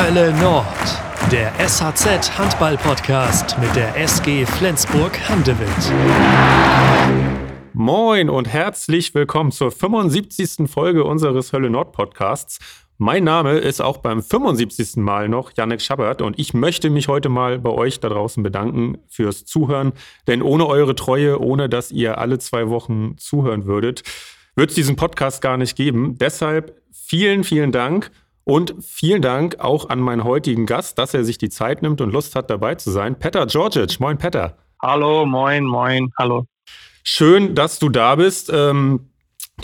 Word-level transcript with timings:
Hölle 0.00 0.32
Nord, 0.38 0.64
der 1.32 1.52
SHZ 1.58 2.38
Handball 2.38 2.76
Podcast 2.76 3.58
mit 3.58 3.74
der 3.74 3.96
SG 3.96 4.46
Flensburg 4.46 5.18
Handewitt. 5.28 5.68
Moin 7.72 8.30
und 8.30 8.46
herzlich 8.46 9.12
willkommen 9.16 9.50
zur 9.50 9.72
75. 9.72 10.70
Folge 10.70 11.02
unseres 11.02 11.52
Hölle 11.52 11.68
Nord 11.68 11.90
Podcasts. 11.90 12.60
Mein 12.96 13.24
Name 13.24 13.58
ist 13.58 13.80
auch 13.80 13.96
beim 13.96 14.22
75. 14.22 14.98
Mal 14.98 15.28
noch 15.28 15.50
Yannick 15.56 15.82
Schabbert 15.82 16.22
und 16.22 16.38
ich 16.38 16.54
möchte 16.54 16.90
mich 16.90 17.08
heute 17.08 17.28
mal 17.28 17.58
bei 17.58 17.70
euch 17.70 17.98
da 17.98 18.08
draußen 18.08 18.40
bedanken 18.40 18.98
fürs 19.08 19.46
Zuhören, 19.46 19.92
denn 20.28 20.42
ohne 20.42 20.68
eure 20.68 20.94
Treue, 20.94 21.40
ohne 21.40 21.68
dass 21.68 21.90
ihr 21.90 22.18
alle 22.18 22.38
zwei 22.38 22.68
Wochen 22.68 23.18
zuhören 23.18 23.66
würdet, 23.66 24.04
wird 24.54 24.70
es 24.70 24.76
diesen 24.76 24.94
Podcast 24.94 25.42
gar 25.42 25.56
nicht 25.56 25.74
geben. 25.74 26.16
Deshalb 26.18 26.80
vielen, 26.92 27.42
vielen 27.42 27.72
Dank 27.72 28.12
und 28.48 28.74
vielen 28.80 29.20
Dank 29.20 29.60
auch 29.60 29.90
an 29.90 30.00
meinen 30.00 30.24
heutigen 30.24 30.64
Gast, 30.64 30.98
dass 30.98 31.12
er 31.12 31.22
sich 31.22 31.36
die 31.36 31.50
Zeit 31.50 31.82
nimmt 31.82 32.00
und 32.00 32.14
Lust 32.14 32.34
hat, 32.34 32.48
dabei 32.48 32.76
zu 32.76 32.90
sein. 32.90 33.18
Petter 33.18 33.44
Georgic. 33.44 34.00
Moin, 34.00 34.16
Petter. 34.16 34.56
Hallo, 34.80 35.26
moin, 35.26 35.64
moin, 35.64 36.10
hallo. 36.18 36.46
Schön, 37.04 37.54
dass 37.54 37.78
du 37.78 37.90
da 37.90 38.14
bist. 38.14 38.50
Ähm, 38.50 39.10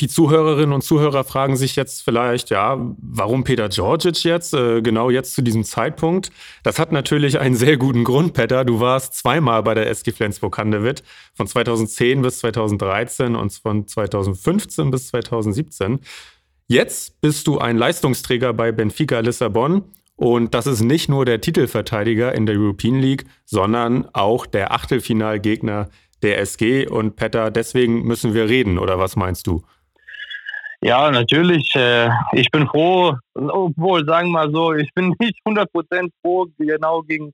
die 0.01 0.09
Zuhörerinnen 0.09 0.73
und 0.75 0.83
Zuhörer 0.83 1.25
fragen 1.25 1.57
sich 1.57 1.77
jetzt 1.77 2.03
vielleicht, 2.03 2.51
ja, 2.51 2.77
warum 2.99 3.45
Peter 3.45 3.71
Georgic 3.71 4.23
jetzt, 4.25 4.53
äh, 4.53 4.83
genau 4.83 5.09
jetzt 5.09 5.35
zu 5.35 5.41
diesem 5.41 5.65
Zeitpunkt? 5.65 6.31
Das 6.63 6.79
hat 6.79 6.93
natürlich 6.93 7.39
einen 7.39 7.55
sehr 7.55 7.79
guten 7.79 8.05
Grund, 8.05 8.35
Peter. 8.35 8.67
Du 8.67 8.81
warst 8.81 9.15
zweimal 9.15 9.63
bei 9.63 9.73
der 9.73 9.89
SG 9.89 10.13
Flensburg-Handewitt, 10.13 11.05
von 11.33 11.47
2010 11.47 12.21
bis 12.21 12.41
2013 12.41 13.35
und 13.35 13.53
von 13.53 13.87
2015 13.87 14.91
bis 14.91 15.09
2017. 15.09 16.01
Jetzt 16.67 17.21
bist 17.21 17.47
du 17.47 17.59
ein 17.59 17.77
Leistungsträger 17.77 18.55
bei 18.55 18.73
Benfica 18.73 19.21
Lissabon 19.21 19.85
und 20.17 20.55
das 20.55 20.67
ist 20.67 20.83
nicht 20.83 21.09
nur 21.11 21.25
der 21.25 21.41
Titelverteidiger 21.41 22.35
in 22.35 22.47
der 22.47 22.57
European 22.57 23.01
League, 23.01 23.25
sondern 23.45 24.09
auch 24.15 24.47
der 24.47 24.73
Achtelfinalgegner 24.73 25.91
der 26.23 26.39
SG. 26.39 26.89
Und 26.89 27.17
Petter, 27.17 27.51
deswegen 27.51 28.05
müssen 28.05 28.33
wir 28.33 28.49
reden, 28.49 28.79
oder 28.79 28.99
was 28.99 29.15
meinst 29.17 29.47
du? 29.47 29.63
Ja, 30.81 31.11
natürlich. 31.11 31.75
Äh, 31.75 32.09
ich 32.33 32.51
bin 32.51 32.67
froh, 32.67 33.15
obwohl, 33.35 34.05
sagen 34.07 34.29
wir 34.29 34.47
mal 34.47 34.51
so, 34.51 34.73
ich 34.75 34.93
bin 34.95 35.15
nicht 35.21 35.39
100% 35.47 36.11
froh, 36.23 36.47
genau 36.59 37.03
gegen 37.03 37.33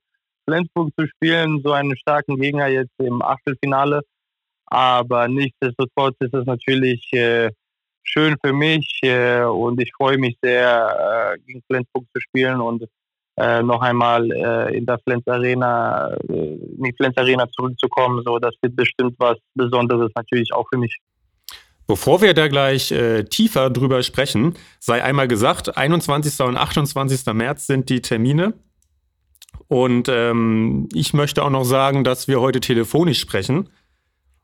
Flensburg 0.49 0.91
zu 0.99 1.07
spielen, 1.07 1.61
so 1.63 1.73
einen 1.73 1.97
starken 1.97 2.37
Gegner 2.41 2.67
jetzt 2.67 2.99
im 2.99 3.23
Achtelfinale. 3.23 4.03
Aber 4.67 5.29
nichtsdestotrotz 5.29 6.17
ist 6.21 6.35
es 6.35 6.47
natürlich 6.47 7.13
äh, 7.13 7.51
schön 8.11 8.37
für 8.45 8.53
mich 8.53 8.99
äh, 9.03 9.43
und 9.43 9.81
ich 9.81 9.93
freue 9.97 10.19
mich 10.19 10.37
sehr, 10.43 11.37
gegen 11.47 11.63
Flensburg 11.67 12.05
zu 12.15 12.21
spielen 12.21 12.61
und 12.61 12.85
noch 13.63 13.81
einmal 13.81 14.31
in 14.71 14.85
der 14.85 14.99
Flens 14.99 15.27
Arena, 15.27 16.09
in 16.29 16.83
die 16.83 16.93
Flens 16.95 17.17
Arena 17.17 17.49
zurückzukommen. 17.51 18.23
So, 18.23 18.39
das 18.39 18.55
wird 18.61 18.77
bestimmt 18.77 19.15
was 19.17 19.39
Besonderes 19.55 20.11
natürlich 20.15 20.53
auch 20.53 20.67
für 20.71 20.77
mich. 20.77 20.95
Bevor 21.91 22.23
wir 22.23 22.35
da 22.35 22.47
gleich 22.47 22.93
äh, 22.93 23.25
tiefer 23.25 23.69
drüber 23.69 24.05
sprechen, 24.05 24.55
sei 24.79 25.03
einmal 25.03 25.27
gesagt, 25.27 25.77
21. 25.77 26.39
und 26.47 26.57
28. 26.57 27.35
März 27.35 27.67
sind 27.67 27.89
die 27.89 28.01
Termine. 28.01 28.55
Und 29.67 30.09
ähm, 30.09 30.89
ich 30.95 31.15
möchte 31.15 31.43
auch 31.43 31.51
noch 31.51 31.65
sagen, 31.65 32.05
dass 32.05 32.29
wir 32.29 32.41
heute 32.41 32.61
telefonisch 32.61 33.19
sprechen. 33.19 33.71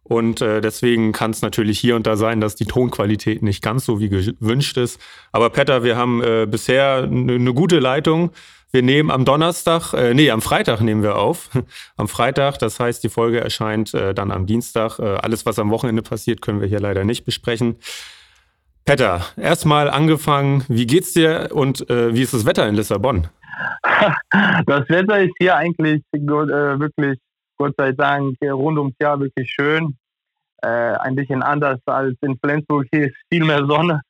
Und 0.09 0.41
äh, 0.41 0.61
deswegen 0.61 1.13
kann 1.13 1.33
es 1.33 1.43
natürlich 1.43 1.81
hier 1.81 1.97
und 1.97 2.07
da 2.07 2.17
sein, 2.17 2.41
dass 2.41 2.55
die 2.55 2.65
Tonqualität 2.65 3.43
nicht 3.43 3.63
ganz 3.63 3.85
so 3.85 3.99
wie 3.99 4.09
gewünscht 4.09 4.77
ist. 4.77 5.01
Aber 5.33 5.51
Petter, 5.51 5.83
wir 5.83 5.97
haben 5.97 6.23
äh, 6.23 6.47
bisher 6.49 7.03
eine 7.03 7.39
ne 7.39 7.55
gute 7.55 7.81
Leitung. 7.81 8.31
Wir 8.71 8.83
nehmen 8.83 9.11
am 9.11 9.25
Donnerstag, 9.25 9.95
äh, 9.95 10.15
nee, 10.15 10.31
am 10.31 10.43
Freitag 10.43 10.81
nehmen 10.81 11.03
wir 11.03 11.17
auf. 11.17 11.51
am 11.97 12.07
Freitag, 12.07 12.59
das 12.59 12.79
heißt, 12.79 13.03
die 13.03 13.09
Folge 13.09 13.41
erscheint 13.41 13.95
äh, 13.95 14.15
dann 14.15 14.31
am 14.31 14.47
Dienstag. 14.47 14.99
Äh, 15.01 15.17
alles, 15.17 15.45
was 15.45 15.59
am 15.59 15.71
Wochenende 15.71 16.03
passiert, 16.03 16.41
können 16.41 16.61
wir 16.61 16.69
hier 16.69 16.81
leider 16.81 17.05
nicht 17.05 17.25
besprechen. 17.25 17.77
Petter, 18.85 19.27
erstmal 19.37 19.91
angefangen, 19.91 20.65
wie 20.69 20.87
geht's 20.87 21.13
dir 21.13 21.49
und 21.53 21.91
äh, 21.91 22.15
wie 22.15 22.23
ist 22.23 22.33
das 22.33 22.47
Wetter 22.47 22.69
in 22.69 22.77
Lissabon? 22.77 23.27
Das 24.67 24.89
Wetter 24.89 25.21
ist 25.21 25.33
hier 25.39 25.57
eigentlich 25.57 26.03
äh, 26.13 26.19
wirklich, 26.19 27.19
Gott 27.57 27.75
sei 27.77 27.93
Dank, 27.93 28.37
rund 28.43 28.79
ums 28.79 28.95
Jahr 29.01 29.19
wirklich 29.21 29.51
schön. 29.51 29.97
Äh, 30.63 30.69
ein 30.69 31.15
bisschen 31.15 31.43
anders 31.43 31.81
als 31.87 32.17
in 32.23 32.39
Flensburg. 32.39 32.87
Hier 32.93 33.07
ist 33.07 33.17
viel 33.31 33.45
mehr 33.45 33.65
Sonne. 33.67 34.01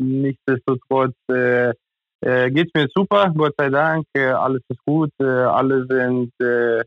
nichtsdestotrotz 0.00 1.14
äh, 1.28 2.50
geht 2.50 2.74
mir 2.74 2.88
super, 2.94 3.32
Gott 3.36 3.54
sei 3.58 3.68
Dank. 3.68 4.06
Äh, 4.14 4.26
alles 4.26 4.62
ist 4.68 4.84
gut, 4.84 5.10
äh, 5.18 5.24
alle 5.24 5.86
sind 5.86 6.32
äh, 6.40 6.80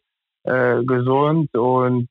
äh, 0.44 0.84
gesund 0.86 1.54
und 1.56 2.08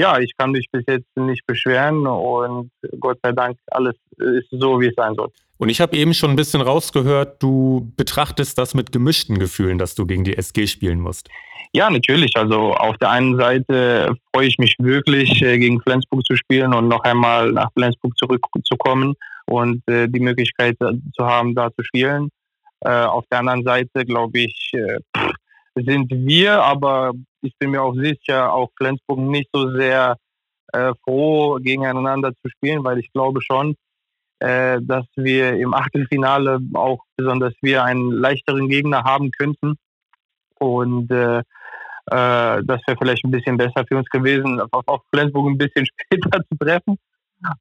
ja, 0.00 0.18
ich 0.18 0.32
kann 0.36 0.52
mich 0.52 0.66
bis 0.72 0.82
jetzt 0.88 1.14
nicht 1.16 1.46
beschweren 1.46 2.06
und 2.06 2.70
Gott 2.98 3.18
sei 3.22 3.32
Dank, 3.32 3.58
alles 3.70 3.94
ist 4.16 4.48
so, 4.50 4.80
wie 4.80 4.86
es 4.86 4.94
sein 4.96 5.14
soll. 5.14 5.28
Und 5.58 5.68
ich 5.68 5.82
habe 5.82 5.94
eben 5.94 6.14
schon 6.14 6.30
ein 6.30 6.36
bisschen 6.36 6.62
rausgehört, 6.62 7.42
du 7.42 7.92
betrachtest 7.96 8.56
das 8.56 8.72
mit 8.72 8.92
gemischten 8.92 9.38
Gefühlen, 9.38 9.76
dass 9.76 9.94
du 9.94 10.06
gegen 10.06 10.24
die 10.24 10.38
SG 10.38 10.66
spielen 10.66 11.00
musst. 11.00 11.28
Ja, 11.74 11.90
natürlich. 11.90 12.34
Also 12.34 12.72
auf 12.72 12.96
der 12.96 13.10
einen 13.10 13.36
Seite 13.36 14.14
freue 14.32 14.46
ich 14.46 14.56
mich 14.58 14.74
wirklich, 14.78 15.42
äh, 15.42 15.58
gegen 15.58 15.80
Flensburg 15.82 16.24
zu 16.24 16.34
spielen 16.34 16.72
und 16.72 16.88
noch 16.88 17.04
einmal 17.04 17.52
nach 17.52 17.68
Flensburg 17.76 18.16
zurückzukommen 18.16 19.14
und 19.46 19.82
die 19.88 20.20
Möglichkeit 20.20 20.76
zu 20.78 21.26
haben, 21.26 21.54
da 21.56 21.70
zu 21.74 21.82
spielen. 21.82 22.30
Äh, 22.82 23.04
auf 23.04 23.24
der 23.30 23.40
anderen 23.40 23.62
Seite, 23.62 24.06
glaube 24.06 24.40
ich, 24.40 24.70
äh, 24.72 24.98
sind 25.74 26.10
wir, 26.10 26.62
aber 26.62 27.12
ich 27.42 27.54
bin 27.58 27.70
mir 27.70 27.82
auch 27.82 27.94
sicher, 27.94 28.52
auch 28.52 28.70
Flensburg 28.76 29.18
nicht 29.18 29.48
so 29.52 29.70
sehr 29.72 30.16
äh, 30.72 30.92
froh, 31.04 31.58
gegeneinander 31.60 32.32
zu 32.32 32.50
spielen, 32.50 32.84
weil 32.84 32.98
ich 32.98 33.12
glaube 33.12 33.40
schon, 33.42 33.76
äh, 34.40 34.78
dass 34.82 35.06
wir 35.16 35.54
im 35.54 35.74
Achtelfinale 35.74 36.60
auch 36.74 37.04
besonders 37.16 37.54
wir 37.62 37.84
einen 37.84 38.10
leichteren 38.10 38.68
Gegner 38.68 39.04
haben 39.04 39.30
könnten. 39.30 39.76
Und 40.58 41.10
äh, 41.10 41.38
äh, 41.38 41.42
das 42.06 42.80
wäre 42.86 42.96
vielleicht 42.98 43.24
ein 43.24 43.30
bisschen 43.30 43.56
besser 43.56 43.84
für 43.86 43.98
uns 43.98 44.08
gewesen, 44.08 44.60
auf, 44.72 44.86
auf 44.86 45.02
Flensburg 45.12 45.48
ein 45.48 45.58
bisschen 45.58 45.86
später 46.06 46.40
zu 46.48 46.58
treffen. 46.58 46.98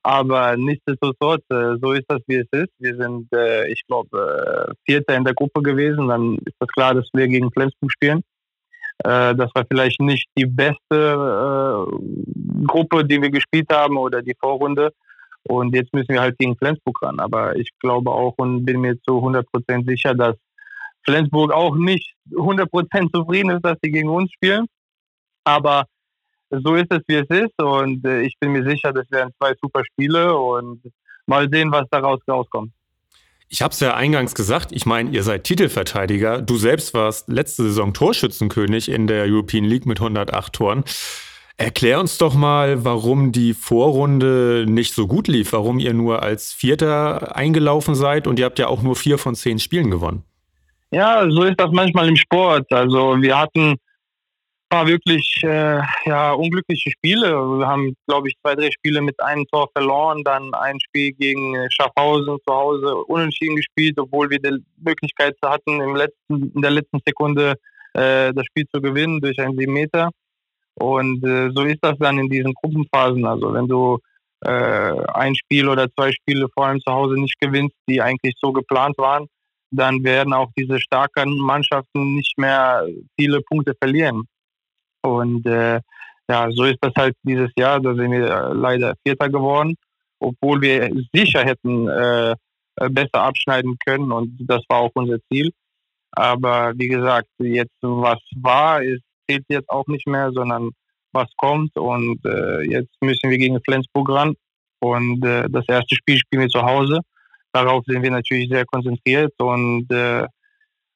Aber 0.04 0.58
nichtsdestotrotz, 0.58 1.44
äh, 1.50 1.78
so 1.82 1.94
ist 1.94 2.06
das, 2.08 2.22
wie 2.28 2.38
es 2.38 2.48
ist. 2.52 2.72
Wir 2.80 2.96
sind, 2.96 3.32
äh, 3.34 3.68
ich 3.70 3.86
glaube, 3.88 4.70
äh, 4.70 4.74
Vierter 4.86 5.16
in 5.16 5.24
der 5.24 5.34
Gruppe 5.34 5.62
gewesen. 5.62 6.08
Dann 6.08 6.38
ist 6.46 6.56
das 6.60 6.70
klar, 6.70 6.94
dass 6.94 7.10
wir 7.14 7.28
gegen 7.28 7.52
Flensburg 7.52 7.92
spielen. 7.92 8.22
Das 9.02 9.50
war 9.56 9.66
vielleicht 9.66 10.02
nicht 10.02 10.28
die 10.38 10.46
beste 10.46 11.88
Gruppe, 12.68 13.06
die 13.06 13.22
wir 13.22 13.30
gespielt 13.30 13.72
haben 13.72 13.96
oder 13.96 14.22
die 14.22 14.36
Vorrunde. 14.38 14.92
Und 15.44 15.74
jetzt 15.74 15.94
müssen 15.94 16.10
wir 16.10 16.20
halt 16.20 16.38
gegen 16.38 16.58
Flensburg 16.58 17.02
ran. 17.02 17.18
Aber 17.22 17.56
ich 17.56 17.70
glaube 17.80 18.12
auch 18.12 18.34
und 18.36 18.66
bin 18.66 18.82
mir 18.82 19.02
zu 19.04 19.14
100% 19.14 19.88
sicher, 19.88 20.14
dass 20.16 20.36
Flensburg 21.06 21.54
auch 21.54 21.78
nicht 21.78 22.14
100% 22.32 23.14
zufrieden 23.14 23.52
ist, 23.52 23.64
dass 23.64 23.78
sie 23.82 23.90
gegen 23.90 24.10
uns 24.10 24.34
spielen. 24.34 24.66
Aber 25.46 25.86
so 26.50 26.76
ist 26.76 26.92
es, 26.92 27.00
wie 27.08 27.16
es 27.16 27.30
ist. 27.30 27.62
Und 27.62 28.06
äh, 28.06 28.22
ich 28.22 28.38
bin 28.40 28.52
mir 28.52 28.64
sicher, 28.64 28.92
das 28.94 29.10
werden 29.12 29.34
zwei 29.38 29.54
super 29.62 29.84
Spiele 29.86 30.36
und 30.36 30.82
mal 31.26 31.50
sehen, 31.50 31.72
was 31.72 31.86
daraus 31.92 32.20
rauskommt. 32.28 32.72
Ich 33.52 33.64
habe 33.64 33.72
es 33.72 33.80
ja 33.80 33.96
eingangs 33.96 34.36
gesagt, 34.36 34.72
ich 34.72 34.86
meine, 34.86 35.10
ihr 35.10 35.24
seid 35.24 35.44
Titelverteidiger. 35.44 36.42
Du 36.42 36.58
selbst 36.58 36.94
warst 36.94 37.30
letzte 37.30 37.64
Saison 37.64 37.94
Torschützenkönig 37.94 38.90
in 38.90 39.08
der 39.08 39.26
European 39.26 39.66
League 39.66 39.88
mit 39.88 40.00
108 40.00 40.54
Toren. 40.54 40.84
Erklär 41.58 42.00
uns 42.00 42.18
doch 42.20 42.36
mal, 42.36 42.86
warum 42.86 43.32
die 43.32 43.54
Vorrunde 43.54 44.66
nicht 44.68 44.94
so 44.94 45.08
gut 45.08 45.28
lief, 45.28 45.52
warum 45.52 45.80
ihr 45.80 45.94
nur 45.94 46.22
als 46.22 46.54
Vierter 46.54 47.36
eingelaufen 47.36 47.96
seid 47.96 48.28
und 48.28 48.40
ihr 48.40 48.46
habt 48.46 48.60
ja 48.60 48.68
auch 48.68 48.82
nur 48.82 48.96
vier 48.96 49.18
von 49.18 49.36
zehn 49.36 49.60
Spielen 49.60 49.90
gewonnen. 49.90 50.24
Ja, 50.92 51.30
so 51.30 51.44
ist 51.44 51.60
das 51.60 51.72
manchmal 51.72 52.08
im 52.08 52.16
Sport. 52.16 52.72
Also 52.72 53.22
wir 53.22 53.38
hatten 53.38 53.76
war 54.70 54.88
wirklich 54.88 55.42
äh, 55.44 55.82
ja, 56.06 56.32
unglückliche 56.34 56.92
Spiele. 56.92 57.30
Wir 57.30 57.68
haben, 57.68 57.96
glaube 58.08 58.30
ich, 58.30 58.36
zwei, 58.42 58.56
drei 58.56 58.70
Spiele 58.72 59.02
mit 59.02 59.20
einem 59.22 59.46
Tor 59.48 59.70
verloren, 59.74 60.24
dann 60.24 60.54
ein 60.54 60.80
Spiel 60.80 61.14
gegen 61.14 61.56
Schaffhausen 61.72 62.38
zu 62.48 62.54
Hause 62.54 62.96
unentschieden 62.96 63.56
gespielt, 63.56 63.98
obwohl 64.00 64.30
wir 64.30 64.40
die 64.40 64.64
Möglichkeit 64.78 65.36
hatten, 65.44 65.82
im 65.82 65.96
letzten, 65.96 66.52
in 66.54 66.62
der 66.62 66.72
letzten 66.72 67.00
Sekunde 67.06 67.56
äh, 67.94 68.34
das 68.34 68.46
Spiel 68.46 68.66
zu 68.74 68.82
gewinnen 68.82 69.20
durch 69.22 69.40
einen 69.40 69.58
7 69.58 69.72
Meter. 69.72 70.12
Und 70.76 71.24
äh, 71.26 71.50
so 71.54 71.64
ist 71.64 71.80
das 71.82 71.98
dann 71.98 72.20
in 72.20 72.30
diesen 72.30 72.54
Gruppenphasen. 72.54 73.26
Also 73.26 73.54
wenn 73.54 73.68
du 73.68 74.00
äh, 74.42 75.06
ein 75.14 75.36
Spiel 75.36 75.68
oder 75.68 75.90
zwei 75.92 76.12
Spiele 76.12 76.48
vor 76.54 76.68
allem 76.68 76.80
zu 76.80 76.92
Hause 76.92 77.16
nicht 77.16 77.40
gewinnst, 77.40 77.76
die 77.88 78.02
eigentlich 78.02 78.36
so 78.40 78.54
geplant 78.54 78.98
waren, 78.98 79.28
dann 79.72 80.04
werden 80.04 80.34
auch 80.34 80.50
diese 80.58 80.80
starken 80.80 81.38
Mannschaften 81.38 82.16
nicht 82.16 82.38
mehr 82.38 82.88
viele 83.20 83.42
Punkte 83.42 83.76
verlieren. 83.80 84.24
Und 85.02 85.46
äh, 85.46 85.80
ja, 86.30 86.52
so 86.52 86.66
ist 86.66 86.78
das 86.82 86.94
halt 86.96 87.16
dieses 87.24 87.50
Jahr. 87.58 87.80
Da 87.80 87.94
sind 87.96 88.12
wir 88.12 88.28
äh, 88.28 88.54
leider 88.54 88.94
Vierter 89.04 89.30
geworden, 89.30 89.76
obwohl 90.20 90.62
wir 90.62 90.92
sicher 91.14 91.44
hätten 91.44 91.88
äh, 91.88 92.36
besser 92.92 93.24
abschneiden 93.24 93.78
können. 93.84 94.12
Und 94.12 94.38
das 94.48 94.64
war 94.70 94.80
auch 94.80 94.92
unser 94.94 95.18
Ziel. 95.32 95.52
Aber 96.12 96.74
wie 96.76 96.88
gesagt, 96.88 97.30
jetzt 97.40 97.76
was 97.82 98.20
war, 98.36 98.82
ist, 98.84 99.04
zählt 99.28 99.46
jetzt 99.50 99.70
auch 99.70 99.88
nicht 99.88 100.08
mehr, 100.08 100.32
sondern 100.32 100.72
was 101.12 101.30
kommt. 101.38 101.76
Und 101.76 102.24
äh, 102.26 102.62
jetzt 102.62 102.94
müssen 103.02 103.30
wir 103.30 103.38
gegen 103.38 103.60
Flensburg 103.64 104.10
ran. 104.10 104.36
Und 104.80 105.26
äh, 105.26 105.50
das 105.50 105.66
erste 105.68 105.96
Spiel 105.96 106.18
spielen 106.18 106.44
wir 106.44 106.50
zu 106.50 106.62
Hause. 106.62 107.02
Darauf 107.52 107.84
sind 107.86 108.04
wir 108.04 108.12
natürlich 108.12 108.50
sehr 108.50 108.66
konzentriert. 108.66 109.34
Und 109.40 109.92
äh, 109.92 110.24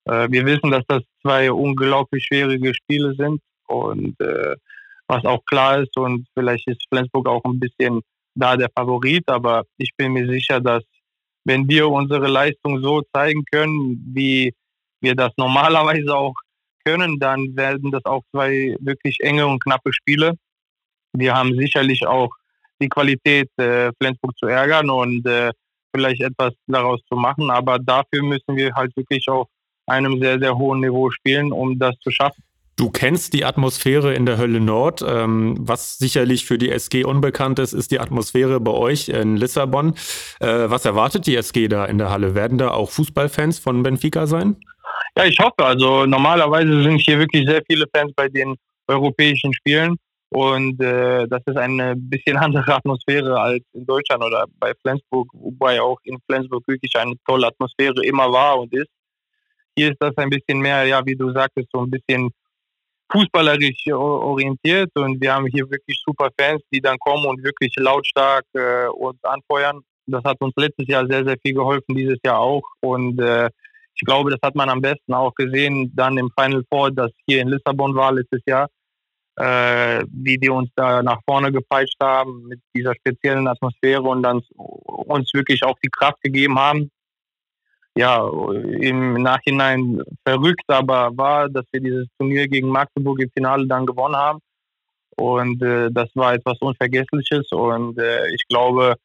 äh 0.05 0.27
wir 0.29 0.45
wissen, 0.45 0.71
dass 0.71 0.83
das 0.87 1.01
zwei 1.21 1.51
unglaublich 1.51 2.25
schwierige 2.25 2.73
Spiele 2.73 3.13
sind. 3.15 3.41
Und 3.67 4.19
äh, 4.19 4.55
was 5.07 5.25
auch 5.25 5.43
klar 5.45 5.81
ist. 5.81 5.95
Und 5.97 6.27
vielleicht 6.33 6.67
ist 6.67 6.85
Flensburg 6.89 7.27
auch 7.27 7.43
ein 7.45 7.59
bisschen 7.59 8.01
da 8.35 8.55
der 8.55 8.69
Favorit. 8.75 9.27
Aber 9.27 9.63
ich 9.77 9.91
bin 9.97 10.13
mir 10.13 10.27
sicher, 10.27 10.59
dass 10.59 10.83
wenn 11.45 11.67
wir 11.67 11.89
unsere 11.89 12.27
Leistung 12.27 12.81
so 12.81 13.01
zeigen 13.13 13.43
können, 13.51 14.01
wie 14.13 14.53
wir 15.01 15.15
das 15.15 15.31
normalerweise 15.37 16.15
auch 16.15 16.35
können, 16.85 17.19
dann 17.19 17.55
werden 17.55 17.91
das 17.91 18.05
auch 18.05 18.23
zwei 18.31 18.75
wirklich 18.79 19.17
enge 19.21 19.45
und 19.47 19.63
knappe 19.63 19.93
Spiele. 19.93 20.33
Wir 21.13 21.35
haben 21.35 21.55
sicherlich 21.57 22.05
auch 22.05 22.29
die 22.81 22.89
Qualität, 22.89 23.49
äh, 23.57 23.91
Flensburg 23.99 24.37
zu 24.37 24.47
ärgern 24.47 24.89
und 24.89 25.25
äh, 25.25 25.51
vielleicht 25.95 26.21
etwas 26.21 26.53
daraus 26.67 27.01
zu 27.09 27.15
machen. 27.15 27.49
Aber 27.49 27.79
dafür 27.79 28.23
müssen 28.23 28.55
wir 28.55 28.73
halt 28.73 28.95
wirklich 28.95 29.27
auf 29.29 29.47
einem 29.85 30.19
sehr, 30.19 30.39
sehr 30.39 30.57
hohen 30.57 30.79
Niveau 30.79 31.11
spielen, 31.11 31.51
um 31.51 31.77
das 31.77 31.95
zu 31.99 32.09
schaffen. 32.09 32.43
Du 32.75 32.89
kennst 32.89 33.33
die 33.33 33.45
Atmosphäre 33.45 34.15
in 34.15 34.25
der 34.25 34.37
Hölle 34.37 34.59
Nord. 34.59 35.03
Ähm, 35.07 35.55
was 35.59 35.97
sicherlich 35.97 36.45
für 36.45 36.57
die 36.57 36.71
SG 36.71 37.03
unbekannt 37.03 37.59
ist, 37.59 37.73
ist 37.73 37.91
die 37.91 37.99
Atmosphäre 37.99 38.59
bei 38.59 38.71
euch 38.71 39.09
in 39.09 39.37
Lissabon. 39.37 39.93
Äh, 40.39 40.69
was 40.69 40.85
erwartet 40.85 41.27
die 41.27 41.35
SG 41.35 41.67
da 41.67 41.85
in 41.85 41.99
der 41.99 42.09
Halle? 42.09 42.33
Werden 42.33 42.57
da 42.57 42.71
auch 42.71 42.89
Fußballfans 42.89 43.59
von 43.59 43.83
Benfica 43.83 44.25
sein? 44.25 44.57
Ja, 45.15 45.25
ich 45.25 45.37
hoffe. 45.39 45.63
Also 45.63 46.05
normalerweise 46.07 46.81
sind 46.81 46.97
hier 46.99 47.19
wirklich 47.19 47.47
sehr 47.47 47.61
viele 47.67 47.85
Fans 47.93 48.11
bei 48.15 48.27
den 48.27 48.55
europäischen 48.87 49.53
Spielen. 49.53 49.97
Und 50.29 50.81
äh, 50.81 51.27
das 51.27 51.41
ist 51.45 51.57
eine 51.57 51.95
bisschen 51.95 52.37
andere 52.45 52.75
Atmosphäre 52.75 53.39
als 53.39 53.63
in 53.73 53.85
Deutschland 53.85 54.23
oder 54.23 54.45
bei 54.59 54.73
Flensburg, 54.81 55.29
wobei 55.33 55.79
auch 55.79 55.99
in 56.03 56.17
Flensburg 56.25 56.67
wirklich 56.67 56.95
eine 56.95 57.13
tolle 57.27 57.47
Atmosphäre 57.47 58.03
immer 58.03 58.31
war 58.31 58.59
und 58.59 58.73
ist. 58.73 58.89
Hier 59.77 59.91
ist 59.91 59.97
das 59.99 60.15
ein 60.17 60.29
bisschen 60.29 60.59
mehr, 60.59 60.85
ja, 60.85 61.05
wie 61.05 61.15
du 61.15 61.31
sagtest, 61.31 61.67
so 61.71 61.81
ein 61.81 61.89
bisschen 61.89 62.31
fußballerisch 63.13 63.87
orientiert 63.91 64.91
und 64.95 65.21
wir 65.21 65.33
haben 65.33 65.45
hier 65.45 65.69
wirklich 65.69 66.01
super 66.05 66.29
Fans, 66.37 66.61
die 66.71 66.81
dann 66.81 66.97
kommen 66.99 67.25
und 67.25 67.43
wirklich 67.43 67.73
lautstark 67.77 68.45
äh, 68.53 68.87
uns 68.87 69.23
anfeuern. 69.23 69.81
Das 70.07 70.23
hat 70.23 70.41
uns 70.41 70.53
letztes 70.57 70.87
Jahr 70.87 71.05
sehr, 71.07 71.23
sehr 71.23 71.37
viel 71.41 71.53
geholfen, 71.53 71.95
dieses 71.95 72.17
Jahr 72.25 72.39
auch. 72.39 72.63
Und 72.81 73.21
äh, 73.21 73.49
ich 73.95 74.01
glaube, 74.05 74.31
das 74.31 74.39
hat 74.43 74.55
man 74.55 74.69
am 74.69 74.81
besten 74.81 75.13
auch 75.13 75.33
gesehen, 75.35 75.91
dann 75.95 76.17
im 76.17 76.29
Final 76.37 76.63
Four, 76.69 76.91
das 76.91 77.11
hier 77.27 77.41
in 77.41 77.47
Lissabon 77.47 77.95
war 77.95 78.11
letztes 78.11 78.41
Jahr, 78.45 78.67
äh, 79.37 80.03
wie 80.11 80.37
die 80.37 80.49
uns 80.49 80.69
da 80.75 81.03
nach 81.03 81.19
vorne 81.25 81.51
gepeitscht 81.51 81.97
haben 82.01 82.47
mit 82.47 82.59
dieser 82.75 82.95
speziellen 82.95 83.47
Atmosphäre 83.47 84.01
und 84.01 84.23
dann 84.23 84.41
uns 84.55 85.33
wirklich 85.33 85.63
auch 85.63 85.77
die 85.83 85.89
Kraft 85.89 86.21
gegeben 86.21 86.59
haben, 86.59 86.89
ja, 87.95 88.27
im 88.27 89.13
Nachhinein 89.21 90.01
verrückt, 90.25 90.65
aber 90.67 91.15
war, 91.15 91.49
dass 91.49 91.65
wir 91.71 91.81
dieses 91.81 92.07
Turnier 92.17 92.47
gegen 92.47 92.69
Magdeburg 92.69 93.19
im 93.21 93.29
Finale 93.31 93.67
dann 93.67 93.85
gewonnen 93.85 94.15
haben. 94.15 94.39
Und 95.15 95.61
äh, 95.61 95.89
das 95.91 96.09
war 96.15 96.33
etwas 96.33 96.57
Unvergessliches. 96.59 97.51
Und 97.51 97.99
äh, 97.99 98.33
ich 98.33 98.47
glaube, 98.47 98.95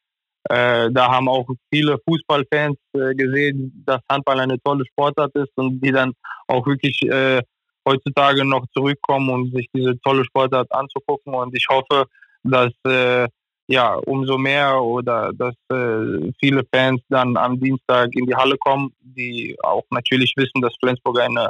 äh, 0.49 0.89
da 0.91 1.11
haben 1.11 1.29
auch 1.29 1.47
viele 1.71 1.97
Fußballfans 2.07 2.77
äh, 2.93 3.13
gesehen, 3.13 3.83
dass 3.85 4.01
Handball 4.09 4.39
eine 4.39 4.59
tolle 4.61 4.85
Sportart 4.85 5.35
ist 5.35 5.51
und 5.55 5.79
die 5.81 5.91
dann 5.91 6.13
auch 6.47 6.65
wirklich 6.65 6.99
äh, 7.03 7.41
heutzutage 7.87 8.43
noch 8.43 8.65
zurückkommen 8.73 9.29
und 9.29 9.55
sich 9.55 9.67
diese 9.73 9.99
tolle 10.01 10.25
Sportart 10.25 10.71
anzugucken. 10.71 11.33
Und 11.35 11.55
ich 11.55 11.67
hoffe, 11.69 12.05
dass 12.43 12.71
äh, 12.85 13.27
ja, 13.69 13.93
umso 14.07 14.37
mehr 14.39 14.81
oder 14.81 15.31
dass 15.31 15.53
äh, 15.71 16.31
viele 16.39 16.63
Fans 16.73 17.01
dann 17.09 17.37
am 17.37 17.59
Dienstag 17.59 18.09
in 18.15 18.25
die 18.25 18.35
Halle 18.35 18.57
kommen, 18.57 18.91
die 18.99 19.55
auch 19.61 19.83
natürlich 19.91 20.33
wissen, 20.35 20.59
dass 20.61 20.73
Flensburg 20.81 21.19
eine 21.19 21.49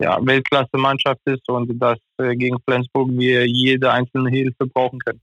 ja, 0.00 0.18
Weltklasse-Mannschaft 0.24 1.20
ist 1.26 1.46
und 1.48 1.78
dass 1.78 1.98
äh, 2.16 2.34
gegen 2.36 2.56
Flensburg 2.66 3.10
wir 3.12 3.46
jede 3.46 3.92
einzelne 3.92 4.30
Hilfe 4.30 4.66
brauchen 4.66 4.98
können. 5.00 5.20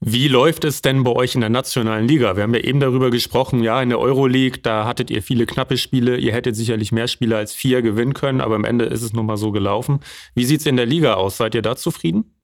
Wie 0.00 0.28
läuft 0.28 0.64
es 0.64 0.80
denn 0.80 1.04
bei 1.04 1.12
euch 1.12 1.34
in 1.34 1.42
der 1.42 1.50
nationalen 1.50 2.08
Liga? 2.08 2.34
Wir 2.34 2.44
haben 2.44 2.54
ja 2.54 2.60
eben 2.60 2.80
darüber 2.80 3.10
gesprochen, 3.10 3.62
ja, 3.62 3.82
in 3.82 3.90
der 3.90 4.00
Euroleague, 4.00 4.60
da 4.62 4.86
hattet 4.86 5.10
ihr 5.10 5.22
viele 5.22 5.44
knappe 5.44 5.76
Spiele. 5.76 6.16
Ihr 6.16 6.32
hättet 6.32 6.56
sicherlich 6.56 6.90
mehr 6.90 7.06
Spiele 7.06 7.36
als 7.36 7.52
vier 7.52 7.82
gewinnen 7.82 8.14
können, 8.14 8.40
aber 8.40 8.54
am 8.54 8.64
Ende 8.64 8.86
ist 8.86 9.02
es 9.02 9.12
nun 9.12 9.26
mal 9.26 9.36
so 9.36 9.52
gelaufen. 9.52 10.00
Wie 10.34 10.44
sieht 10.44 10.60
es 10.60 10.66
in 10.66 10.76
der 10.76 10.86
Liga 10.86 11.14
aus? 11.14 11.36
Seid 11.36 11.54
ihr 11.54 11.62
da 11.62 11.76
zufrieden? 11.76 12.41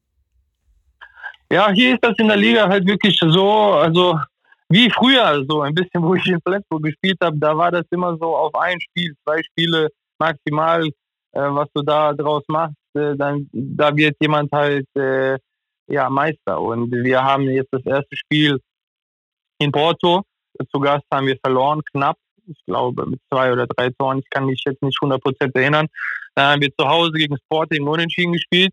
Ja, 1.51 1.71
hier 1.71 1.95
ist 1.95 2.05
das 2.05 2.15
in 2.19 2.29
der 2.29 2.37
Liga 2.37 2.69
halt 2.69 2.87
wirklich 2.87 3.19
so, 3.19 3.51
also 3.51 4.19
wie 4.69 4.91
früher, 4.91 5.45
so 5.49 5.63
ein 5.63 5.75
bisschen, 5.75 6.03
wo 6.03 6.15
ich 6.15 6.27
in 6.27 6.41
Flensburg 6.47 6.83
gespielt 6.83 7.17
habe, 7.23 7.39
da 7.39 7.57
war 7.57 7.71
das 7.71 7.85
immer 7.91 8.17
so 8.19 8.37
auf 8.37 8.55
ein 8.55 8.79
Spiel, 8.81 9.15
zwei 9.25 9.43
Spiele 9.43 9.89
maximal, 10.19 10.85
äh, 10.87 11.41
was 11.41 11.69
du 11.75 11.83
da 11.83 12.13
draus 12.13 12.45
machst, 12.49 12.77
äh, 12.95 13.17
dann 13.17 13.49
da 13.53 13.97
wird 13.97 14.17
jemand 14.21 14.53
halt 14.53 14.87
äh, 14.95 15.39
ja 15.87 16.11
Meister. 16.11 16.61
Und 16.61 16.93
wir 16.93 17.23
haben 17.23 17.45
jetzt 17.45 17.73
das 17.73 17.85
erste 17.87 18.17
Spiel 18.17 18.61
in 19.59 19.73
Porto. 19.73 20.23
Zu 20.71 20.81
Gast 20.81 21.05
haben 21.13 21.27
wir 21.27 21.39
verloren, 21.43 21.81
knapp, 21.93 22.17
ich 22.47 22.59
glaube 22.67 23.07
mit 23.07 23.21
zwei 23.31 23.53
oder 23.53 23.67
drei 23.67 23.91
Toren, 23.91 24.19
ich 24.19 24.29
kann 24.31 24.47
mich 24.47 24.63
jetzt 24.67 24.83
nicht 24.83 24.99
100% 25.01 25.55
erinnern. 25.55 25.87
Dann 26.35 26.53
haben 26.53 26.61
wir 26.61 26.75
zu 26.77 26.87
Hause 26.87 27.13
gegen 27.13 27.37
Sporting 27.39 27.87
unentschieden 27.87 28.33
gespielt. 28.33 28.73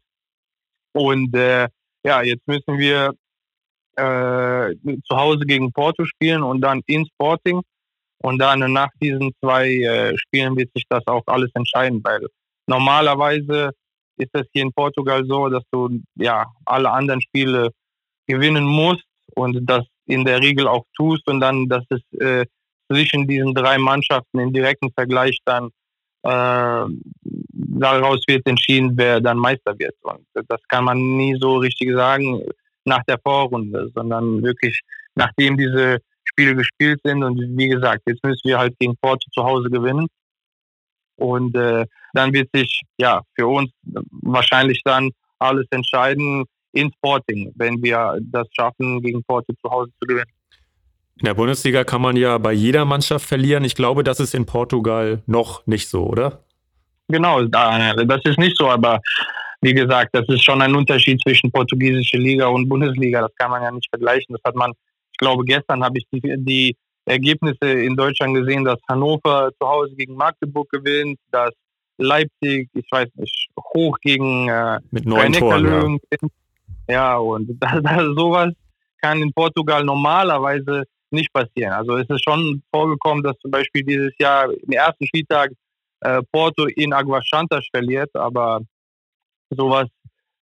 Und 0.93 1.33
äh, 1.35 1.67
ja, 2.05 2.21
jetzt 2.21 2.47
müssen 2.47 2.77
wir 2.77 3.13
äh, 3.95 4.75
zu 5.05 5.15
Hause 5.15 5.45
gegen 5.45 5.71
Porto 5.71 6.05
spielen 6.05 6.43
und 6.43 6.61
dann 6.61 6.81
in 6.85 7.05
Sporting. 7.07 7.61
Und 8.19 8.39
dann 8.39 8.59
nach 8.71 8.89
diesen 9.01 9.33
zwei 9.39 9.67
äh, 9.69 10.17
Spielen 10.17 10.55
wird 10.55 10.71
sich 10.73 10.85
das 10.89 11.05
auch 11.07 11.23
alles 11.27 11.51
entscheiden, 11.53 12.01
weil 12.03 12.25
normalerweise 12.65 13.71
ist 14.17 14.29
es 14.33 14.47
hier 14.53 14.63
in 14.63 14.71
Portugal 14.71 15.23
so, 15.27 15.49
dass 15.49 15.63
du 15.71 15.99
ja 16.15 16.45
alle 16.65 16.91
anderen 16.91 17.21
Spiele 17.21 17.71
gewinnen 18.27 18.63
musst 18.63 19.03
und 19.35 19.69
das 19.69 19.85
in 20.07 20.23
der 20.23 20.39
Regel 20.41 20.67
auch 20.67 20.85
tust 20.95 21.27
und 21.27 21.39
dann, 21.39 21.67
dass 21.67 21.83
es 21.89 22.01
äh, 22.19 22.45
zwischen 22.87 23.27
diesen 23.27 23.53
drei 23.53 23.77
Mannschaften 23.77 24.39
im 24.39 24.53
direkten 24.53 24.91
Vergleich 24.91 25.39
dann 25.45 25.69
äh, 26.23 26.85
daraus 27.55 28.23
wird 28.27 28.45
entschieden, 28.47 28.91
wer 28.95 29.21
dann 29.21 29.37
Meister 29.37 29.77
wird. 29.77 29.95
Und 30.01 30.25
das 30.33 30.61
kann 30.67 30.83
man 30.83 30.97
nie 30.97 31.35
so 31.39 31.57
richtig 31.57 31.93
sagen 31.93 32.41
nach 32.83 33.03
der 33.07 33.19
Vorrunde, 33.19 33.89
sondern 33.95 34.43
wirklich 34.43 34.81
nachdem 35.15 35.57
diese 35.57 35.99
Spiele 36.23 36.55
gespielt 36.55 36.99
sind. 37.03 37.23
Und 37.23 37.39
wie 37.57 37.69
gesagt, 37.69 38.03
jetzt 38.05 38.23
müssen 38.23 38.41
wir 38.43 38.57
halt 38.57 38.77
gegen 38.79 38.95
Porto 38.97 39.27
zu 39.31 39.43
Hause 39.43 39.69
gewinnen. 39.69 40.07
Und 41.17 41.55
äh, 41.55 41.85
dann 42.13 42.33
wird 42.33 42.49
sich 42.53 42.81
ja 42.97 43.21
für 43.35 43.47
uns 43.47 43.71
wahrscheinlich 44.21 44.81
dann 44.83 45.11
alles 45.39 45.65
entscheiden 45.71 46.43
in 46.73 46.91
Sporting, 46.93 47.53
wenn 47.55 47.81
wir 47.81 48.17
das 48.21 48.47
schaffen, 48.51 49.01
gegen 49.01 49.23
Porto 49.23 49.53
zu 49.63 49.71
Hause 49.71 49.91
zu 50.01 50.07
gewinnen. 50.07 50.31
In 51.17 51.25
der 51.25 51.33
Bundesliga 51.33 51.85
kann 51.85 52.01
man 52.01 52.17
ja 52.17 52.37
bei 52.37 52.51
jeder 52.51 52.83
Mannschaft 52.83 53.25
verlieren. 53.25 53.63
Ich 53.63 53.75
glaube, 53.75 54.03
das 54.03 54.19
ist 54.19 54.35
in 54.35 54.45
Portugal 54.45 55.23
noch 55.25 55.65
nicht 55.65 55.87
so, 55.87 56.05
oder? 56.05 56.44
Genau, 57.07 57.43
das 57.43 58.21
ist 58.25 58.39
nicht 58.39 58.57
so, 58.57 58.69
aber 58.69 58.99
wie 59.61 59.73
gesagt, 59.73 60.09
das 60.13 60.27
ist 60.27 60.43
schon 60.43 60.61
ein 60.61 60.75
Unterschied 60.75 61.21
zwischen 61.21 61.51
portugiesischer 61.51 62.17
Liga 62.17 62.47
und 62.47 62.67
Bundesliga. 62.67 63.21
Das 63.21 63.35
kann 63.35 63.51
man 63.51 63.63
ja 63.63 63.71
nicht 63.71 63.89
vergleichen. 63.89 64.35
Das 64.35 64.41
hat 64.45 64.55
man, 64.55 64.71
ich 65.11 65.17
glaube, 65.17 65.43
gestern 65.45 65.83
habe 65.83 65.97
ich 65.97 66.05
die, 66.11 66.21
die 66.37 66.75
Ergebnisse 67.05 67.71
in 67.71 67.95
Deutschland 67.95 68.35
gesehen, 68.35 68.63
dass 68.63 68.79
Hannover 68.87 69.51
zu 69.59 69.67
Hause 69.67 69.95
gegen 69.95 70.15
Magdeburg 70.15 70.69
gewinnt, 70.69 71.19
dass 71.31 71.51
Leipzig, 71.97 72.69
ich 72.73 72.87
weiß 72.91 73.07
nicht, 73.15 73.49
hoch 73.73 73.97
gegen 74.01 74.49
äh, 74.49 74.79
mit 74.91 75.05
neun 75.05 75.31
Toren. 75.33 75.99
Ja. 76.11 76.27
ja, 76.89 77.17
und 77.17 77.49
das, 77.59 77.81
das, 77.81 78.03
sowas 78.15 78.51
kann 79.01 79.21
in 79.21 79.31
Portugal 79.33 79.83
normalerweise 79.83 80.83
nicht 81.11 81.31
passieren. 81.31 81.73
Also 81.73 81.97
es 81.97 82.09
ist 82.09 82.23
schon 82.23 82.61
vorgekommen, 82.71 83.23
dass 83.23 83.37
zum 83.39 83.51
Beispiel 83.51 83.83
dieses 83.83 84.11
Jahr 84.19 84.51
im 84.51 84.71
ersten 84.71 85.05
Spieltag 85.07 85.51
äh, 86.05 86.21
Porto 86.31 86.65
in 86.65 86.93
Aguasantas 86.93 87.65
verliert, 87.71 88.15
aber 88.15 88.61
sowas 89.49 89.87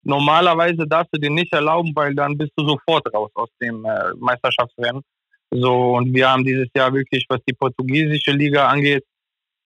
normalerweise 0.04 0.86
darfst 0.86 1.14
du 1.14 1.20
dir 1.20 1.30
nicht 1.30 1.52
erlauben, 1.52 1.92
weil 1.94 2.14
dann 2.14 2.36
bist 2.36 2.52
du 2.56 2.66
sofort 2.66 3.06
raus 3.14 3.30
aus 3.34 3.50
dem 3.60 3.84
äh, 3.84 4.12
Meisterschaftsrennen. 4.16 5.02
So, 5.50 5.96
und 5.96 6.12
wir 6.14 6.30
haben 6.30 6.44
dieses 6.44 6.68
Jahr 6.74 6.92
wirklich, 6.92 7.26
was 7.28 7.40
die 7.46 7.54
portugiesische 7.54 8.32
Liga 8.32 8.68
angeht, 8.68 9.04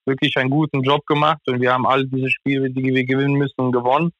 wirklich 0.05 0.35
einen 0.37 0.49
guten 0.49 0.83
Job 0.83 1.05
gemacht 1.05 1.41
und 1.47 1.61
wir 1.61 1.73
haben 1.73 1.87
all 1.87 2.05
diese 2.05 2.29
Spiele, 2.29 2.69
die 2.69 2.83
wir 2.83 3.05
gewinnen 3.05 3.35
müssen, 3.35 3.71
gewonnen. 3.71 4.11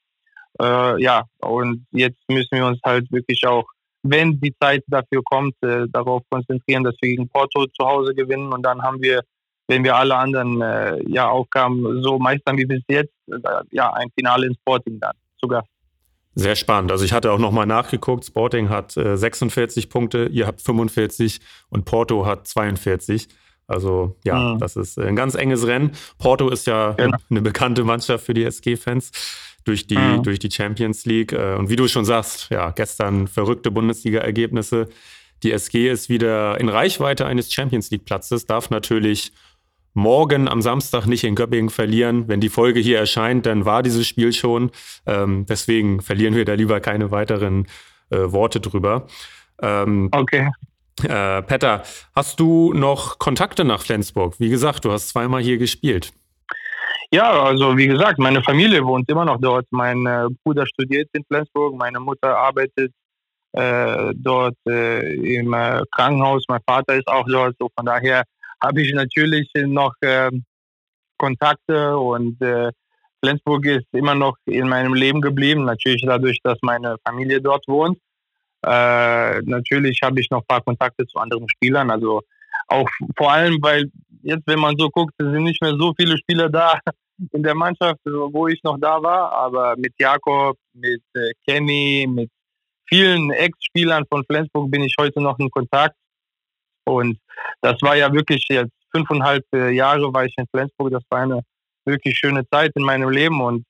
Äh, 0.60 1.01
ja, 1.01 1.24
und 1.39 1.86
jetzt 1.91 2.22
müssen 2.29 2.57
wir 2.57 2.65
uns 2.65 2.79
halt 2.84 3.12
wirklich 3.12 3.46
auch 3.46 3.65
wenn 4.03 4.39
die 4.39 4.53
Zeit 4.60 4.84
dafür 4.88 5.22
kommt, 5.24 5.55
äh, 5.62 5.88
darauf 5.89 6.24
konzentrieren, 6.29 6.84
dass 6.84 6.96
wir 7.01 7.10
gegen 7.10 7.29
Porto 7.29 7.65
zu 7.67 7.86
Hause 7.86 8.13
gewinnen. 8.13 8.53
Und 8.53 8.63
dann 8.63 8.81
haben 8.81 9.01
wir 9.01 9.22
wenn 9.68 9.84
wir 9.84 9.96
alle 9.96 10.16
anderen 10.16 10.62
äh, 10.62 11.00
ja, 11.08 11.30
Aufgaben 11.30 12.02
so 12.02 12.18
meistern 12.20 12.58
wie 12.58 12.66
bis 12.66 12.82
jetzt, 12.88 13.14
äh, 13.28 13.38
ja, 13.72 13.92
ein 13.94 14.10
Finale 14.18 14.48
in 14.48 14.56
Sporting 14.56 15.00
dann 15.00 15.14
sogar. 15.40 15.66
Sehr 16.36 16.56
spannend. 16.56 16.92
Also 16.92 17.04
ich 17.04 17.14
hatte 17.14 17.32
auch 17.32 17.40
nochmal 17.40 17.66
nachgeguckt. 17.66 18.24
Sporting 18.24 18.70
hat 18.70 18.96
äh, 18.96 19.18
46 19.18 19.90
Punkte, 19.90 20.28
ihr 20.32 20.46
habt 20.46 20.62
45 20.62 21.40
und 21.70 21.86
Porto 21.86 22.26
hat 22.26 22.48
42. 22.48 23.28
Also 23.66 24.16
ja, 24.24 24.54
mhm. 24.54 24.60
das 24.60 24.76
ist 24.76 24.98
ein 24.98 25.16
ganz 25.16 25.36
enges 25.36 25.68
Rennen. 25.68 25.92
Porto 26.20 26.50
ist 26.50 26.68
ja 26.68 26.92
genau. 26.92 27.18
eine 27.30 27.42
bekannte 27.42 27.84
Mannschaft 27.84 28.26
für 28.26 28.34
die 28.34 28.44
SG-Fans 28.44 29.12
durch 29.66 29.88
die, 29.88 29.98
mhm. 29.98 30.24
durch 30.24 30.40
die 30.40 30.52
Champions 30.52 31.06
League. 31.06 31.34
Äh, 31.34 31.56
und 31.56 31.70
wie 31.70 31.76
du 31.76 31.88
schon 31.88 32.06
sagst, 32.06 32.50
ja, 32.50 32.72
gestern 32.72 33.28
verrückte 33.28 33.72
Bundesliga-Ergebnisse. 33.72 34.88
Die 35.44 35.52
SG 35.52 35.90
ist 35.90 36.08
wieder 36.10 36.60
in 36.60 36.70
Reichweite 36.70 37.26
eines 37.26 37.52
Champions 37.54 37.92
League-Platzes, 37.92 38.46
darf 38.46 38.70
natürlich 38.70 39.34
morgen 39.98 40.48
am 40.48 40.62
Samstag 40.62 41.08
nicht 41.08 41.24
in 41.24 41.34
Göppingen 41.34 41.72
verlieren. 41.72 42.27
Wenn 42.27 42.39
die 42.39 42.50
Folge 42.50 42.80
hier 42.80 43.00
erscheint, 43.00 43.48
dann 43.48 43.66
war 43.66 43.82
dieses 43.82 44.08
Spiel 44.08 44.32
schon. 44.32 44.70
Ähm, 45.08 45.48
deswegen 45.50 46.01
verlieren 46.01 46.36
wir 46.36 46.46
da 46.46 46.54
lieber 46.54 46.80
keine 46.80 47.10
weiteren 47.10 47.68
äh, 48.12 48.18
Worte 48.18 48.60
drüber. 48.60 49.08
Ähm, 49.60 50.10
okay. 50.12 50.51
Äh, 51.04 51.42
Petter, 51.42 51.82
hast 52.16 52.39
du 52.39 52.74
noch 52.74 53.18
Kontakte 53.18 53.66
nach 53.66 53.82
Flensburg? 53.82 54.39
Wie 54.39 54.50
gesagt, 54.50 54.86
du 54.86 54.92
hast 54.92 55.10
zweimal 55.10 55.42
hier 55.42 55.58
gespielt. 55.58 56.13
Ja, 57.10 57.32
also 57.32 57.75
wie 57.75 57.88
gesagt, 57.88 58.20
meine 58.20 58.44
Familie 58.44 58.86
wohnt 58.86 59.10
immer 59.10 59.25
noch 59.25 59.42
dort. 59.42 59.66
Mein 59.72 60.06
äh, 60.06 60.27
Bruder 60.44 60.68
studiert 60.68 61.10
in 61.13 61.24
Flensburg, 61.25 61.75
meine 61.75 62.00
Mutter 62.00 62.38
arbeitet 62.38 62.92
äh, 63.54 64.13
dort 64.16 64.58
äh, 64.68 65.16
im 65.16 65.54
äh, 65.54 65.82
Krankenhaus, 65.92 66.44
mein 66.48 66.62
Vater 66.68 66.96
ist 66.96 67.08
auch 67.08 67.25
dort. 67.27 67.56
So 67.60 67.70
von 67.75 67.86
daher 67.86 68.24
habe 68.62 68.82
ich 68.82 68.94
natürlich 68.94 69.50
noch 69.56 69.94
ähm, 70.02 70.44
Kontakte 71.18 71.98
und 71.98 72.42
äh, 72.42 72.72
Flensburg 73.24 73.66
ist 73.66 73.88
immer 73.92 74.16
noch 74.16 74.38
in 74.46 74.70
meinem 74.70 74.94
Leben 74.94 75.22
geblieben. 75.22 75.66
Natürlich 75.66 76.04
dadurch, 76.06 76.40
dass 76.44 76.58
meine 76.62 76.98
Familie 77.04 77.42
dort 77.42 77.68
wohnt. 77.68 77.98
Äh, 78.66 79.42
natürlich 79.42 80.00
habe 80.04 80.20
ich 80.20 80.30
noch 80.30 80.42
ein 80.42 80.48
paar 80.48 80.62
Kontakte 80.62 81.06
zu 81.08 81.18
anderen 81.18 81.50
Spielern. 81.50 81.90
Also 81.90 82.22
auch 82.68 82.90
vor 83.16 83.32
allem, 83.32 83.58
weil 83.62 83.90
jetzt, 84.22 84.44
wenn 84.46 84.60
man 84.60 84.76
so 84.78 84.90
guckt, 84.90 85.14
sind 85.18 85.44
nicht 85.44 85.62
mehr 85.62 85.76
so 85.78 85.94
viele 85.98 86.18
Spieler 86.18 86.50
da 86.50 86.80
in 87.32 87.44
der 87.44 87.56
Mannschaft, 87.56 88.00
wo 88.06 88.48
ich 88.48 88.62
noch 88.64 88.78
da 88.80 89.02
war. 89.02 89.32
Aber 89.32 89.76
mit 89.78 89.94
Jakob, 90.00 90.58
mit 90.74 91.02
äh, 91.14 91.32
Kenny, 91.48 92.08
mit 92.08 92.30
vielen 92.88 93.32
Ex-Spielern 93.32 94.06
von 94.10 94.24
Flensburg 94.26 94.70
bin 94.72 94.84
ich 94.84 94.96
heute 95.00 95.22
noch 95.22 95.40
in 95.40 95.50
Kontakt. 95.50 95.96
Und 96.88 97.20
das 97.62 97.82
war 97.82 97.96
ja 97.96 98.12
wirklich 98.12 98.46
jetzt 98.50 98.72
fünfeinhalb 98.91 99.44
äh, 99.53 99.72
Jahre 99.72 100.13
war 100.13 100.25
ich 100.25 100.34
in 100.38 100.48
Flensburg. 100.48 100.91
Das 100.91 101.03
war 101.10 101.22
eine 101.22 101.41
wirklich 101.86 102.17
schöne 102.17 102.48
Zeit 102.50 102.72
in 102.75 102.84
meinem 102.84 103.10
Leben 103.10 103.41
und 103.41 103.65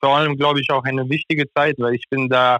vor 0.00 0.16
allem, 0.16 0.36
glaube 0.36 0.60
ich, 0.60 0.70
auch 0.70 0.84
eine 0.84 1.08
wichtige 1.08 1.50
Zeit, 1.52 1.76
weil 1.78 1.94
ich 1.94 2.04
bin 2.08 2.28
da 2.28 2.58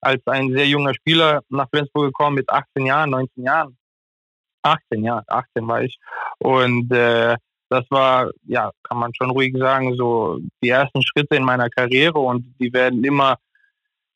als 0.00 0.26
ein 0.26 0.50
sehr 0.50 0.66
junger 0.66 0.94
Spieler 0.94 1.42
nach 1.50 1.68
Flensburg 1.68 2.06
gekommen 2.06 2.36
mit 2.36 2.48
18 2.48 2.86
Jahren, 2.86 3.10
19 3.10 3.44
Jahren. 3.44 3.76
18, 4.62 5.04
ja, 5.04 5.22
18 5.26 5.68
war 5.68 5.82
ich. 5.82 5.98
Und 6.38 6.90
äh, 6.92 7.36
das 7.68 7.84
war, 7.90 8.30
ja, 8.46 8.70
kann 8.82 8.98
man 8.98 9.14
schon 9.14 9.30
ruhig 9.30 9.54
sagen, 9.56 9.94
so 9.94 10.38
die 10.62 10.70
ersten 10.70 11.02
Schritte 11.02 11.36
in 11.36 11.44
meiner 11.44 11.68
Karriere 11.70 12.18
und 12.18 12.54
die 12.58 12.72
werden 12.72 13.04
immer 13.04 13.36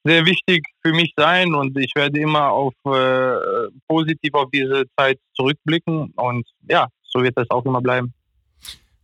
sehr 0.04 0.26
wichtig 0.26 0.66
für 0.82 0.92
mich 0.92 1.12
sein 1.16 1.54
und 1.54 1.76
ich 1.78 1.92
werde 1.94 2.20
immer 2.20 2.50
auf 2.50 2.74
äh, 2.86 3.70
positiv 3.88 4.34
auf 4.34 4.50
diese 4.52 4.84
Zeit 4.96 5.18
zurückblicken 5.34 6.12
und 6.16 6.46
ja, 6.68 6.88
so 7.02 7.22
wird 7.22 7.36
das 7.36 7.50
auch 7.50 7.64
immer 7.64 7.80
bleiben. 7.80 8.12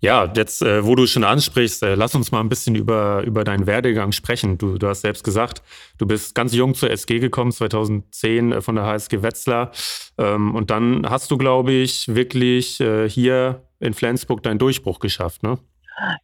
Ja, 0.02 0.30
jetzt, 0.34 0.62
äh, 0.62 0.84
wo 0.84 0.94
du 0.94 1.06
schon 1.06 1.24
ansprichst, 1.24 1.82
äh, 1.82 1.94
lass 1.94 2.14
uns 2.14 2.32
mal 2.32 2.40
ein 2.40 2.48
bisschen 2.48 2.74
über, 2.74 3.22
über 3.24 3.44
deinen 3.44 3.66
Werdegang 3.66 4.12
sprechen. 4.12 4.56
Du, 4.56 4.78
du 4.78 4.88
hast 4.88 5.02
selbst 5.02 5.24
gesagt, 5.24 5.62
du 5.98 6.06
bist 6.06 6.34
ganz 6.34 6.54
jung 6.54 6.74
zur 6.74 6.90
SG 6.90 7.18
gekommen, 7.18 7.52
2010 7.52 8.52
äh, 8.52 8.60
von 8.62 8.76
der 8.76 8.86
HSG 8.86 9.22
Wetzlar. 9.22 9.72
Ähm, 10.16 10.54
und 10.54 10.70
dann 10.70 11.06
hast 11.08 11.30
du, 11.30 11.36
glaube 11.36 11.72
ich, 11.72 12.08
wirklich 12.08 12.80
äh, 12.80 13.10
hier 13.10 13.66
in 13.78 13.92
Flensburg 13.92 14.42
deinen 14.42 14.58
Durchbruch 14.58 15.00
geschafft, 15.00 15.42
ne? 15.42 15.58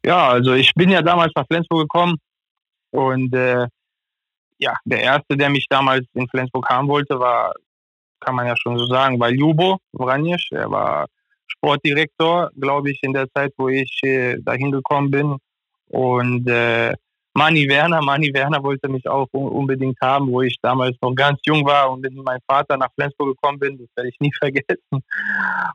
Ja, 0.02 0.28
also 0.28 0.54
ich 0.54 0.72
bin 0.74 0.88
ja 0.88 1.02
damals 1.02 1.32
nach 1.36 1.46
Flensburg 1.46 1.82
gekommen 1.82 2.16
und 2.92 3.34
äh, 3.34 3.66
ja, 4.58 4.74
der 4.84 5.00
erste, 5.00 5.36
der 5.36 5.50
mich 5.50 5.66
damals 5.68 6.06
in 6.14 6.28
Flensburg 6.28 6.68
haben 6.68 6.88
wollte, 6.88 7.18
war, 7.18 7.52
kann 8.20 8.34
man 8.34 8.46
ja 8.46 8.54
schon 8.56 8.78
so 8.78 8.86
sagen, 8.86 9.20
war 9.20 9.30
Jubo 9.30 9.78
Vranjes. 9.94 10.46
Er 10.50 10.70
war 10.70 11.06
Sportdirektor, 11.46 12.50
glaube 12.58 12.90
ich, 12.90 13.02
in 13.02 13.12
der 13.12 13.30
Zeit, 13.32 13.52
wo 13.56 13.68
ich 13.68 14.00
äh, 14.02 14.36
dahin 14.40 14.70
gekommen 14.70 15.10
bin. 15.10 15.36
Und 15.88 16.48
äh, 16.48 16.94
Mani 17.36 17.68
Werner, 17.68 18.00
Mani 18.00 18.32
Werner 18.32 18.62
wollte 18.62 18.88
mich 18.88 19.06
auch 19.06 19.28
unbedingt 19.32 20.00
haben, 20.00 20.28
wo 20.28 20.40
ich 20.40 20.56
damals 20.62 20.96
noch 21.02 21.14
ganz 21.14 21.38
jung 21.44 21.66
war 21.66 21.92
und 21.92 22.00
mit 22.00 22.14
meinem 22.14 22.40
Vater 22.46 22.78
nach 22.78 22.88
Flensburg 22.94 23.36
gekommen 23.36 23.58
bin. 23.58 23.76
Das 23.76 23.88
werde 23.94 24.08
ich 24.08 24.18
nie 24.20 24.32
vergessen. 24.38 25.04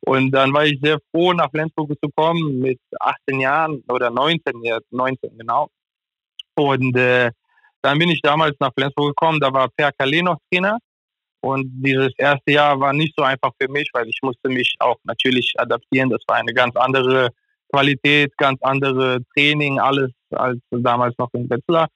Und 0.01 0.31
dann 0.31 0.51
war 0.53 0.65
ich 0.65 0.79
sehr 0.81 0.97
froh, 1.11 1.33
nach 1.33 1.51
Flensburg 1.51 1.91
zu 2.03 2.09
kommen 2.15 2.59
mit 2.59 2.79
18 2.99 3.39
Jahren 3.39 3.83
oder 3.87 4.09
19, 4.09 4.63
ja, 4.63 4.79
19 4.89 5.37
genau. 5.37 5.69
Und 6.55 6.97
äh, 6.97 7.31
dann 7.81 7.97
bin 7.99 8.09
ich 8.09 8.21
damals 8.21 8.55
nach 8.59 8.71
Flensburg 8.75 9.15
gekommen, 9.15 9.39
da 9.39 9.51
war 9.51 9.69
Per 9.69 9.91
Calais 9.91 10.21
noch 10.21 10.37
Trainer. 10.51 10.77
Und 11.43 11.65
dieses 11.83 12.13
erste 12.17 12.51
Jahr 12.51 12.79
war 12.79 12.93
nicht 12.93 13.15
so 13.17 13.23
einfach 13.23 13.51
für 13.59 13.67
mich, 13.67 13.89
weil 13.93 14.07
ich 14.07 14.19
musste 14.21 14.47
mich 14.47 14.75
auch 14.79 14.97
natürlich 15.03 15.53
adaptieren. 15.57 16.11
Das 16.11 16.21
war 16.27 16.37
eine 16.37 16.53
ganz 16.53 16.75
andere 16.75 17.29
Qualität, 17.71 18.37
ganz 18.37 18.61
andere 18.61 19.23
Training, 19.33 19.79
alles 19.79 20.11
als 20.29 20.59
damals 20.69 21.17
noch 21.17 21.29
in 21.33 21.49
Wetzlar. 21.49 21.87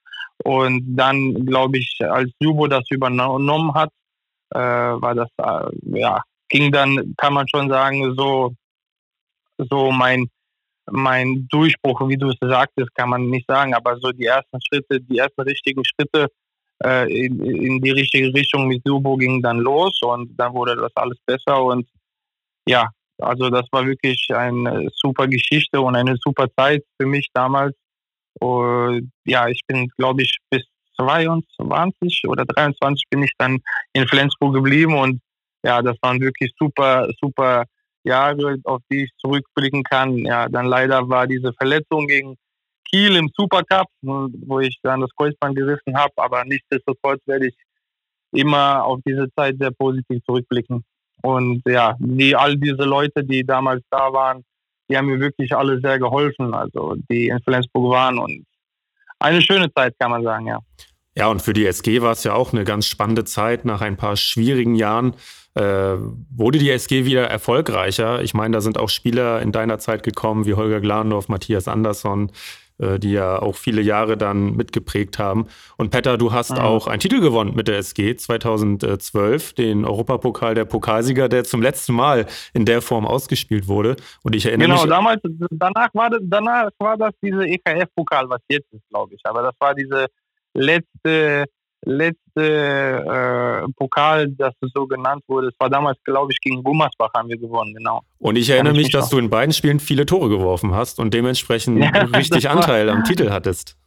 Und 0.44 0.96
dann, 0.96 1.46
glaube 1.46 1.78
ich, 1.78 1.98
als 2.02 2.32
Jubo 2.40 2.68
das 2.68 2.90
übernommen 2.90 3.74
hat, 3.74 3.90
äh, 4.50 4.60
war 4.60 5.14
das, 5.16 5.30
äh, 5.38 6.00
ja, 6.00 6.22
ging 6.50 6.72
dann, 6.72 7.14
kann 7.18 7.34
man 7.34 7.48
schon 7.48 7.70
sagen, 7.70 8.16
so, 8.18 8.54
so 9.58 9.92
mein, 9.92 10.28
mein 10.92 11.48
Durchbruch, 11.50 12.08
wie 12.08 12.18
du 12.18 12.30
es 12.30 12.38
sagtest, 12.40 12.94
kann 12.96 13.10
man 13.10 13.30
nicht 13.30 13.48
sagen, 13.48 13.74
aber 13.74 13.98
so 13.98 14.12
die 14.12 14.26
ersten 14.26 14.60
Schritte, 14.62 15.02
die 15.02 15.18
ersten 15.18 15.42
richtigen 15.42 15.84
Schritte 15.84 16.28
äh, 16.84 17.26
in, 17.26 17.44
in, 17.44 17.82
die 17.82 17.92
richtige 17.92 18.34
Richtung 18.34 18.68
mit 18.68 18.82
Subo 18.86 19.18
ging 19.18 19.42
dann 19.42 19.60
los 19.60 20.00
und 20.02 20.36
dann 20.38 20.54
wurde 20.54 20.76
das 20.76 20.92
alles 20.96 21.18
besser 21.26 21.64
und 21.64 21.88
ja, 22.68 22.90
also 23.20 23.50
das 23.50 23.66
war 23.72 23.86
wirklich 23.86 24.28
eine 24.34 24.90
super 24.94 25.28
Geschichte 25.28 25.80
und 25.80 25.96
eine 25.96 26.16
super 26.18 26.48
Zeit 26.58 26.84
für 27.00 27.08
mich 27.08 27.30
damals. 27.34 27.76
Und 28.40 29.12
ja, 29.26 29.48
ich 29.48 29.62
bin, 29.68 29.88
glaube 29.98 30.24
ich, 30.24 30.38
bis 30.50 30.64
22 30.98 32.24
oder 32.28 32.46
23 32.46 33.04
bin 33.10 33.24
ich 33.24 33.32
dann 33.38 33.60
in 33.94 34.08
Flensburg 34.08 34.54
geblieben 34.54 34.98
und 34.98 35.22
ja, 35.64 35.82
das 35.82 35.96
waren 36.02 36.20
wirklich 36.20 36.52
super, 36.60 37.10
super 37.20 37.66
Jahre, 38.06 38.58
auf 38.64 38.82
die 38.90 39.04
ich 39.04 39.12
zurückblicken 39.18 39.84
kann. 39.84 40.18
Ja, 40.18 40.48
dann 40.48 40.66
leider 40.66 41.08
war 41.10 41.28
diese 41.28 41.54
Verletzung 41.54 42.08
gegen 42.08 42.38
Kiel 42.90 43.16
im 43.16 43.30
Supercup, 43.36 43.88
wo 44.02 44.60
ich 44.60 44.80
dann 44.84 45.02
das 45.02 45.10
Kreuzband 45.18 45.56
gerissen 45.56 45.98
habe, 45.98 46.14
aber 46.18 46.46
nichtsdestotrotz 46.46 47.22
werde 47.26 47.48
ich 47.48 47.56
immer 48.32 48.84
auf 48.84 49.00
diese 49.06 49.28
Zeit 49.36 49.58
sehr 49.60 49.72
positiv 49.72 50.24
zurückblicken. 50.26 50.84
Und 51.22 51.62
ja, 51.66 51.96
die, 52.00 52.36
all 52.36 52.58
diese 52.58 52.84
Leute, 52.84 53.24
die 53.24 53.44
damals 53.44 53.84
da 53.90 54.14
waren, 54.14 54.44
die 54.88 54.98
haben 54.98 55.08
mir 55.08 55.20
wirklich 55.20 55.56
alle 55.56 55.80
sehr 55.80 55.98
geholfen, 55.98 56.54
also 56.54 56.96
die 57.10 57.28
in 57.30 57.40
Flensburg 57.42 57.92
waren 57.92 58.20
und 58.20 58.46
eine 59.20 59.42
schöne 59.42 59.74
Zeit, 59.74 59.96
kann 59.98 60.12
man 60.12 60.24
sagen, 60.24 60.48
ja. 60.48 60.60
Ja, 61.18 61.28
und 61.28 61.42
für 61.42 61.54
die 61.54 61.66
SG 61.66 62.02
war 62.02 62.12
es 62.12 62.24
ja 62.24 62.34
auch 62.34 62.52
eine 62.52 62.66
ganz 62.66 62.88
spannende 62.88 63.24
Zeit 63.24 63.66
nach 63.66 63.82
ein 63.82 63.96
paar 63.96 64.18
schwierigen 64.18 64.76
Jahren 64.76 65.16
äh, 65.56 65.98
wurde 66.36 66.60
die 66.60 66.70
SG 66.70 67.06
wieder 67.06 67.30
erfolgreicher. 67.30 68.22
Ich 68.22 68.34
meine, 68.34 68.58
da 68.58 68.62
sind 68.62 68.78
auch 68.78 68.90
Spieler 68.90 69.42
in 69.42 69.52
deiner 69.52 69.80
Zeit 69.80 70.04
gekommen, 70.04 70.46
wie 70.46 70.54
Holger 70.54 70.82
Glandorf, 70.82 71.30
Matthias 71.30 71.70
Andersson, 71.70 72.32
äh, 72.78 73.00
die 73.00 73.14
ja 73.14 73.42
auch 73.42 73.56
viele 73.56 73.82
Jahre 73.82 74.18
dann 74.18 74.58
mitgeprägt 74.58 75.18
haben. 75.18 75.48
Und 75.78 75.92
Petter, 75.92 76.18
du 76.18 76.34
hast 76.34 76.50
ja. 76.52 76.64
auch 76.64 76.88
einen 76.88 77.00
Titel 77.00 77.22
gewonnen 77.22 77.56
mit 77.56 77.70
der 77.70 77.78
SG 77.78 78.18
2012, 78.18 79.54
den 79.54 79.86
Europapokal 79.86 80.56
der 80.56 80.66
Pokalsieger, 80.66 81.30
der 81.30 81.46
zum 81.46 81.62
letzten 81.62 81.94
Mal 81.94 82.26
in 82.54 82.66
der 82.66 82.82
Form 82.82 83.08
ausgespielt 83.08 83.70
wurde. 83.70 83.96
Und 84.24 84.36
ich 84.36 84.46
erinnere 84.46 84.68
genau, 84.68 84.82
mich. 84.82 84.84
Genau, 84.84 84.96
damals, 84.96 85.22
danach 85.52 85.90
war 85.94 86.10
das, 86.10 86.20
danach 86.24 86.70
war 86.80 86.98
das 86.98 87.12
diese 87.24 87.46
EKF-Pokal, 87.46 88.30
was 88.30 88.42
jetzt 88.50 88.74
ist, 88.74 88.84
glaube 88.90 89.16
ich. 89.16 89.22
Aber 89.24 89.42
das 89.42 89.56
war 89.60 89.74
diese 89.74 90.08
letzte 90.56 91.46
letzte 91.86 93.64
äh, 93.66 93.72
Pokal, 93.78 94.30
das 94.32 94.54
so 94.74 94.88
genannt 94.88 95.24
wurde, 95.28 95.48
es 95.48 95.56
war 95.60 95.70
damals, 95.70 95.98
glaube 96.04 96.32
ich, 96.32 96.40
gegen 96.42 96.64
Gummersbach 96.64 97.12
haben 97.16 97.30
wir 97.30 97.38
gewonnen, 97.38 97.74
genau. 97.74 98.02
Und 98.18 98.36
ich 98.38 98.50
erinnere 98.50 98.74
mich, 98.74 98.90
dass 98.90 99.10
du 99.10 99.18
in 99.18 99.30
beiden 99.30 99.54
Spielen 99.54 99.80
viele 99.80 100.06
Tore 100.06 100.30
geworfen 100.30 100.74
hast 100.74 101.00
und 101.00 101.14
dementsprechend 101.14 101.80
ja, 101.84 101.90
richtig 101.90 102.50
Anteil 102.50 102.90
am 102.90 103.04
Titel 103.06 103.30
hattest. 103.30 103.78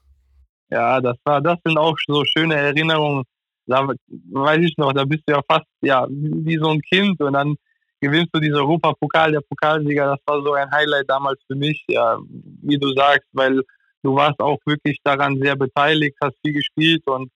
Ja, 0.71 1.01
das 1.01 1.17
war, 1.25 1.41
das 1.41 1.59
sind 1.65 1.79
auch 1.79 1.97
so 2.07 2.25
schöne 2.25 2.55
Erinnerungen. 2.55 3.25
Da 3.67 3.87
weiß 3.87 4.61
ich 4.61 4.77
noch, 4.79 4.93
da 4.93 5.05
bist 5.05 5.25
du 5.27 5.35
ja 5.35 5.41
fast 5.49 5.67
ja 5.83 6.07
wie 6.09 6.57
so 6.57 6.71
ein 6.71 6.81
Kind 6.81 7.21
und 7.21 7.35
dann 7.35 7.57
gewinnst 8.01 8.31
du 8.33 8.41
diese 8.41 8.57
Europapokal, 8.57 9.33
der 9.33 9.41
Pokalsieger, 9.41 10.07
das 10.07 10.21
war 10.25 10.43
so 10.43 10.53
ein 10.55 10.71
Highlight 10.71 11.11
damals 11.11 11.41
für 11.47 11.57
mich, 11.57 11.85
ja, 11.89 12.19
wie 12.63 12.79
du 12.79 12.93
sagst, 12.95 13.29
weil 13.33 13.63
du 14.03 14.15
warst 14.15 14.41
auch 14.41 14.59
wirklich 14.65 14.99
daran 15.05 15.39
sehr 15.41 15.57
beteiligt, 15.57 16.17
hast 16.23 16.37
viel 16.45 16.55
gespielt 16.55 17.03
und 17.07 17.31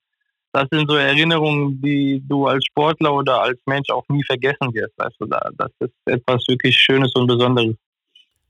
das 0.52 0.66
sind 0.70 0.88
so 0.88 0.96
Erinnerungen, 0.96 1.80
die 1.80 2.22
du 2.28 2.46
als 2.46 2.64
Sportler 2.66 3.14
oder 3.14 3.40
als 3.40 3.58
Mensch 3.66 3.88
auch 3.90 4.04
nie 4.08 4.22
vergessen 4.24 4.72
wirst. 4.74 4.92
Also 4.98 5.24
da, 5.24 5.48
das 5.56 5.70
ist 5.80 5.94
etwas 6.04 6.46
wirklich 6.46 6.76
Schönes 6.76 7.14
und 7.14 7.26
Besonderes. 7.26 7.74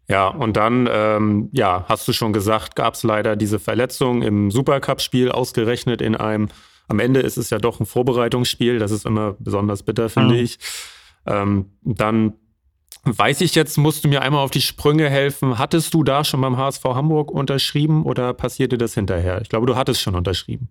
Ja, 0.09 0.28
und 0.28 0.57
dann, 0.57 0.88
ähm, 0.90 1.49
ja, 1.52 1.85
hast 1.88 2.09
du 2.09 2.12
schon 2.12 2.33
gesagt, 2.33 2.75
gab 2.75 2.95
es 2.95 3.04
leider 3.04 3.37
diese 3.37 3.61
Verletzung 3.61 4.23
im 4.23 4.50
Supercup-Spiel 4.50 5.31
ausgerechnet 5.31 6.02
in 6.02 6.16
einem, 6.16 6.49
am 6.88 6.99
Ende 6.99 7.21
ist 7.21 7.37
es 7.37 7.50
ja 7.50 7.59
doch 7.59 7.78
ein 7.78 7.87
Vorbereitungsspiel, 7.87 8.81
das 8.81 8.90
ist 8.90 9.07
immer 9.07 9.37
besonders 9.38 9.85
bitter, 9.85 10.09
finde 10.09 10.35
mhm. 10.35 10.40
ich. 10.40 10.59
Ähm, 11.25 11.71
dann 11.83 12.35
weiß 13.04 13.40
ich 13.40 13.54
jetzt, 13.54 13.76
musst 13.78 14.04
du 14.04 14.09
mir 14.09 14.23
einmal 14.23 14.44
auf 14.44 14.50
die 14.50 14.61
Sprünge 14.61 15.09
helfen. 15.09 15.59
Hattest 15.59 15.92
du 15.94 16.04
da 16.04 16.25
schon 16.25 16.40
beim 16.40 16.56
HSV 16.56 16.85
Hamburg 16.85 17.30
unterschrieben 17.30 18.04
oder 18.04 18.32
passierte 18.35 18.78
das 18.78 18.94
hinterher? 18.94 19.40
Ich 19.40 19.49
glaube, 19.49 19.66
du 19.66 19.76
hattest 19.76 20.00
schon 20.00 20.14
unterschrieben. 20.14 20.68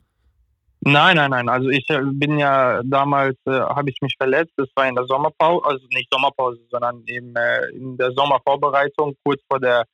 Nein, 0.83 1.17
nein, 1.17 1.29
nein. 1.29 1.47
Also 1.47 1.69
ich 1.69 1.87
äh, 1.89 2.01
bin 2.03 2.39
ja 2.39 2.81
damals, 2.83 3.37
äh, 3.45 3.51
habe 3.51 3.91
ich 3.91 3.97
mich 4.01 4.15
verletzt. 4.17 4.53
Das 4.57 4.67
war 4.75 4.87
in 4.87 4.95
der 4.95 5.05
Sommerpause, 5.05 5.63
also 5.63 5.85
nicht 5.91 6.07
Sommerpause, 6.11 6.59
sondern 6.71 7.03
eben 7.05 7.35
äh, 7.35 7.67
in 7.75 7.97
der 7.97 8.11
Sommervorbereitung, 8.13 9.15
kurz 9.23 9.41
vor 9.47 9.59
der, 9.59 9.85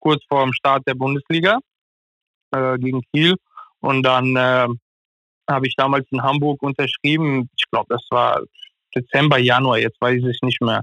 kurz 0.00 0.20
vor 0.28 0.42
dem 0.42 0.52
Start 0.52 0.82
der 0.88 0.94
Bundesliga 0.94 1.58
äh, 2.50 2.76
gegen 2.78 3.02
Kiel. 3.12 3.36
Und 3.80 4.02
dann 4.02 4.34
äh, 4.34 4.66
habe 5.48 5.66
ich 5.66 5.76
damals 5.76 6.06
in 6.10 6.22
Hamburg 6.22 6.60
unterschrieben. 6.62 7.48
Ich 7.56 7.70
glaube, 7.70 7.86
das 7.90 8.04
war 8.10 8.40
Dezember, 8.96 9.38
Januar. 9.38 9.78
Jetzt 9.78 10.00
weiß 10.00 10.24
ich 10.24 10.42
nicht 10.42 10.60
mehr, 10.60 10.82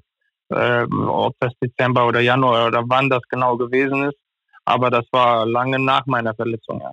äh, 0.50 0.84
ob 0.84 1.36
das 1.40 1.54
Dezember 1.62 2.08
oder 2.08 2.20
Januar 2.20 2.68
oder 2.68 2.84
wann 2.88 3.10
das 3.10 3.22
genau 3.30 3.58
gewesen 3.58 4.04
ist. 4.04 4.18
Aber 4.66 4.90
das 4.90 5.06
war 5.12 5.46
lange 5.46 5.80
nach 5.80 6.06
meiner 6.06 6.36
Verletzung. 6.36 6.82
Ja. 6.82 6.92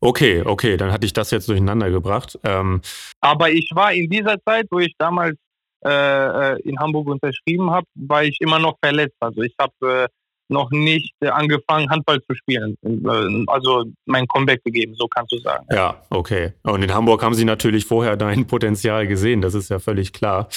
Okay, 0.00 0.42
okay, 0.44 0.76
dann 0.76 0.92
hatte 0.92 1.06
ich 1.06 1.12
das 1.12 1.30
jetzt 1.30 1.48
durcheinander 1.48 1.90
gebracht. 1.90 2.38
Ähm 2.44 2.80
Aber 3.20 3.50
ich 3.50 3.70
war 3.74 3.92
in 3.92 4.08
dieser 4.08 4.36
Zeit, 4.44 4.66
wo 4.70 4.78
ich 4.78 4.94
damals 4.98 5.36
äh, 5.84 5.90
äh 5.90 6.60
in 6.62 6.78
Hamburg 6.78 7.08
unterschrieben 7.08 7.70
habe, 7.70 7.86
war 7.94 8.24
ich 8.24 8.40
immer 8.40 8.58
noch 8.58 8.76
verletzt. 8.82 9.16
Also 9.20 9.42
ich 9.42 9.54
habe 9.58 9.72
äh, 9.82 10.08
noch 10.48 10.70
nicht 10.70 11.14
äh, 11.20 11.28
angefangen, 11.28 11.90
Handball 11.90 12.20
zu 12.22 12.34
spielen. 12.34 12.76
Äh, 12.82 13.44
also 13.46 13.84
mein 14.06 14.26
Comeback 14.26 14.64
gegeben, 14.64 14.94
so 14.94 15.06
kannst 15.08 15.32
du 15.32 15.38
sagen. 15.38 15.66
Ja, 15.70 16.02
okay. 16.10 16.52
Und 16.62 16.82
in 16.82 16.92
Hamburg 16.92 17.22
haben 17.22 17.34
sie 17.34 17.44
natürlich 17.44 17.84
vorher 17.84 18.16
dein 18.16 18.46
Potenzial 18.46 19.06
gesehen, 19.06 19.40
das 19.40 19.54
ist 19.54 19.68
ja 19.68 19.78
völlig 19.78 20.12
klar. 20.12 20.48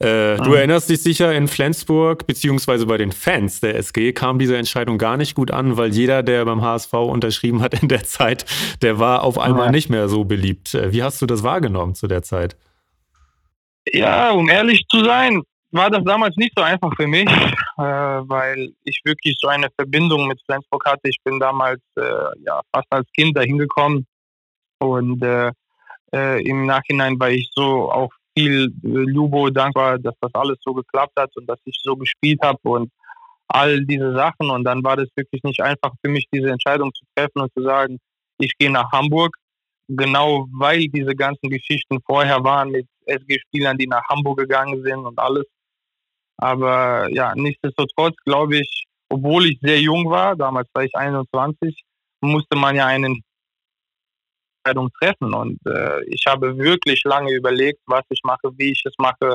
Äh, 0.00 0.36
du 0.36 0.54
erinnerst 0.54 0.90
dich 0.90 1.02
sicher, 1.02 1.32
in 1.32 1.46
Flensburg, 1.46 2.26
beziehungsweise 2.26 2.86
bei 2.86 2.98
den 2.98 3.12
Fans 3.12 3.60
der 3.60 3.76
SG, 3.76 4.12
kam 4.12 4.38
diese 4.38 4.56
Entscheidung 4.56 4.98
gar 4.98 5.16
nicht 5.16 5.34
gut 5.34 5.50
an, 5.50 5.76
weil 5.76 5.92
jeder, 5.92 6.22
der 6.22 6.44
beim 6.44 6.62
HSV 6.62 6.92
unterschrieben 6.92 7.62
hat 7.62 7.74
in 7.82 7.88
der 7.88 8.04
Zeit, 8.04 8.44
der 8.82 8.98
war 8.98 9.22
auf 9.22 9.38
einmal 9.38 9.66
ja. 9.66 9.72
nicht 9.72 9.90
mehr 9.90 10.08
so 10.08 10.24
beliebt. 10.24 10.74
Äh, 10.74 10.92
wie 10.92 11.02
hast 11.02 11.22
du 11.22 11.26
das 11.26 11.42
wahrgenommen 11.42 11.94
zu 11.94 12.06
der 12.06 12.22
Zeit? 12.22 12.56
Ja, 13.92 14.30
um 14.32 14.48
ehrlich 14.48 14.84
zu 14.88 15.04
sein, 15.04 15.42
war 15.70 15.90
das 15.90 16.04
damals 16.04 16.36
nicht 16.36 16.52
so 16.56 16.62
einfach 16.62 16.92
für 16.96 17.06
mich, 17.06 17.28
äh, 17.28 17.82
weil 17.82 18.72
ich 18.84 19.00
wirklich 19.04 19.36
so 19.40 19.48
eine 19.48 19.68
Verbindung 19.76 20.28
mit 20.28 20.40
Flensburg 20.46 20.84
hatte. 20.86 21.08
Ich 21.08 21.18
bin 21.22 21.38
damals 21.40 21.80
äh, 21.96 22.02
ja, 22.44 22.60
fast 22.72 22.86
als 22.90 23.08
Kind 23.12 23.36
dahin 23.36 23.58
gekommen 23.58 24.06
und 24.78 25.22
äh, 25.22 25.50
äh, 26.14 26.42
im 26.48 26.66
Nachhinein 26.66 27.18
war 27.18 27.30
ich 27.30 27.50
so 27.52 27.90
auch 27.90 28.12
viel 28.36 28.66
äh, 28.66 28.70
Lubo 28.82 29.50
dankbar, 29.50 29.98
dass 29.98 30.14
das 30.20 30.34
alles 30.34 30.58
so 30.60 30.74
geklappt 30.74 31.14
hat 31.18 31.36
und 31.36 31.46
dass 31.46 31.58
ich 31.64 31.78
so 31.82 31.96
gespielt 31.96 32.40
habe 32.42 32.58
und 32.62 32.90
all 33.48 33.84
diese 33.84 34.12
Sachen. 34.14 34.50
Und 34.50 34.64
dann 34.64 34.82
war 34.82 34.96
das 34.96 35.08
wirklich 35.16 35.42
nicht 35.42 35.60
einfach 35.60 35.92
für 36.02 36.10
mich, 36.10 36.26
diese 36.32 36.50
Entscheidung 36.50 36.92
zu 36.92 37.04
treffen 37.14 37.42
und 37.42 37.52
zu 37.54 37.62
sagen, 37.62 37.98
ich 38.38 38.52
gehe 38.58 38.70
nach 38.70 38.90
Hamburg. 38.92 39.36
Genau 39.86 40.46
weil 40.50 40.88
diese 40.88 41.14
ganzen 41.14 41.50
Geschichten 41.50 41.98
vorher 42.06 42.42
waren 42.42 42.70
mit 42.70 42.86
SG-Spielern, 43.04 43.76
die 43.76 43.86
nach 43.86 44.08
Hamburg 44.08 44.38
gegangen 44.38 44.82
sind 44.82 45.04
und 45.04 45.18
alles. 45.18 45.44
Aber 46.38 47.08
ja, 47.10 47.34
nichtsdestotrotz 47.34 48.16
glaube 48.24 48.58
ich, 48.58 48.84
obwohl 49.10 49.46
ich 49.46 49.58
sehr 49.60 49.80
jung 49.80 50.08
war, 50.08 50.36
damals 50.36 50.68
war 50.72 50.84
ich 50.84 50.94
21, 50.94 51.84
musste 52.22 52.56
man 52.56 52.74
ja 52.76 52.86
einen 52.86 53.22
Entscheidung 54.64 54.90
treffen. 54.98 55.34
Und 55.34 55.58
äh, 55.66 56.04
ich 56.06 56.24
habe 56.26 56.56
wirklich 56.58 57.02
lange 57.04 57.32
überlegt, 57.32 57.80
was 57.86 58.02
ich 58.10 58.20
mache, 58.24 58.50
wie 58.56 58.72
ich 58.72 58.82
es 58.84 58.94
mache. 58.98 59.34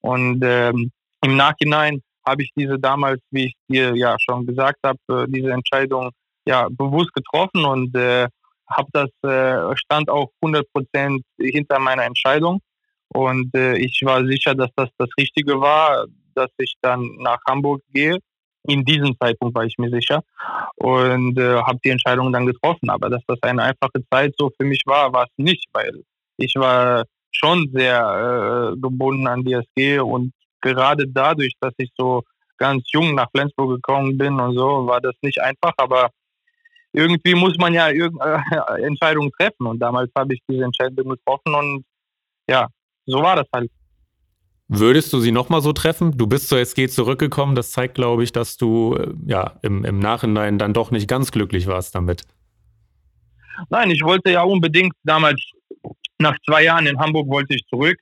Und 0.00 0.42
ähm, 0.44 0.90
im 1.24 1.36
Nachhinein 1.36 2.02
habe 2.26 2.42
ich 2.42 2.50
diese 2.56 2.78
damals, 2.78 3.20
wie 3.30 3.46
ich 3.46 3.54
dir 3.68 3.94
ja 3.96 4.16
schon 4.18 4.46
gesagt 4.46 4.78
habe, 4.84 4.98
äh, 5.08 5.26
diese 5.28 5.52
Entscheidung 5.52 6.10
ja 6.46 6.68
bewusst 6.70 7.12
getroffen 7.12 7.64
und 7.64 7.94
äh, 7.96 8.28
habe 8.68 8.88
das 8.92 9.10
äh, 9.22 9.76
stand 9.76 10.08
auch 10.08 10.30
100 10.40 10.72
Prozent 10.72 11.22
hinter 11.38 11.78
meiner 11.78 12.04
Entscheidung. 12.04 12.60
Und 13.08 13.54
äh, 13.54 13.76
ich 13.76 14.00
war 14.04 14.24
sicher, 14.24 14.54
dass 14.54 14.70
das 14.76 14.88
das 14.96 15.10
Richtige 15.18 15.60
war, 15.60 16.06
dass 16.34 16.50
ich 16.58 16.74
dann 16.80 17.16
nach 17.18 17.38
Hamburg 17.46 17.82
gehe 17.92 18.18
in 18.64 18.84
diesem 18.84 19.16
Zeitpunkt 19.18 19.54
war 19.54 19.64
ich 19.64 19.76
mir 19.78 19.90
sicher 19.90 20.22
und 20.76 21.38
äh, 21.38 21.56
habe 21.62 21.78
die 21.84 21.90
Entscheidung 21.90 22.32
dann 22.32 22.46
getroffen. 22.46 22.90
Aber 22.90 23.10
dass 23.10 23.22
das 23.26 23.42
eine 23.42 23.62
einfache 23.62 24.04
Zeit 24.10 24.34
so 24.38 24.50
für 24.56 24.66
mich 24.66 24.82
war, 24.86 25.12
war 25.12 25.24
es 25.24 25.32
nicht, 25.36 25.66
weil 25.72 26.04
ich 26.36 26.54
war 26.56 27.04
schon 27.32 27.70
sehr 27.72 28.72
äh, 28.72 28.80
gebunden 28.80 29.26
an 29.26 29.42
die 29.42 29.54
SG 29.54 29.98
und 30.00 30.32
gerade 30.60 31.08
dadurch, 31.08 31.54
dass 31.60 31.74
ich 31.78 31.90
so 31.96 32.22
ganz 32.56 32.84
jung 32.92 33.14
nach 33.14 33.28
Flensburg 33.34 33.76
gekommen 33.76 34.16
bin 34.16 34.38
und 34.38 34.56
so, 34.56 34.86
war 34.86 35.00
das 35.00 35.14
nicht 35.22 35.40
einfach, 35.40 35.72
aber 35.78 36.10
irgendwie 36.92 37.34
muss 37.34 37.56
man 37.58 37.74
ja 37.74 37.88
äh, 37.88 38.10
Entscheidungen 38.82 39.32
treffen 39.32 39.66
und 39.66 39.78
damals 39.80 40.10
habe 40.16 40.34
ich 40.34 40.40
diese 40.48 40.64
Entscheidung 40.64 41.08
getroffen 41.08 41.54
und 41.54 41.84
ja, 42.48 42.68
so 43.06 43.22
war 43.22 43.36
das 43.36 43.46
halt. 43.52 43.70
Würdest 44.74 45.12
du 45.12 45.20
sie 45.20 45.32
nochmal 45.32 45.60
so 45.60 45.74
treffen? 45.74 46.16
Du 46.16 46.26
bist 46.26 46.48
zur 46.48 46.58
SG 46.58 46.88
zurückgekommen. 46.88 47.54
Das 47.54 47.72
zeigt, 47.72 47.94
glaube 47.94 48.24
ich, 48.24 48.32
dass 48.32 48.56
du 48.56 48.96
äh, 48.96 49.12
ja 49.26 49.58
im, 49.60 49.84
im 49.84 49.98
Nachhinein 49.98 50.58
dann 50.58 50.72
doch 50.72 50.90
nicht 50.90 51.06
ganz 51.06 51.30
glücklich 51.30 51.66
warst 51.66 51.94
damit. 51.94 52.22
Nein, 53.68 53.90
ich 53.90 54.02
wollte 54.02 54.30
ja 54.30 54.44
unbedingt 54.44 54.94
damals, 55.04 55.42
nach 56.18 56.34
zwei 56.46 56.64
Jahren 56.64 56.86
in 56.86 56.98
Hamburg 56.98 57.28
wollte 57.28 57.54
ich 57.54 57.66
zurück, 57.66 57.98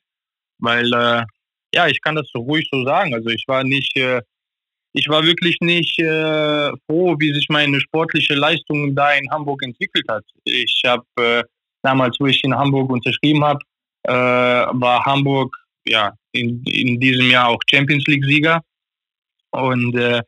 weil 0.59 0.87
äh, 0.95 1.25
ja, 1.75 1.89
ich 1.89 2.01
kann 2.03 2.15
das 2.15 2.29
so 2.33 2.39
ruhig 2.39 2.69
so 2.71 2.85
sagen. 2.85 3.15
Also 3.15 3.31
ich 3.31 3.43
war 3.49 3.65
nicht, 3.65 3.97
äh, 3.97 4.23
ich 4.93 5.09
war 5.09 5.25
wirklich 5.25 5.57
nicht 5.61 5.99
äh, 5.99 6.71
froh, 6.87 7.17
wie 7.19 7.35
sich 7.35 7.49
meine 7.49 7.81
sportliche 7.81 8.35
Leistung 8.35 8.95
da 8.95 9.11
in 9.15 9.29
Hamburg 9.33 9.65
entwickelt 9.65 10.07
hat. 10.09 10.25
Ich 10.45 10.85
habe 10.87 11.05
äh, 11.19 11.43
damals, 11.83 12.17
wo 12.21 12.27
ich 12.27 12.45
in 12.45 12.55
Hamburg 12.55 12.91
unterschrieben 12.91 13.43
habe, 13.43 13.59
äh, 14.05 14.13
war 14.13 15.05
Hamburg 15.05 15.53
ja 15.85 16.13
in, 16.33 16.63
in 16.65 17.01
diesem 17.01 17.31
Jahr 17.31 17.49
auch 17.49 17.61
Champions 17.69 18.05
League-Sieger. 18.07 18.61
Und 19.51 19.97
äh, 19.97 20.23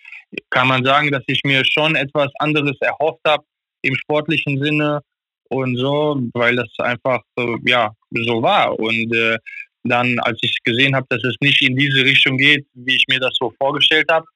kann 0.51 0.69
man 0.69 0.85
sagen, 0.85 1.11
dass 1.11 1.23
ich 1.27 1.43
mir 1.45 1.65
schon 1.65 1.95
etwas 1.95 2.31
anderes 2.39 2.77
erhofft 2.81 3.21
habe 3.27 3.45
im 3.83 3.95
sportlichen 3.95 4.63
Sinne 4.63 5.01
und 5.49 5.77
so, 5.77 6.21
weil 6.35 6.57
das 6.57 6.69
einfach 6.79 7.21
äh, 7.39 7.57
ja 7.65 7.93
so 8.11 8.43
war. 8.43 8.79
Und 8.79 9.15
äh, 9.15 9.39
dann, 9.85 10.19
als 10.21 10.39
ich 10.43 10.57
gesehen 10.65 10.95
habe, 10.95 11.07
dass 11.11 11.23
es 11.25 11.37
nicht 11.41 11.63
in 11.63 11.77
diese 11.77 12.05
Richtung 12.05 12.37
geht, 12.37 12.67
wie 12.75 12.97
ich 12.97 13.05
mir 13.09 13.21
das 13.21 13.37
so 13.39 13.53
vorgestellt 13.59 14.07
habe, 14.11 14.27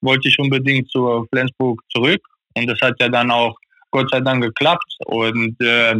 wollte 0.00 0.28
ich 0.28 0.38
unbedingt 0.38 0.90
zu 0.90 1.26
Flensburg 1.32 1.82
zurück. 1.90 2.22
Und 2.54 2.66
das 2.66 2.80
hat 2.80 2.94
ja 3.00 3.08
dann 3.08 3.30
auch 3.30 3.56
Gott 3.90 4.10
sei 4.10 4.20
Dank 4.20 4.42
geklappt. 4.42 4.96
Und 5.06 5.60
äh, 5.60 5.96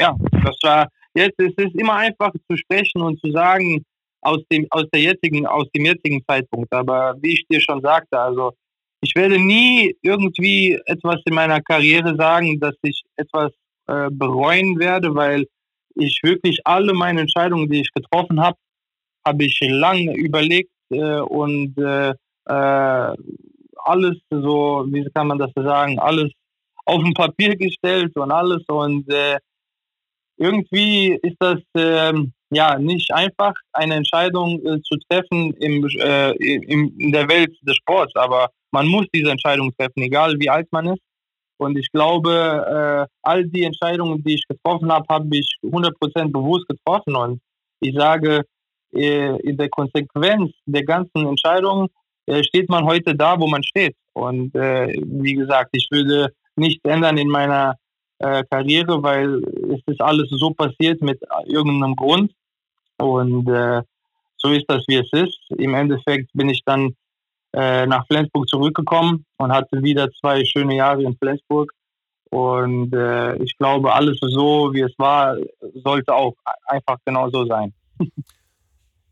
ja, 0.00 0.16
das 0.44 0.56
war 0.62 0.88
jetzt 1.14 1.38
ist 1.40 1.58
es 1.58 1.74
immer 1.74 1.94
einfach 1.94 2.32
zu 2.48 2.56
sprechen 2.56 3.02
und 3.02 3.20
zu 3.20 3.30
sagen, 3.32 3.84
aus 4.28 4.42
dem, 4.50 4.66
aus 4.70 4.84
der 4.92 5.00
jetzigen, 5.00 5.46
aus 5.46 5.66
dem 5.74 5.84
jetzigen 5.86 6.22
Zeitpunkt. 6.26 6.72
Aber 6.72 7.16
wie 7.20 7.32
ich 7.34 7.46
dir 7.48 7.60
schon 7.60 7.80
sagte, 7.80 8.18
also 8.18 8.52
ich 9.00 9.14
werde 9.14 9.38
nie 9.38 9.96
irgendwie 10.02 10.78
etwas 10.86 11.20
in 11.24 11.34
meiner 11.34 11.60
Karriere 11.60 12.16
sagen, 12.16 12.58
dass 12.60 12.74
ich 12.82 13.02
etwas 13.16 13.52
äh, 13.86 14.08
bereuen 14.10 14.78
werde, 14.78 15.14
weil 15.14 15.46
ich 15.94 16.20
wirklich 16.22 16.60
alle 16.64 16.92
meine 16.92 17.20
Entscheidungen, 17.22 17.68
die 17.70 17.80
ich 17.80 17.92
getroffen 17.92 18.40
habe, 18.40 18.56
habe 19.26 19.44
ich 19.44 19.58
lange 19.60 20.14
überlegt 20.16 20.70
äh, 20.90 21.20
und 21.20 21.76
äh, 21.78 22.14
äh 22.48 23.14
alles 23.84 24.18
so, 24.30 24.84
wie 24.88 25.08
kann 25.14 25.28
man 25.28 25.38
das 25.38 25.50
sagen, 25.54 25.98
alles 25.98 26.30
auf 26.84 27.02
ein 27.02 27.14
Papier 27.14 27.56
gestellt 27.56 28.14
und 28.16 28.30
alles 28.30 28.62
und 28.66 29.08
äh, 29.08 29.38
irgendwie 30.36 31.18
ist 31.22 31.36
das 31.38 31.60
ähm, 31.74 32.32
ja 32.50 32.78
nicht 32.78 33.12
einfach, 33.12 33.54
eine 33.72 33.94
Entscheidung 33.94 34.60
äh, 34.64 34.80
zu 34.82 34.96
treffen 35.08 35.52
im, 35.54 35.86
äh, 35.98 36.32
im, 36.32 36.94
in 36.98 37.12
der 37.12 37.28
Welt 37.28 37.56
des 37.62 37.76
Sports, 37.76 38.14
aber 38.16 38.50
man 38.70 38.86
muss 38.86 39.06
diese 39.14 39.30
Entscheidung 39.30 39.72
treffen, 39.76 40.02
egal 40.02 40.34
wie 40.38 40.50
alt 40.50 40.68
man 40.72 40.88
ist. 40.88 41.02
Und 41.58 41.76
ich 41.76 41.90
glaube, 41.90 42.30
äh, 42.30 43.12
all 43.22 43.44
die 43.44 43.64
Entscheidungen, 43.64 44.22
die 44.22 44.34
ich 44.34 44.44
getroffen 44.48 44.92
habe, 44.92 45.04
habe 45.08 45.36
ich 45.36 45.56
100% 45.62 46.30
bewusst 46.30 46.68
getroffen. 46.68 47.16
Und 47.16 47.40
ich 47.80 47.94
sage, 47.96 48.44
äh, 48.94 49.36
in 49.40 49.56
der 49.56 49.68
Konsequenz 49.68 50.52
der 50.66 50.84
ganzen 50.84 51.26
Entscheidungen 51.26 51.88
äh, 52.26 52.44
steht 52.44 52.68
man 52.68 52.84
heute 52.84 53.14
da, 53.14 53.38
wo 53.40 53.48
man 53.48 53.62
steht. 53.64 53.96
Und 54.12 54.54
äh, 54.54 54.94
wie 55.04 55.34
gesagt, 55.34 55.70
ich 55.72 55.88
würde 55.90 56.32
nichts 56.56 56.84
ändern 56.84 57.18
in 57.18 57.28
meiner 57.28 57.76
äh, 58.18 58.44
Karriere, 58.50 59.02
weil 59.02 59.42
es 59.72 59.80
ist 59.86 60.00
alles 60.00 60.28
so 60.30 60.50
passiert 60.50 61.00
mit 61.02 61.20
irgendeinem 61.46 61.96
Grund. 61.96 62.32
Und 62.98 63.48
äh, 63.48 63.82
so 64.36 64.50
ist 64.50 64.64
das, 64.68 64.84
wie 64.88 64.96
es 64.96 65.12
ist. 65.12 65.38
Im 65.56 65.74
Endeffekt 65.74 66.30
bin 66.32 66.48
ich 66.48 66.62
dann 66.64 66.94
äh, 67.54 67.86
nach 67.86 68.06
Flensburg 68.06 68.48
zurückgekommen 68.48 69.24
und 69.38 69.52
hatte 69.52 69.82
wieder 69.82 70.10
zwei 70.20 70.44
schöne 70.44 70.76
Jahre 70.76 71.02
in 71.02 71.16
Flensburg. 71.16 71.72
Und 72.30 72.92
äh, 72.92 73.36
ich 73.36 73.56
glaube, 73.56 73.92
alles 73.94 74.18
so, 74.20 74.72
wie 74.74 74.82
es 74.82 74.92
war, 74.98 75.36
sollte 75.82 76.14
auch 76.14 76.34
einfach 76.66 76.98
genau 77.04 77.30
so 77.30 77.46
sein. 77.46 77.72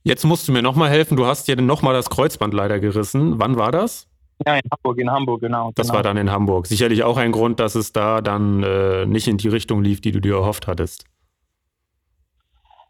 Jetzt 0.02 0.24
musst 0.24 0.46
du 0.46 0.52
mir 0.52 0.62
nochmal 0.62 0.90
helfen. 0.90 1.16
Du 1.16 1.26
hast 1.26 1.48
dir 1.48 1.60
nochmal 1.60 1.94
das 1.94 2.10
Kreuzband 2.10 2.54
leider 2.54 2.78
gerissen. 2.78 3.40
Wann 3.40 3.56
war 3.56 3.72
das? 3.72 4.06
Ja, 4.44 4.56
in 4.56 4.62
Hamburg, 4.70 4.98
in 4.98 5.10
Hamburg, 5.10 5.40
genau. 5.40 5.72
Das 5.74 5.86
genau. 5.86 5.96
war 5.96 6.02
dann 6.02 6.16
in 6.16 6.30
Hamburg. 6.30 6.66
Sicherlich 6.66 7.04
auch 7.04 7.16
ein 7.16 7.32
Grund, 7.32 7.58
dass 7.60 7.74
es 7.74 7.92
da 7.92 8.20
dann 8.20 8.62
äh, 8.62 9.06
nicht 9.06 9.28
in 9.28 9.38
die 9.38 9.48
Richtung 9.48 9.82
lief, 9.82 10.00
die 10.00 10.12
du 10.12 10.20
dir 10.20 10.34
erhofft 10.34 10.66
hattest. 10.66 11.04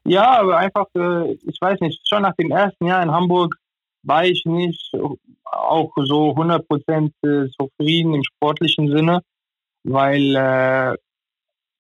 Ja, 0.04 0.40
aber 0.40 0.58
einfach, 0.58 0.86
äh, 0.96 1.32
ich 1.32 1.60
weiß 1.60 1.80
nicht, 1.80 2.00
schon 2.08 2.22
nach 2.22 2.34
dem 2.34 2.50
ersten 2.50 2.86
Jahr 2.86 3.02
in 3.02 3.12
Hamburg 3.12 3.56
war 4.02 4.24
ich 4.24 4.44
nicht 4.44 4.92
auch 5.44 5.92
so 5.96 6.30
100% 6.32 7.10
äh, 7.22 7.50
zufrieden 7.50 8.14
im 8.14 8.22
sportlichen 8.24 8.88
Sinne, 8.88 9.20
weil, 9.84 10.34
äh, 10.36 10.96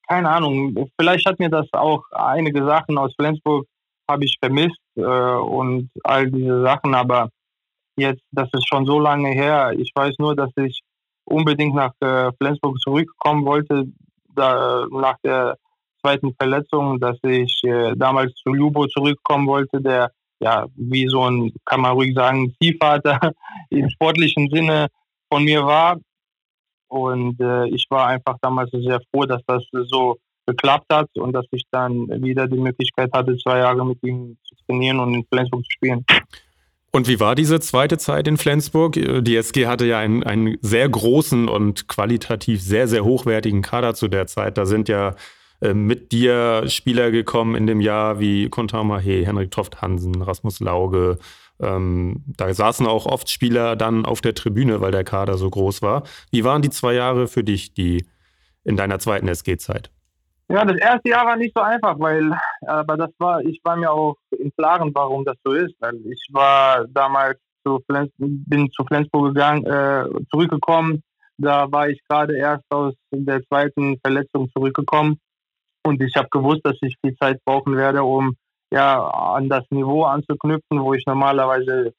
keine 0.08 0.28
Ahnung, 0.28 0.88
vielleicht 0.98 1.26
hat 1.26 1.38
mir 1.38 1.50
das 1.50 1.66
auch 1.72 2.04
einige 2.12 2.64
Sachen 2.64 2.98
aus 2.98 3.14
Flensburg 3.14 3.66
habe 4.08 4.24
ich 4.24 4.36
vermisst 4.40 4.78
äh, 4.96 5.02
und 5.02 5.90
all 6.04 6.30
diese 6.30 6.62
Sachen, 6.62 6.94
aber 6.94 7.30
jetzt, 7.96 8.22
das 8.30 8.48
ist 8.52 8.68
schon 8.68 8.86
so 8.86 8.98
lange 8.98 9.30
her. 9.30 9.72
Ich 9.76 9.92
weiß 9.94 10.16
nur, 10.18 10.36
dass 10.36 10.50
ich 10.56 10.80
unbedingt 11.24 11.74
nach 11.74 11.92
äh, 12.00 12.30
Flensburg 12.38 12.78
zurückkommen 12.80 13.44
wollte, 13.44 13.86
da, 14.34 14.86
nach 14.90 15.16
der 15.24 15.56
zweiten 16.00 16.34
Verletzung, 16.34 17.00
dass 17.00 17.16
ich 17.22 17.60
äh, 17.64 17.94
damals 17.96 18.34
zu 18.34 18.52
Lubo 18.52 18.86
zurückkommen 18.86 19.46
wollte, 19.46 19.80
der 19.80 20.10
ja 20.40 20.66
wie 20.76 21.08
so 21.08 21.28
ein, 21.28 21.52
kann 21.64 21.80
man 21.80 21.92
ruhig 21.92 22.14
sagen, 22.14 22.54
Ziehvater 22.60 23.18
im 23.70 23.88
sportlichen 23.90 24.48
Sinne 24.50 24.88
von 25.32 25.44
mir 25.44 25.64
war. 25.64 25.96
Und 26.88 27.40
äh, 27.40 27.66
ich 27.68 27.86
war 27.90 28.06
einfach 28.06 28.36
damals 28.40 28.70
sehr 28.70 29.00
froh, 29.10 29.24
dass 29.24 29.42
das 29.46 29.64
so 29.72 30.18
geklappt 30.46 30.86
hat 30.92 31.08
und 31.16 31.32
dass 31.32 31.46
ich 31.50 31.64
dann 31.72 32.06
wieder 32.22 32.46
die 32.46 32.58
Möglichkeit 32.58 33.10
hatte, 33.12 33.36
zwei 33.38 33.58
Jahre 33.58 33.84
mit 33.84 34.00
ihm 34.04 34.36
zu 34.44 34.54
trainieren 34.64 35.00
und 35.00 35.14
in 35.14 35.24
Flensburg 35.24 35.64
zu 35.64 35.70
spielen. 35.70 36.04
Und 36.96 37.08
wie 37.08 37.20
war 37.20 37.34
diese 37.34 37.60
zweite 37.60 37.98
Zeit 37.98 38.26
in 38.26 38.38
Flensburg? 38.38 38.94
Die 38.94 39.36
SG 39.36 39.66
hatte 39.66 39.84
ja 39.84 39.98
einen, 39.98 40.22
einen 40.22 40.56
sehr 40.62 40.88
großen 40.88 41.46
und 41.46 41.88
qualitativ 41.88 42.62
sehr, 42.62 42.88
sehr 42.88 43.04
hochwertigen 43.04 43.60
Kader 43.60 43.92
zu 43.94 44.08
der 44.08 44.26
Zeit. 44.26 44.56
Da 44.56 44.64
sind 44.64 44.88
ja 44.88 45.14
äh, 45.60 45.74
mit 45.74 46.10
dir 46.10 46.64
Spieler 46.68 47.10
gekommen 47.10 47.54
in 47.54 47.66
dem 47.66 47.82
Jahr 47.82 48.18
wie 48.18 48.48
Kontama 48.48 48.98
He, 48.98 49.26
Henrik 49.26 49.50
Toft 49.50 49.82
Hansen, 49.82 50.22
Rasmus 50.22 50.60
Lauge. 50.60 51.18
Ähm, 51.60 52.24
da 52.28 52.54
saßen 52.54 52.86
auch 52.86 53.04
oft 53.04 53.28
Spieler 53.28 53.76
dann 53.76 54.06
auf 54.06 54.22
der 54.22 54.34
Tribüne, 54.34 54.80
weil 54.80 54.90
der 54.90 55.04
Kader 55.04 55.36
so 55.36 55.50
groß 55.50 55.82
war. 55.82 56.02
Wie 56.30 56.44
waren 56.44 56.62
die 56.62 56.70
zwei 56.70 56.94
Jahre 56.94 57.28
für 57.28 57.44
dich, 57.44 57.74
die 57.74 58.06
in 58.64 58.78
deiner 58.78 59.00
zweiten 59.00 59.28
SG-Zeit? 59.28 59.90
Ja, 60.48 60.64
das 60.64 60.78
erste 60.78 61.08
Jahr 61.08 61.26
war 61.26 61.36
nicht 61.36 61.52
so 61.56 61.62
einfach, 61.62 61.98
weil, 61.98 62.30
aber 62.66 62.96
das 62.96 63.10
war, 63.18 63.40
ich 63.40 63.60
war 63.64 63.76
mir 63.76 63.90
auch 63.90 64.16
im 64.30 64.52
Klaren, 64.56 64.92
warum 64.94 65.24
das 65.24 65.36
so 65.44 65.52
ist. 65.52 65.74
Weil 65.80 65.96
ich 66.06 66.28
war 66.32 66.86
damals 66.88 67.38
zu 67.66 67.80
Flens, 67.88 68.12
bin 68.16 68.70
zu 68.70 68.84
Flensburg 68.84 69.34
gegangen, 69.34 69.64
äh, 69.66 70.04
zurückgekommen. 70.30 71.02
Da 71.38 71.70
war 71.70 71.88
ich 71.88 72.00
gerade 72.08 72.36
erst 72.36 72.64
aus 72.70 72.94
der 73.10 73.42
zweiten 73.48 73.98
Verletzung 73.98 74.48
zurückgekommen 74.50 75.18
und 75.86 76.02
ich 76.02 76.16
habe 76.16 76.28
gewusst, 76.30 76.62
dass 76.64 76.76
ich 76.80 76.96
viel 77.00 77.14
Zeit 77.16 77.40
brauchen 77.44 77.76
werde, 77.76 78.02
um 78.02 78.36
ja 78.72 79.06
an 79.06 79.48
das 79.48 79.64
Niveau 79.70 80.04
anzuknüpfen, 80.04 80.80
wo 80.80 80.94
ich 80.94 81.04
normalerweise 81.06 81.92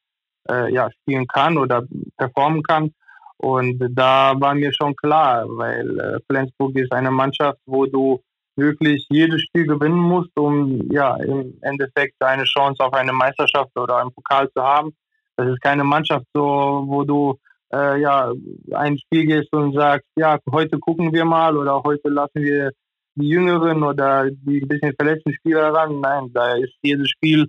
äh, 0.50 0.72
ja 0.72 0.90
spielen 0.90 1.26
kann 1.26 1.56
oder 1.56 1.84
performen 2.16 2.62
kann. 2.62 2.92
Und 3.38 3.78
da 3.92 4.34
war 4.38 4.54
mir 4.54 4.72
schon 4.74 4.94
klar, 4.96 5.46
weil 5.48 5.98
äh, 6.00 6.18
Flensburg 6.28 6.76
ist 6.76 6.92
eine 6.92 7.10
Mannschaft, 7.10 7.60
wo 7.66 7.86
du 7.86 8.20
wirklich 8.58 9.06
jedes 9.08 9.42
Spiel 9.42 9.66
gewinnen 9.66 9.98
musst, 9.98 10.36
um 10.36 10.90
ja 10.90 11.16
im 11.16 11.54
Endeffekt 11.62 12.20
eine 12.22 12.44
Chance 12.44 12.84
auf 12.84 12.92
eine 12.92 13.12
Meisterschaft 13.12 13.76
oder 13.78 13.98
einen 13.98 14.12
Pokal 14.12 14.50
zu 14.50 14.62
haben. 14.62 14.92
Das 15.36 15.48
ist 15.48 15.60
keine 15.62 15.84
Mannschaft, 15.84 16.26
so 16.34 16.84
wo 16.86 17.04
du 17.04 17.38
äh, 17.72 18.00
ja 18.00 18.32
ein 18.72 18.98
Spiel 18.98 19.26
gehst 19.26 19.52
und 19.52 19.74
sagst, 19.74 20.08
ja 20.16 20.38
heute 20.50 20.78
gucken 20.78 21.12
wir 21.12 21.24
mal 21.24 21.56
oder 21.56 21.82
heute 21.82 22.08
lassen 22.08 22.42
wir 22.42 22.72
die 23.14 23.28
Jüngeren 23.28 23.82
oder 23.82 24.30
die 24.30 24.60
ein 24.62 24.68
bisschen 24.68 24.94
verletzten 24.94 25.32
Spieler 25.34 25.72
ran. 25.72 26.00
Nein, 26.00 26.30
da 26.32 26.54
ist 26.54 26.74
jedes 26.82 27.10
Spiel 27.10 27.48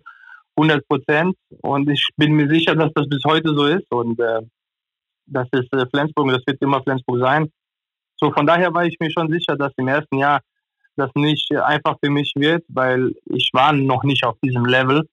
100 0.55 0.87
Prozent 0.87 1.35
und 1.61 1.89
ich 1.89 2.07
bin 2.17 2.33
mir 2.33 2.49
sicher, 2.49 2.75
dass 2.75 2.91
das 2.93 3.07
bis 3.07 3.23
heute 3.25 3.53
so 3.55 3.65
ist 3.65 3.91
und 3.91 4.19
äh, 4.19 4.41
das 5.25 5.47
ist 5.51 5.71
äh, 5.73 5.85
Flensburg 5.91 6.27
und 6.27 6.33
das 6.33 6.45
wird 6.45 6.61
immer 6.61 6.83
Flensburg 6.83 7.19
sein. 7.19 7.51
So 8.17 8.31
von 8.31 8.45
daher 8.45 8.73
war 8.73 8.85
ich 8.85 8.97
mir 8.99 9.11
schon 9.11 9.31
sicher, 9.31 9.55
dass 9.55 9.71
im 9.77 9.87
ersten 9.87 10.17
Jahr 10.17 10.41
das 10.99 11.11
nicht 11.15 11.51
einfach 11.55 11.97
für 12.03 12.09
mich 12.11 12.33
wird, 12.35 12.63
weil 12.67 13.15
ich 13.25 13.49
war 13.53 13.73
noch 13.73 14.03
nicht 14.03 14.23
auf 14.23 14.37
diesem 14.43 14.65
Level, 14.65 15.07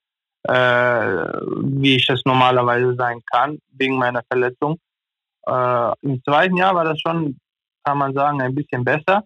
äh, 0.44 0.52
wie 0.52 1.96
ich 1.96 2.08
es 2.08 2.22
normalerweise 2.24 2.94
sein 2.94 3.20
kann, 3.30 3.58
wegen 3.72 3.96
meiner 3.96 4.22
Verletzung. 4.30 4.78
Äh, 5.46 5.92
Im 6.02 6.22
zweiten 6.24 6.56
Jahr 6.56 6.74
war 6.74 6.84
das 6.84 7.00
schon, 7.00 7.38
kann 7.84 7.98
man 7.98 8.12
sagen, 8.12 8.42
ein 8.42 8.54
bisschen 8.54 8.84
besser 8.84 9.24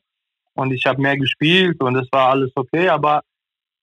und 0.55 0.73
ich 0.73 0.85
habe 0.87 1.01
mehr 1.01 1.17
gespielt 1.17 1.83
und 1.83 1.97
es 1.97 2.09
war 2.13 2.31
alles 2.31 2.53
okay, 2.55 2.89
aber 2.89 3.23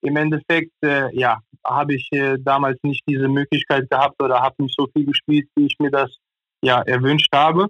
im 0.02 0.16
Endeffekt, 0.16 0.72
äh, 0.84 1.14
ja, 1.16 1.40
habe 1.66 1.96
ich 1.96 2.08
äh, 2.12 2.38
damals 2.40 2.80
nicht 2.84 3.04
diese 3.08 3.28
Möglichkeit 3.28 3.90
gehabt 3.90 4.22
oder 4.22 4.42
habe 4.42 4.64
nicht 4.64 4.76
so 4.78 4.88
viel 4.94 5.06
gespielt, 5.06 5.50
wie 5.56 5.66
ich 5.66 5.76
mir 5.80 5.92
das 5.92 6.16
ja 6.64 6.82
erwünscht 6.82 7.34
habe. 7.34 7.68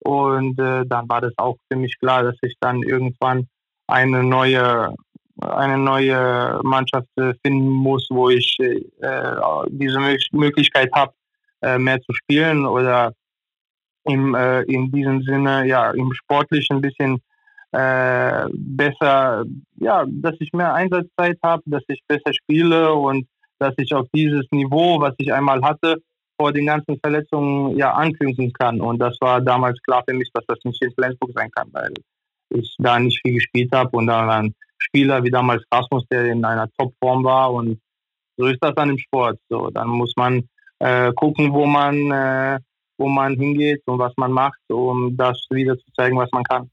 Und 0.00 0.58
äh, 0.58 0.84
dann 0.86 1.08
war 1.08 1.20
das 1.20 1.32
auch 1.36 1.56
für 1.70 1.78
mich 1.78 1.98
klar, 1.98 2.22
dass 2.22 2.36
ich 2.42 2.54
dann 2.60 2.82
irgendwann 2.82 3.48
eine 3.86 4.22
neue, 4.22 4.94
eine 5.40 5.78
neue 5.78 6.60
Mannschaft 6.62 7.08
äh, 7.16 7.34
finden 7.44 7.68
muss, 7.68 8.06
wo 8.10 8.30
ich 8.30 8.56
äh, 8.60 8.80
diese 9.68 9.98
Möglichkeit 10.32 10.90
habe, 10.92 11.12
äh, 11.62 11.78
mehr 11.78 12.00
zu 12.02 12.12
spielen 12.12 12.66
oder 12.66 13.12
im, 14.04 14.34
äh, 14.34 14.62
in 14.62 14.90
diesem 14.92 15.22
Sinne, 15.22 15.66
ja, 15.66 15.90
im 15.90 16.12
Sportlichen 16.12 16.76
ein 16.76 16.82
bisschen 16.82 17.20
äh, 17.72 18.46
besser, 18.52 19.44
ja, 19.76 20.04
dass 20.06 20.34
ich 20.40 20.52
mehr 20.52 20.74
Einsatzzeit 20.74 21.38
habe, 21.42 21.62
dass 21.66 21.82
ich 21.88 22.02
besser 22.06 22.32
spiele 22.32 22.92
und 22.92 23.26
dass 23.58 23.74
ich 23.78 23.92
auf 23.94 24.06
dieses 24.14 24.46
Niveau, 24.50 25.00
was 25.00 25.14
ich 25.18 25.32
einmal 25.32 25.62
hatte, 25.62 25.96
vor 26.38 26.52
den 26.52 26.66
ganzen 26.66 26.98
Verletzungen 27.00 27.76
ja 27.76 27.92
anknüpfen 27.92 28.52
kann. 28.52 28.80
Und 28.80 28.98
das 28.98 29.16
war 29.20 29.40
damals 29.40 29.80
klar 29.82 30.02
für 30.06 30.14
mich, 30.14 30.30
dass 30.32 30.44
das 30.46 30.58
nicht 30.64 30.82
in 30.82 30.92
Flensburg 30.92 31.30
sein 31.34 31.50
kann, 31.52 31.68
weil 31.72 31.92
ich 32.54 32.74
da 32.78 32.98
nicht 32.98 33.20
viel 33.22 33.34
gespielt 33.34 33.70
habe 33.72 33.96
und 33.96 34.06
dann 34.06 34.30
ein 34.30 34.54
Spieler 34.78 35.22
wie 35.24 35.30
damals 35.30 35.64
Rasmus, 35.72 36.04
der 36.10 36.26
in 36.26 36.44
einer 36.44 36.68
Topform 36.78 37.24
war 37.24 37.52
und 37.52 37.78
so 38.36 38.46
ist 38.46 38.58
das 38.60 38.74
dann 38.74 38.90
im 38.90 38.98
Sport. 38.98 39.38
So, 39.48 39.70
dann 39.70 39.88
muss 39.88 40.12
man 40.16 40.48
äh, 40.80 41.12
gucken, 41.14 41.52
wo 41.52 41.66
man, 41.66 42.10
äh, 42.10 42.58
wo 42.98 43.08
man 43.08 43.34
hingeht 43.34 43.82
und 43.86 43.98
was 43.98 44.12
man 44.16 44.32
macht, 44.32 44.58
um 44.68 45.16
das 45.16 45.46
wieder 45.50 45.78
zu 45.78 45.84
zeigen, 45.96 46.16
was 46.16 46.30
man 46.32 46.44
kann. 46.44 46.70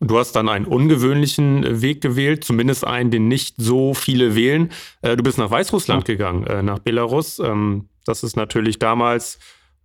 Und 0.00 0.10
du 0.10 0.18
hast 0.18 0.32
dann 0.32 0.48
einen 0.48 0.64
ungewöhnlichen 0.64 1.80
Weg 1.80 2.00
gewählt, 2.00 2.42
zumindest 2.42 2.84
einen, 2.84 3.10
den 3.10 3.28
nicht 3.28 3.54
so 3.58 3.94
viele 3.94 4.34
wählen. 4.34 4.70
Äh, 5.00 5.16
du 5.16 5.22
bist 5.22 5.38
nach 5.38 5.50
Weißrussland 5.50 6.04
gegangen, 6.04 6.44
äh, 6.46 6.62
nach 6.62 6.80
Belarus. 6.80 7.38
Ähm, 7.38 7.88
das 8.04 8.24
ist 8.24 8.36
natürlich 8.36 8.78
damals 8.78 9.38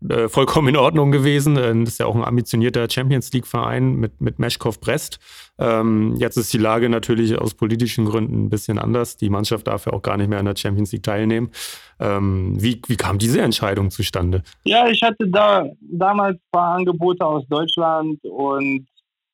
äh, 0.08 0.28
vollkommen 0.28 0.70
in 0.70 0.78
Ordnung 0.78 1.12
gewesen. 1.12 1.58
Äh, 1.58 1.74
das 1.80 1.94
ist 1.94 2.00
ja 2.00 2.06
auch 2.06 2.16
ein 2.16 2.24
ambitionierter 2.24 2.90
Champions 2.90 3.32
League-Verein 3.34 3.96
mit, 3.96 4.22
mit 4.22 4.40
Meschkow 4.40 4.80
Brest. 4.80 5.20
Ähm, 5.60 6.16
jetzt 6.18 6.38
ist 6.38 6.54
die 6.54 6.58
Lage 6.58 6.90
natürlich 6.90 7.38
aus 7.38 7.54
politischen 7.54 8.06
Gründen 8.06 8.46
ein 8.46 8.50
bisschen 8.50 8.78
anders. 8.78 9.18
Die 9.18 9.30
Mannschaft 9.30 9.68
darf 9.68 9.86
ja 9.86 9.94
auch 9.94 10.02
gar 10.02 10.18
nicht 10.18 10.30
mehr 10.30 10.40
an 10.40 10.46
der 10.46 10.56
Champions 10.56 10.92
League 10.92 11.04
teilnehmen. 11.04 11.52
Ähm, 12.00 12.62
wie, 12.62 12.82
wie 12.88 12.96
kam 12.96 13.18
diese 13.18 13.42
Entscheidung 13.42 13.90
zustande? 13.90 14.44
Ja, 14.66 14.88
ich 14.88 15.02
hatte 15.02 15.28
da 15.28 15.66
damals 15.82 16.36
ein 16.36 16.52
paar 16.52 16.76
Angebote 16.76 17.26
aus 17.26 17.44
Deutschland 17.48 18.20
und 18.24 18.88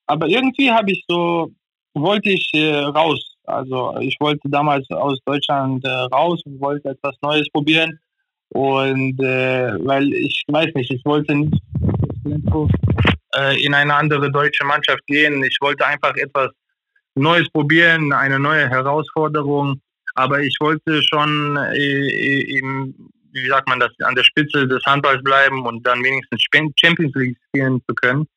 aber 0.06 0.28
irgendwie 0.28 0.71
habe 0.71 0.91
ich 0.91 1.04
so, 1.08 1.52
wollte 1.93 2.30
ich 2.30 2.49
äh, 2.54 2.76
raus. 2.76 3.36
Also 3.45 3.97
ich 3.99 4.15
wollte 4.19 4.49
damals 4.49 4.89
aus 4.91 5.19
Deutschland 5.26 5.84
äh, 5.86 5.89
raus 5.89 6.41
und 6.45 6.60
wollte 6.62 6.89
etwas 6.89 7.15
Neues 7.21 7.49
probieren. 7.49 7.99
Und 8.49 9.19
äh, 9.21 9.73
weil 9.86 10.13
ich 10.13 10.43
weiß 10.47 10.73
nicht, 10.75 10.91
ich 10.91 11.03
wollte 11.06 11.36
nicht 11.36 11.62
äh, 13.36 13.63
in 13.63 13.73
eine 13.73 13.95
andere 13.95 14.32
deutsche 14.32 14.65
Mannschaft 14.65 15.06
gehen. 15.08 15.43
Ich 15.43 15.58
wollte 15.62 15.86
einfach 15.86 16.15
etwas 16.15 16.51
Neues 17.15 17.49
probieren, 17.49 18.12
eine 18.13 18.39
neue 18.39 18.69
Herausforderung. 18.69 19.82
aber 20.15 20.41
ich 20.41 20.56
wollte 20.60 21.01
schon 21.03 21.58
äh, 21.58 22.58
eben, 22.58 23.10
wie 23.32 23.47
sagt 23.47 23.67
man 23.67 23.79
das, 23.79 23.91
an 24.03 24.15
der 24.15 24.23
Spitze 24.23 24.67
des 24.67 24.84
Handballs 24.86 25.23
bleiben 25.23 25.65
und 25.65 25.86
dann 25.86 26.03
wenigstens 26.03 26.43
Champions 26.75 27.13
League 27.15 27.38
spielen 27.49 27.82
zu 27.88 27.95
können. 27.95 28.27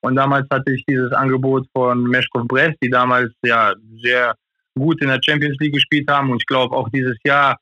Und 0.00 0.16
damals 0.16 0.46
hatte 0.50 0.72
ich 0.72 0.84
dieses 0.86 1.12
Angebot 1.12 1.66
von 1.76 2.04
Meshkov 2.04 2.46
Brest, 2.48 2.78
die 2.82 2.88
damals 2.88 3.30
ja 3.44 3.74
sehr 4.02 4.34
gut 4.78 5.00
in 5.02 5.08
der 5.08 5.20
Champions 5.22 5.56
League 5.60 5.74
gespielt 5.74 6.08
haben. 6.10 6.30
Und 6.30 6.38
ich 6.38 6.46
glaube 6.46 6.74
auch 6.74 6.88
dieses 6.88 7.18
Jahr, 7.24 7.58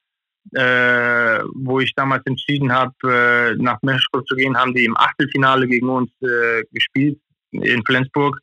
äh, 0.54 1.40
wo 1.54 1.80
ich 1.80 1.94
damals 1.94 2.24
entschieden 2.26 2.72
habe, 2.72 2.94
äh, 3.04 3.54
nach 3.62 3.78
Meshkov 3.82 4.24
zu 4.24 4.34
gehen, 4.34 4.56
haben 4.56 4.74
die 4.74 4.84
im 4.84 4.96
Achtelfinale 4.96 5.66
gegen 5.66 5.88
uns 5.88 6.10
äh, 6.22 6.62
gespielt 6.72 7.18
in 7.50 7.84
Flensburg. 7.84 8.38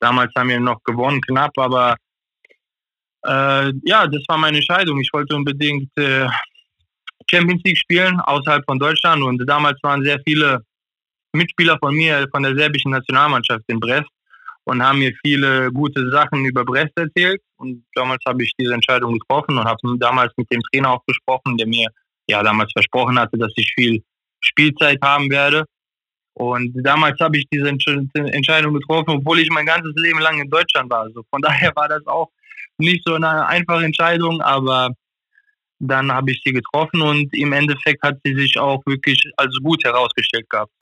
Damals 0.00 0.32
haben 0.36 0.48
wir 0.48 0.60
noch 0.60 0.82
gewonnen, 0.84 1.20
knapp, 1.20 1.56
aber 1.58 1.96
äh, 3.24 3.72
ja, 3.84 4.06
das 4.06 4.22
war 4.28 4.38
meine 4.38 4.58
Entscheidung. 4.58 5.00
Ich 5.00 5.10
wollte 5.12 5.34
unbedingt 5.34 5.90
äh, 5.96 6.28
Champions 7.30 7.62
League 7.64 7.78
spielen 7.78 8.20
außerhalb 8.20 8.64
von 8.64 8.78
Deutschland 8.78 9.22
und 9.22 9.38
damals 9.46 9.78
waren 9.82 10.02
sehr 10.02 10.20
viele 10.26 10.64
Mitspieler 11.32 11.78
von 11.78 11.94
mir 11.94 12.26
von 12.30 12.42
der 12.42 12.54
serbischen 12.54 12.90
Nationalmannschaft 12.90 13.64
in 13.68 13.80
Brest 13.80 14.10
und 14.64 14.82
haben 14.82 14.98
mir 15.00 15.12
viele 15.24 15.72
gute 15.72 16.10
Sachen 16.10 16.44
über 16.44 16.64
Brest 16.64 16.92
erzählt. 16.96 17.40
Und 17.56 17.84
damals 17.94 18.22
habe 18.26 18.42
ich 18.44 18.52
diese 18.58 18.74
Entscheidung 18.74 19.18
getroffen 19.18 19.58
und 19.58 19.64
habe 19.64 19.78
damals 19.98 20.32
mit 20.36 20.50
dem 20.52 20.60
Trainer 20.72 20.92
auch 20.92 21.04
gesprochen, 21.06 21.56
der 21.56 21.66
mir 21.66 21.88
ja 22.28 22.42
damals 22.42 22.72
versprochen 22.72 23.18
hatte, 23.18 23.36
dass 23.38 23.52
ich 23.56 23.72
viel 23.74 24.02
Spielzeit 24.40 24.98
haben 25.02 25.30
werde. 25.30 25.64
Und 26.34 26.72
damals 26.82 27.18
habe 27.20 27.38
ich 27.38 27.46
diese 27.52 27.68
Entscheidung 27.68 28.74
getroffen, 28.74 29.10
obwohl 29.10 29.40
ich 29.40 29.50
mein 29.50 29.66
ganzes 29.66 29.92
Leben 29.96 30.20
lang 30.20 30.40
in 30.40 30.48
Deutschland 30.48 30.90
war. 30.90 31.02
Also 31.02 31.22
von 31.30 31.42
daher 31.42 31.72
war 31.74 31.88
das 31.88 32.06
auch 32.06 32.30
nicht 32.78 33.02
so 33.04 33.14
eine 33.14 33.46
einfache 33.46 33.84
Entscheidung, 33.84 34.40
aber 34.40 34.90
dann 35.78 36.12
habe 36.12 36.30
ich 36.30 36.40
sie 36.44 36.52
getroffen 36.52 37.02
und 37.02 37.34
im 37.34 37.52
Endeffekt 37.52 38.02
hat 38.02 38.18
sie 38.24 38.34
sich 38.34 38.58
auch 38.58 38.80
wirklich 38.86 39.20
als 39.36 39.56
gut 39.62 39.82
herausgestellt 39.84 40.48
gehabt. 40.48 40.72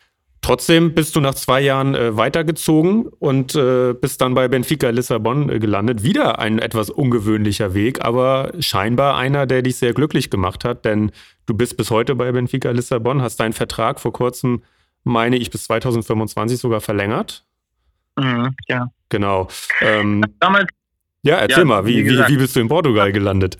Trotzdem 0.43 0.95
bist 0.95 1.17
du 1.17 1.21
nach 1.21 1.35
zwei 1.35 1.61
Jahren 1.61 1.95
äh, 1.95 2.17
weitergezogen 2.17 3.07
und 3.07 3.55
äh, 3.55 3.93
bist 3.93 4.23
dann 4.23 4.35
bei 4.35 4.49
Benfica 4.49 4.89
Lissabon 4.89 5.51
äh, 5.51 5.59
gelandet. 5.59 6.03
Wieder 6.03 6.39
ein 6.39 6.59
etwas 6.59 6.89
ungewöhnlicher 6.89 7.75
Weg, 7.75 8.05
aber 8.05 8.53
scheinbar 8.59 9.17
einer, 9.17 9.47
der 9.47 9.63
dich 9.63 9.77
sehr 9.77 9.93
glücklich 9.93 10.31
gemacht 10.31 10.65
hat, 10.65 10.87
denn 10.87 11.13
du 11.45 11.55
bist 11.55 11.77
bis 11.77 11.91
heute 11.91 12.15
bei 12.15 12.33
Benfica 12.33 12.71
Lissabon, 12.71 13.21
hast 13.21 13.39
deinen 13.39 13.53
Vertrag 13.53 14.01
vor 14.01 14.15
kurzem, 14.15 14.63
meine 15.05 15.37
ich, 15.37 15.51
bis 15.51 15.65
2025 15.65 16.59
sogar 16.59 16.81
verlängert. 16.81 17.45
Mhm, 18.17 18.55
ja. 18.67 18.89
Genau. 19.11 19.49
Ähm, 19.83 20.25
Damals 20.39 20.69
ja, 21.23 21.37
erzähl 21.37 21.59
ja, 21.59 21.65
mal, 21.65 21.87
wie, 21.87 22.05
wie, 22.05 22.19
wie, 22.19 22.29
wie, 22.29 22.37
bist 22.39 22.57
du 22.57 22.61
in 22.61 22.69
Portugal 22.69 23.13
gelandet? 23.13 23.59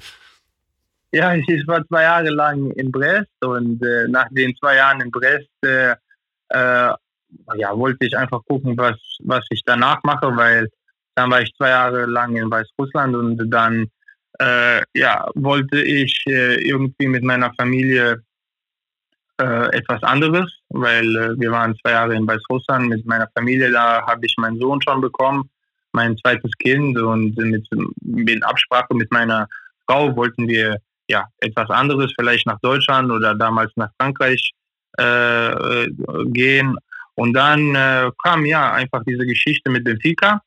Ja, 1.13 1.35
ich, 1.35 1.47
war 1.67 1.87
zwei 1.89 2.03
Jahre 2.05 2.31
lang 2.31 2.71
in 2.71 2.91
Brest 2.91 3.29
und 3.45 3.83
äh, 3.83 4.09
nach 4.09 4.29
den 4.31 4.55
zwei 4.57 4.77
Jahren 4.77 5.01
in 5.01 5.11
Brest 5.11 5.49
äh, 6.51 6.91
äh, 6.91 6.95
ja, 7.57 7.77
wollte 7.77 8.07
ich 8.07 8.17
einfach 8.17 8.41
gucken, 8.49 8.77
was, 8.77 8.97
was 9.21 9.45
ich 9.51 9.63
danach 9.65 10.03
mache, 10.03 10.37
weil 10.37 10.69
dann 11.15 11.31
war 11.31 11.43
ich 11.43 11.55
zwei 11.57 11.71
Jahre 11.71 12.07
lang 12.07 12.37
in 12.37 12.51
Weißrussland 12.51 13.15
und 13.15 13.51
dann 13.51 13.87
äh, 14.39 14.83
ja, 14.95 15.29
wollte 15.35 15.83
ich 15.83 16.23
äh, 16.27 16.57
irgendwie 16.67 17.09
mit 17.09 17.23
meiner 17.23 17.53
Familie 17.55 18.23
äh, 19.41 19.77
etwas 19.77 20.03
anderes, 20.03 20.53
weil 20.71 21.35
wir 21.39 21.51
waren 21.51 21.77
zwei 21.83 21.93
Jahre 21.93 22.15
in 22.15 22.27
Weißrussland. 22.27 22.89
Mit 22.89 23.07
meiner 23.07 23.29
Familie, 23.35 23.71
da 23.71 24.07
habe 24.07 24.25
ich 24.25 24.35
meinen 24.39 24.59
Sohn 24.59 24.81
schon 24.83 25.01
bekommen 25.01 25.51
mein 25.93 26.17
zweites 26.19 26.53
Kind 26.59 26.99
und 26.99 27.37
mit, 27.37 27.67
in 28.03 28.43
Absprache 28.43 28.95
mit 28.95 29.11
meiner 29.11 29.49
Frau 29.87 30.15
wollten 30.15 30.49
wir 30.49 30.79
ja 31.09 31.27
etwas 31.39 31.69
anderes, 31.71 32.13
vielleicht 32.19 32.47
nach 32.47 32.61
Deutschland 32.61 33.11
oder 33.11 33.35
damals 33.35 33.73
nach 33.77 33.91
Frankreich 33.99 34.53
äh, 35.01 35.87
gehen. 36.27 36.77
Und 37.15 37.35
dann 37.35 37.75
äh, 37.75 38.11
kam 38.23 38.47
ja 38.47 38.73
einfach 38.73 39.03
diese 39.07 39.27
Geschichte 39.27 39.71
mit 39.71 39.85
Benfica. 39.85 40.41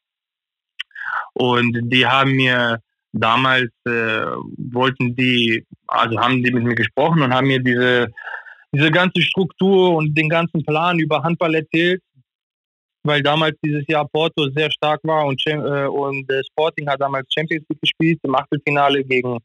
Und 1.33 1.77
die 1.83 2.05
haben 2.05 2.31
mir 2.31 2.79
damals, 3.11 3.71
äh, 3.85 4.25
wollten 4.71 5.15
die, 5.15 5.65
also 5.87 6.19
haben 6.19 6.43
die 6.43 6.51
mit 6.51 6.63
mir 6.63 6.75
gesprochen 6.75 7.21
und 7.21 7.33
haben 7.33 7.47
mir 7.47 7.59
diese, 7.59 8.07
diese 8.71 8.91
ganze 8.91 9.21
Struktur 9.21 9.95
und 9.95 10.15
den 10.17 10.29
ganzen 10.29 10.63
Plan 10.63 10.99
über 10.99 11.23
Handball 11.23 11.55
erzählt 11.55 12.01
weil 13.03 13.21
damals 13.21 13.57
dieses 13.63 13.85
Jahr 13.87 14.07
Porto 14.07 14.49
sehr 14.49 14.71
stark 14.71 15.01
war 15.03 15.25
und, 15.25 15.41
äh, 15.45 15.85
und 15.85 16.29
äh, 16.31 16.41
Sporting 16.51 16.87
hat 16.87 17.01
damals 17.01 17.27
Champions 17.33 17.65
League 17.69 17.81
gespielt 17.81 18.19
im 18.23 18.35
Achtelfinale 18.35 19.03
gegen 19.03 19.37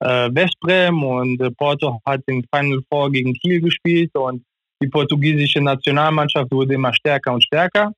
äh, 0.00 0.30
Westbrem 0.32 1.02
und 1.02 1.56
Porto 1.56 2.00
hat 2.04 2.20
im 2.26 2.44
Final 2.54 2.80
Four 2.88 3.10
gegen 3.10 3.32
Kiel 3.34 3.60
gespielt 3.60 4.14
und 4.14 4.44
die 4.82 4.88
portugiesische 4.88 5.60
Nationalmannschaft 5.60 6.50
wurde 6.50 6.74
immer 6.74 6.94
stärker 6.94 7.34
und 7.34 7.44
stärker. 7.44 7.92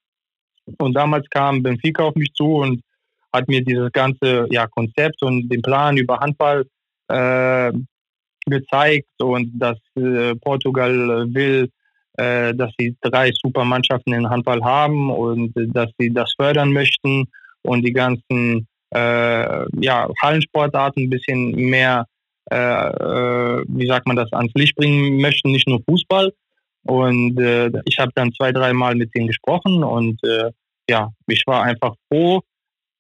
Und 0.78 0.94
damals 0.94 1.28
kam 1.30 1.62
Benfica 1.62 2.04
auf 2.04 2.14
mich 2.14 2.32
zu 2.34 2.56
und 2.56 2.82
hat 3.32 3.48
mir 3.48 3.62
dieses 3.62 3.90
ganze 3.92 4.46
ja, 4.50 4.66
Konzept 4.66 5.22
und 5.22 5.48
den 5.48 5.62
Plan 5.62 5.96
über 5.96 6.18
Handball 6.18 6.66
äh, 7.08 7.72
gezeigt 8.46 9.08
und 9.18 9.52
dass 9.58 9.78
äh, 9.96 10.34
Portugal 10.36 11.32
will 11.32 11.68
äh, 12.20 12.54
dass 12.54 12.72
sie 12.78 12.96
drei 13.00 13.30
super 13.32 13.64
Mannschaften 13.64 14.12
in 14.12 14.28
Handball 14.28 14.62
haben 14.62 15.10
und 15.10 15.52
dass 15.54 15.90
sie 15.98 16.12
das 16.12 16.34
fördern 16.34 16.72
möchten 16.72 17.24
und 17.62 17.82
die 17.82 17.92
ganzen 17.92 18.66
äh, 18.94 19.64
ja, 19.80 20.08
Hallensportarten 20.20 21.04
ein 21.04 21.10
bisschen 21.10 21.52
mehr, 21.54 22.06
äh, 22.50 22.56
äh, 22.56 23.64
wie 23.68 23.86
sagt 23.86 24.06
man 24.06 24.16
das, 24.16 24.32
ans 24.32 24.52
Licht 24.54 24.76
bringen 24.76 25.20
möchten, 25.20 25.52
nicht 25.52 25.68
nur 25.68 25.82
Fußball. 25.88 26.32
Und 26.90 27.38
äh, 27.40 27.70
ich 27.84 27.98
habe 27.98 28.10
dann 28.14 28.32
zwei, 28.32 28.52
dreimal 28.52 28.94
mit 28.94 29.14
denen 29.14 29.28
gesprochen 29.28 29.84
und 29.84 30.20
ja, 30.88 31.08
ich 31.28 31.44
war 31.46 31.62
einfach 31.62 31.94
froh, 32.08 32.42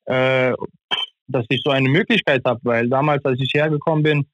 dass 0.06 1.44
ich 1.48 1.60
so 1.64 1.70
eine 1.70 1.88
Möglichkeit 1.88 2.42
habe, 2.44 2.60
weil 2.62 2.88
damals, 2.88 3.24
als 3.24 3.40
ich 3.40 3.52
hergekommen 3.52 4.04
bin, 4.04 4.26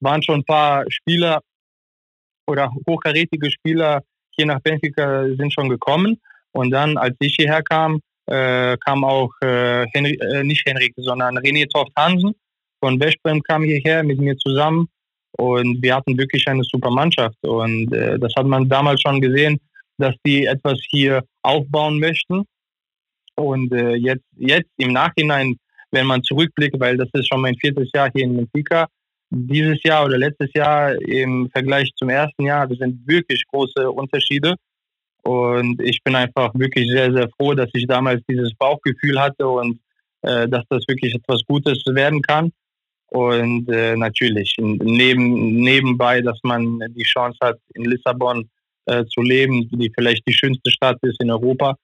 waren 0.00 0.22
schon 0.22 0.40
ein 0.40 0.44
paar 0.44 0.84
Spieler 0.88 1.40
oder 2.46 2.72
hochkarätige 2.88 3.50
Spieler 3.50 4.02
hier 4.30 4.46
nach 4.46 4.60
Benfica 4.60 5.24
sind 5.36 5.52
schon 5.52 5.68
gekommen. 5.68 6.20
Und 6.52 6.70
dann, 6.70 6.96
als 6.96 7.16
ich 7.20 7.34
hierher 7.36 7.62
kam, 7.62 8.00
äh, 8.26 8.76
kam 8.78 9.04
auch 9.04 9.30
äh, 9.40 9.86
Henry, 9.92 10.14
äh, 10.20 10.44
nicht 10.44 10.64
Henrik, 10.66 10.94
sondern 10.96 11.38
René 11.38 11.68
Toft 11.68 11.92
Hansen 11.96 12.34
von 12.80 13.00
Westbrem 13.00 13.42
kam 13.42 13.62
hierher 13.62 14.02
mit 14.02 14.18
mir 14.18 14.36
zusammen 14.36 14.88
und 15.36 15.82
wir 15.82 15.94
hatten 15.94 16.16
wirklich 16.16 16.46
eine 16.48 16.62
super 16.64 16.90
Mannschaft. 16.90 17.36
Und 17.42 17.92
äh, 17.92 18.18
das 18.18 18.32
hat 18.36 18.46
man 18.46 18.68
damals 18.68 19.00
schon 19.00 19.20
gesehen, 19.20 19.58
dass 19.98 20.14
die 20.24 20.46
etwas 20.46 20.78
hier 20.88 21.24
aufbauen 21.42 21.98
möchten. 21.98 22.44
Und 23.36 23.72
äh, 23.72 23.94
jetzt, 23.94 24.24
jetzt 24.36 24.70
im 24.76 24.92
Nachhinein, 24.92 25.56
wenn 25.90 26.06
man 26.06 26.22
zurückblickt, 26.22 26.78
weil 26.78 26.96
das 26.96 27.08
ist 27.12 27.28
schon 27.28 27.40
mein 27.40 27.56
viertes 27.56 27.90
Jahr 27.92 28.10
hier 28.14 28.24
in 28.24 28.36
Benfica, 28.36 28.86
dieses 29.30 29.82
Jahr 29.82 30.04
oder 30.04 30.18
letztes 30.18 30.50
Jahr 30.54 30.94
im 31.02 31.50
Vergleich 31.50 31.90
zum 31.96 32.08
ersten 32.10 32.44
Jahr, 32.44 32.68
das 32.68 32.78
sind 32.78 33.06
wirklich 33.06 33.44
große 33.50 33.90
Unterschiede. 33.90 34.54
Und 35.22 35.80
ich 35.80 36.02
bin 36.04 36.14
einfach 36.14 36.52
wirklich 36.54 36.88
sehr, 36.90 37.12
sehr 37.12 37.28
froh, 37.36 37.54
dass 37.54 37.70
ich 37.72 37.86
damals 37.86 38.22
dieses 38.28 38.54
Bauchgefühl 38.54 39.18
hatte 39.18 39.48
und 39.48 39.80
äh, 40.22 40.48
dass 40.48 40.64
das 40.68 40.86
wirklich 40.86 41.14
etwas 41.14 41.42
Gutes 41.46 41.82
werden 41.86 42.22
kann. 42.22 42.52
Und 43.14 43.68
äh, 43.68 43.94
natürlich 43.94 44.56
neben, 44.58 45.60
nebenbei, 45.60 46.20
dass 46.20 46.40
man 46.42 46.80
die 46.96 47.04
Chance 47.04 47.38
hat, 47.40 47.58
in 47.74 47.84
Lissabon 47.84 48.50
äh, 48.86 49.04
zu 49.04 49.22
leben, 49.22 49.68
die 49.70 49.92
vielleicht 49.94 50.26
die 50.26 50.32
schönste 50.32 50.68
Stadt 50.68 50.98
ist 51.02 51.22
in 51.22 51.30
Europa. 51.30 51.76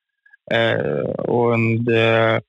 Äh, 0.46 1.04
und 1.28 1.88
äh, 1.88 2.40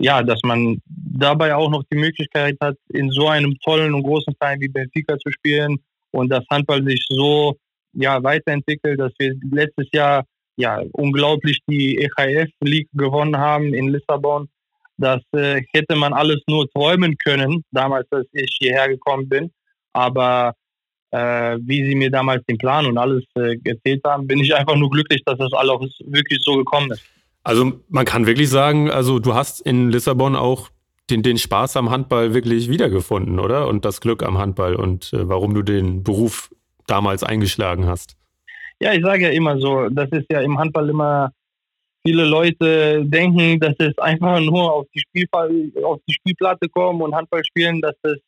ja, 0.00 0.22
dass 0.22 0.40
man 0.44 0.80
dabei 0.86 1.54
auch 1.54 1.68
noch 1.68 1.82
die 1.92 1.98
Möglichkeit 1.98 2.56
hat, 2.62 2.76
in 2.88 3.10
so 3.10 3.28
einem 3.28 3.58
tollen 3.58 3.92
und 3.92 4.02
großen 4.02 4.34
Verein 4.40 4.60
wie 4.60 4.68
Benfica 4.68 5.18
zu 5.18 5.30
spielen 5.30 5.78
und 6.12 6.30
das 6.30 6.44
Handball 6.50 6.82
sich 6.84 7.04
so 7.10 7.58
ja, 7.92 8.22
weiterentwickelt, 8.22 8.98
dass 8.98 9.12
wir 9.18 9.34
letztes 9.50 9.88
Jahr 9.92 10.24
ja 10.56 10.82
unglaublich 10.92 11.58
die 11.68 11.98
EHF 11.98 12.48
League 12.60 12.88
gewonnen 12.94 13.36
haben 13.36 13.74
in 13.74 13.88
Lissabon. 13.88 14.48
Das 15.02 15.20
äh, 15.32 15.62
hätte 15.72 15.96
man 15.96 16.12
alles 16.12 16.40
nur 16.46 16.70
träumen 16.70 17.16
können, 17.18 17.64
damals, 17.72 18.06
als 18.12 18.28
ich 18.32 18.56
hierher 18.60 18.88
gekommen 18.88 19.28
bin. 19.28 19.50
Aber 19.92 20.54
äh, 21.10 21.58
wie 21.60 21.84
sie 21.84 21.94
mir 21.94 22.10
damals 22.10 22.44
den 22.46 22.56
Plan 22.56 22.86
und 22.86 22.98
alles 22.98 23.24
äh, 23.34 23.56
erzählt 23.64 24.02
haben, 24.06 24.26
bin 24.26 24.38
ich 24.38 24.54
einfach 24.54 24.76
nur 24.76 24.90
glücklich, 24.90 25.22
dass 25.24 25.38
das 25.38 25.52
alles 25.52 25.80
wirklich 26.06 26.40
so 26.42 26.56
gekommen 26.56 26.92
ist. 26.92 27.02
Also 27.42 27.72
man 27.88 28.04
kann 28.04 28.26
wirklich 28.26 28.48
sagen, 28.48 28.90
also 28.90 29.18
du 29.18 29.34
hast 29.34 29.60
in 29.60 29.90
Lissabon 29.90 30.36
auch 30.36 30.70
den, 31.10 31.22
den 31.22 31.36
Spaß 31.36 31.76
am 31.76 31.90
Handball 31.90 32.32
wirklich 32.32 32.68
wiedergefunden, 32.68 33.40
oder? 33.40 33.66
Und 33.66 33.84
das 33.84 34.00
Glück 34.00 34.22
am 34.22 34.38
Handball 34.38 34.76
und 34.76 35.12
äh, 35.12 35.28
warum 35.28 35.52
du 35.52 35.62
den 35.62 36.04
Beruf 36.04 36.50
damals 36.86 37.24
eingeschlagen 37.24 37.86
hast. 37.86 38.16
Ja, 38.80 38.92
ich 38.92 39.02
sage 39.02 39.24
ja 39.24 39.30
immer 39.30 39.58
so, 39.58 39.88
das 39.88 40.08
ist 40.10 40.26
ja 40.30 40.40
im 40.40 40.58
Handball 40.58 40.88
immer, 40.88 41.32
viele 42.04 42.24
Leute 42.24 43.04
denken, 43.04 43.60
dass 43.60 43.74
es 43.78 43.96
einfach 43.98 44.40
nur 44.40 44.72
auf 44.72 44.86
die, 44.94 45.00
Spielfall, 45.00 45.70
auf 45.84 46.00
die 46.08 46.14
Spielplatte 46.14 46.68
kommen 46.68 47.00
und 47.02 47.14
Handball 47.14 47.44
spielen, 47.44 47.80
dass 47.80 47.94
es 48.02 48.18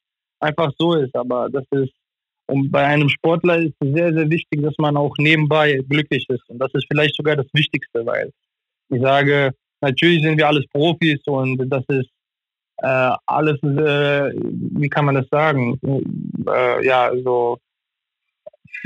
einfach 0.41 0.71
so 0.79 0.95
ist. 0.95 1.15
Aber 1.15 1.49
das 1.51 1.65
ist, 1.71 1.93
und 2.47 2.71
bei 2.71 2.85
einem 2.85 3.09
Sportler 3.09 3.59
ist 3.59 3.75
es 3.81 3.93
sehr, 3.93 4.13
sehr 4.13 4.31
wichtig, 4.31 4.63
dass 4.63 4.75
man 4.79 4.97
auch 4.97 5.15
nebenbei 5.19 5.81
glücklich 5.89 6.27
ist. 6.29 6.49
Und 6.49 6.59
das 6.59 6.73
ist 6.75 6.87
vielleicht 6.89 7.17
sogar 7.17 7.37
das 7.37 7.47
Wichtigste, 7.53 8.05
weil 8.05 8.31
ich 8.91 9.01
sage, 9.01 9.53
natürlich 9.81 10.23
sind 10.23 10.39
wir 10.39 10.47
alles 10.47 10.67
Profis 10.69 11.21
und 11.27 11.59
das 11.69 11.85
ist 11.89 12.11
äh, 12.79 13.11
alles, 13.27 13.63
äh, 13.63 14.33
wie 14.41 14.89
kann 14.89 15.07
man 15.07 15.15
das 15.15 15.29
sagen? 15.31 15.79
Äh, 16.47 16.85
ja, 16.85 17.11
so, 17.23 17.59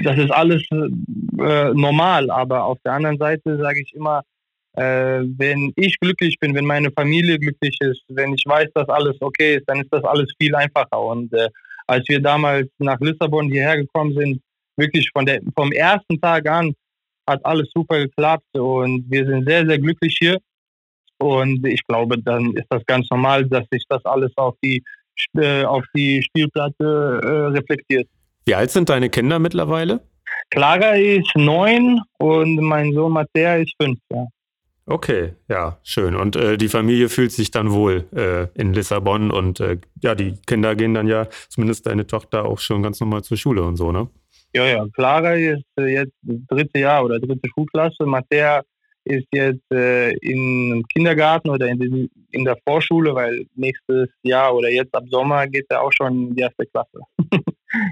das 0.05 0.19
ist 0.19 0.31
alles 0.31 0.63
äh, 0.71 1.75
normal, 1.75 2.31
aber 2.31 2.65
auf 2.65 2.79
der 2.85 2.93
anderen 2.93 3.19
Seite 3.19 3.57
sage 3.59 3.83
ich 3.83 3.95
immer, 3.95 4.23
äh, 4.75 5.23
wenn 5.37 5.73
ich 5.77 5.99
glücklich 6.01 6.39
bin, 6.39 6.55
wenn 6.55 6.65
meine 6.65 6.91
Familie 6.93 7.39
glücklich 7.39 7.77
ist, 7.81 8.03
wenn 8.09 8.35
ich 8.35 8.45
weiß, 8.47 8.69
dass 8.75 8.89
alles 8.89 9.17
okay 9.21 9.57
ist, 9.57 9.65
dann 9.67 9.81
ist 9.81 9.93
das 9.93 10.05
alles 10.05 10.33
viel 10.41 10.55
einfacher. 10.55 11.01
Und 11.01 11.33
äh, 11.33 11.49
als 11.87 12.09
wir 12.09 12.21
damals 12.21 12.69
nach 12.79 13.01
Lissabon 13.01 13.51
hierher 13.51 13.77
gekommen 13.77 14.15
sind, 14.15 14.41
wirklich 14.77 15.11
von 15.13 15.27
der, 15.27 15.41
vom 15.57 15.73
ersten 15.73 16.21
Tag 16.21 16.49
an 16.49 16.73
hat 17.29 17.45
alles 17.45 17.69
super 17.75 17.99
geklappt 17.99 18.57
und 18.57 19.05
wir 19.11 19.27
sind 19.27 19.47
sehr, 19.47 19.67
sehr 19.67 19.79
glücklich 19.79 20.17
hier. 20.19 20.39
Und 21.19 21.67
ich 21.67 21.85
glaube, 21.87 22.17
dann 22.23 22.53
ist 22.55 22.67
das 22.71 22.85
ganz 22.87 23.09
normal, 23.11 23.45
dass 23.47 23.65
sich 23.71 23.85
das 23.89 24.05
alles 24.05 24.33
auf 24.37 24.55
die, 24.63 24.83
äh, 25.37 25.65
auf 25.65 25.85
die 25.95 26.23
Spielplatte 26.23 27.21
äh, 27.23 27.57
reflektiert. 27.59 28.09
Wie 28.47 28.55
alt 28.55 28.71
sind 28.71 28.89
deine 28.89 29.11
Kinder 29.11 29.39
mittlerweile? 29.39 30.01
Clara 30.51 30.97
ist 30.97 31.35
neun 31.35 32.01
und 32.19 32.57
mein 32.57 32.93
Sohn 32.93 33.13
Mattea 33.13 33.57
ist 33.57 33.75
fünf. 33.81 33.99
Ja. 34.11 34.27
Okay, 34.91 35.35
ja, 35.49 35.79
schön. 35.83 36.17
Und 36.17 36.35
äh, 36.35 36.57
die 36.57 36.69
Familie 36.69 37.11
fühlt 37.11 37.31
sich 37.31 37.51
dann 37.51 37.73
wohl 37.73 38.07
äh, 38.17 38.49
in 38.59 38.73
Lissabon 38.73 39.31
und 39.31 39.61
äh, 39.61 39.77
ja, 40.03 40.15
die 40.15 40.33
Kinder 40.47 40.75
gehen 40.77 40.95
dann 40.95 41.07
ja, 41.07 41.29
zumindest 41.51 41.87
deine 41.87 42.07
Tochter, 42.07 42.47
auch 42.47 42.59
schon 42.59 42.83
ganz 42.83 42.99
normal 42.99 43.23
zur 43.23 43.37
Schule 43.37 43.63
und 43.63 43.77
so, 43.77 43.93
ne? 43.93 44.09
Ja, 44.55 44.65
ja. 44.65 44.87
Clara 44.95 45.35
ist 45.35 45.63
äh, 45.79 45.93
jetzt 45.93 46.15
dritte 46.23 46.79
Jahr 46.79 47.05
oder 47.05 47.21
dritte 47.21 47.51
Schulklasse. 47.55 48.07
Mattea 48.07 48.63
ist 49.05 49.27
jetzt 49.31 49.71
äh, 49.71 50.13
im 50.23 50.83
Kindergarten 50.89 51.51
oder 51.51 51.69
in, 51.69 51.79
den, 51.79 52.11
in 52.31 52.45
der 52.47 52.57
Vorschule, 52.67 53.15
weil 53.15 53.45
nächstes 53.57 54.09
Jahr 54.23 54.55
oder 54.55 54.71
jetzt 54.71 54.95
ab 54.95 55.05
Sommer 55.11 55.47
geht 55.49 55.67
er 55.69 55.83
auch 55.83 55.93
schon 55.93 56.29
in 56.29 56.35
die 56.35 56.41
erste 56.41 56.65
Klasse. 56.65 57.01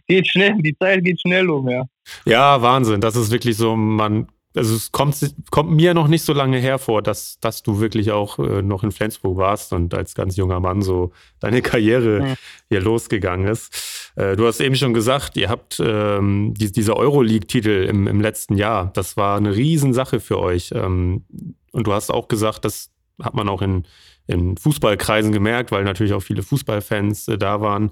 geht 0.09 0.29
schnell, 0.29 0.55
die 0.63 0.77
Zeit 0.79 1.05
geht 1.05 1.21
schnell 1.21 1.51
um, 1.51 1.69
ja. 1.69 1.85
Ja, 2.25 2.63
Wahnsinn. 2.63 3.03
Das 3.03 3.17
ist 3.17 3.31
wirklich 3.31 3.59
so, 3.59 3.77
man 3.77 4.29
also 4.57 4.75
es 4.75 4.91
kommt, 4.93 5.35
kommt 5.51 5.71
mir 5.71 5.95
noch 5.95 6.09
nicht 6.09 6.23
so 6.23 6.33
lange 6.33 6.59
hervor, 6.59 7.03
dass, 7.03 7.39
dass 7.41 7.63
du 7.63 7.81
wirklich 7.81 8.11
auch 8.11 8.39
äh, 8.39 8.63
noch 8.63 8.83
in 8.83 8.93
Flensburg 8.93 9.37
warst 9.37 9.73
und 9.73 9.95
als 9.95 10.15
ganz 10.15 10.37
junger 10.37 10.61
Mann 10.61 10.83
so 10.83 11.13
deine 11.41 11.63
Karriere 11.63 12.23
mhm. 12.23 12.35
hier 12.69 12.81
losgegangen 12.81 13.47
ist. 13.47 14.13
Äh, 14.17 14.37
du 14.37 14.47
hast 14.47 14.61
eben 14.61 14.75
schon 14.75 14.95
gesagt, 14.95 15.37
ihr 15.37 15.49
habt 15.49 15.81
ähm, 15.85 16.55
die, 16.57 16.73
diese 16.73 16.97
Euroleague-Titel 16.97 17.87
im, 17.89 18.07
im 18.07 18.21
letzten 18.21 18.57
Jahr. 18.57 18.91
Das 18.95 19.17
war 19.17 19.37
eine 19.37 19.55
Riesensache 19.55 20.21
für 20.21 20.39
euch. 20.39 20.73
Ähm, 20.75 21.25
und 21.73 21.87
du 21.87 21.93
hast 21.93 22.11
auch 22.11 22.29
gesagt, 22.29 22.65
das 22.65 22.91
hat 23.23 23.35
man 23.35 23.49
auch 23.49 23.63
in, 23.63 23.85
in 24.27 24.57
Fußballkreisen 24.57 25.33
gemerkt, 25.33 25.73
weil 25.73 25.85
natürlich 25.85 26.13
auch 26.13 26.23
viele 26.23 26.43
Fußballfans 26.43 27.29
äh, 27.29 27.39
da 27.39 27.61
waren. 27.61 27.91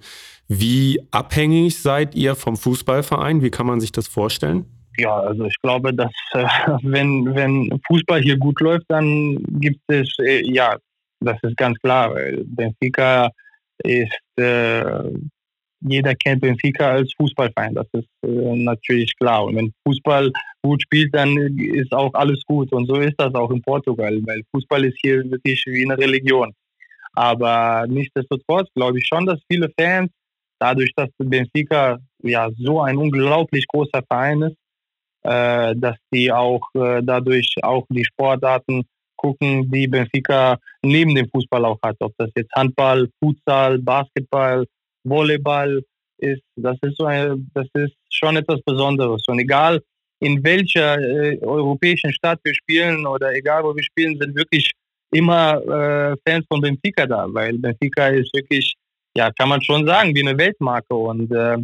Wie 0.49 1.01
abhängig 1.11 1.81
seid 1.81 2.15
ihr 2.15 2.35
vom 2.35 2.57
Fußballverein? 2.57 3.43
Wie 3.43 3.51
kann 3.51 3.67
man 3.67 3.81
sich 3.81 3.93
das 3.93 4.09
vorstellen? 4.09 4.67
Ja, 4.99 5.19
also 5.19 5.45
ich 5.47 5.57
glaube, 5.63 5.93
dass 5.95 6.13
äh, 6.33 6.45
wenn, 6.83 7.35
wenn 7.35 7.81
Fußball 7.87 8.21
hier 8.21 8.37
gut 8.37 8.61
läuft, 8.61 8.87
dann 8.89 9.39
gibt 9.61 9.81
es, 9.89 10.15
äh, 10.21 10.43
ja, 10.45 10.77
das 11.21 11.39
ist 11.43 11.57
ganz 11.57 11.79
klar. 11.79 12.15
Benfica 12.45 13.31
ist, 13.83 14.39
äh, 14.39 15.11
jeder 15.81 16.15
kennt 16.15 16.41
Benfica 16.41 16.93
als 16.93 17.13
Fußballverein, 17.15 17.75
das 17.75 17.87
ist 17.93 18.09
äh, 18.23 18.57
natürlich 18.57 19.15
klar. 19.19 19.45
Und 19.45 19.57
wenn 19.57 19.73
Fußball 19.87 20.33
gut 20.63 20.83
spielt, 20.83 21.15
dann 21.15 21.37
ist 21.59 21.93
auch 21.93 22.13
alles 22.15 22.43
gut. 22.47 22.73
Und 22.73 22.87
so 22.87 22.97
ist 22.97 23.15
das 23.19 23.35
auch 23.35 23.51
in 23.51 23.63
Portugal, 23.63 24.19
weil 24.25 24.43
Fußball 24.51 24.85
ist 24.85 24.99
hier 25.03 25.31
wirklich 25.31 25.63
wie 25.67 25.85
eine 25.85 25.99
Religion. 25.99 26.53
Aber 27.13 27.87
nichtsdestotrotz 27.89 28.69
glaube 28.75 28.99
ich 28.99 29.07
schon, 29.07 29.27
dass 29.27 29.41
viele 29.51 29.71
Fans, 29.79 30.11
dadurch, 30.59 30.93
dass 30.97 31.09
Benfica 31.19 31.99
ja 32.23 32.49
so 32.57 32.81
ein 32.81 32.97
unglaublich 32.97 33.67
großer 33.69 34.03
Verein 34.09 34.43
ist, 34.43 34.57
äh, 35.25 35.75
dass 35.77 35.97
die 36.13 36.31
auch 36.31 36.63
äh, 36.75 37.01
dadurch 37.03 37.55
auch 37.63 37.85
die 37.91 38.05
Sportarten 38.05 38.85
gucken, 39.17 39.71
die 39.71 39.89
Benfica 39.89 40.59
neben 40.83 41.15
dem 41.15 41.29
Fußball 41.31 41.65
auch 41.65 41.79
hat. 41.83 41.97
Ob 42.01 42.13
das 42.19 42.31
jetzt 42.37 42.55
Handball, 42.55 43.09
Futsal, 43.19 43.79
Basketball, 43.79 44.67
Volleyball 45.05 45.83
ist, 46.19 46.43
das 46.57 46.77
ist 46.83 46.97
so 46.99 47.07
ein, 47.07 47.51
das 47.55 47.67
ist 47.75 47.95
schon 48.11 48.37
etwas 48.37 48.61
Besonderes. 48.63 49.25
Und 49.29 49.39
egal 49.39 49.81
in 50.21 50.43
welcher 50.45 50.99
äh, 50.99 51.39
europäischen 51.41 52.13
Stadt 52.13 52.41
wir 52.45 52.55
spielen 52.55 53.07
oder 53.07 53.33
egal 53.35 53.65
wo 53.65 53.75
wir 53.75 53.83
spielen, 53.83 54.19
sind 54.19 54.35
wirklich 54.37 54.73
immer 55.11 55.57
äh, 55.63 56.17
Fans 56.27 56.45
von 56.49 56.61
Benfica 56.61 57.07
da, 57.07 57.27
weil 57.29 57.59
Benfica 57.59 58.09
ist 58.09 58.35
wirklich, 58.35 58.75
ja, 59.17 59.31
kann 59.33 59.49
man 59.49 59.63
schon 59.63 59.87
sagen, 59.87 60.15
wie 60.15 60.27
eine 60.27 60.37
Weltmarke 60.37 60.95
und 60.95 61.31
äh, 61.33 61.59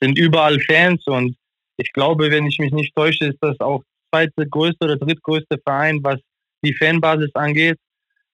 sind 0.00 0.18
überall 0.18 0.60
Fans 0.60 1.06
und 1.06 1.36
ich 1.76 1.92
glaube, 1.92 2.30
wenn 2.30 2.46
ich 2.46 2.58
mich 2.58 2.72
nicht 2.72 2.94
täusche, 2.94 3.26
ist 3.26 3.38
das 3.40 3.58
auch 3.60 3.82
zweite 4.10 4.48
größte 4.48 4.84
oder 4.84 4.96
drittgrößte 4.96 5.58
Verein, 5.64 6.00
was 6.02 6.20
die 6.64 6.74
Fanbasis 6.74 7.34
angeht. 7.34 7.78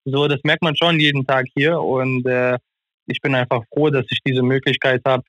So, 0.05 0.29
das 0.29 0.41
merkt 0.45 0.63
man 0.63 0.77
schon 0.77 0.99
jeden 0.99 1.27
Tag 1.27 1.47
hier 1.55 1.79
und 1.81 2.27
äh, 2.27 2.57
ich 3.07 3.21
bin 3.21 3.35
einfach 3.35 3.63
froh, 3.73 3.91
dass 3.91 4.07
ich 4.11 4.21
diese 4.25 4.43
Möglichkeit 4.43 5.03
habe, 5.05 5.23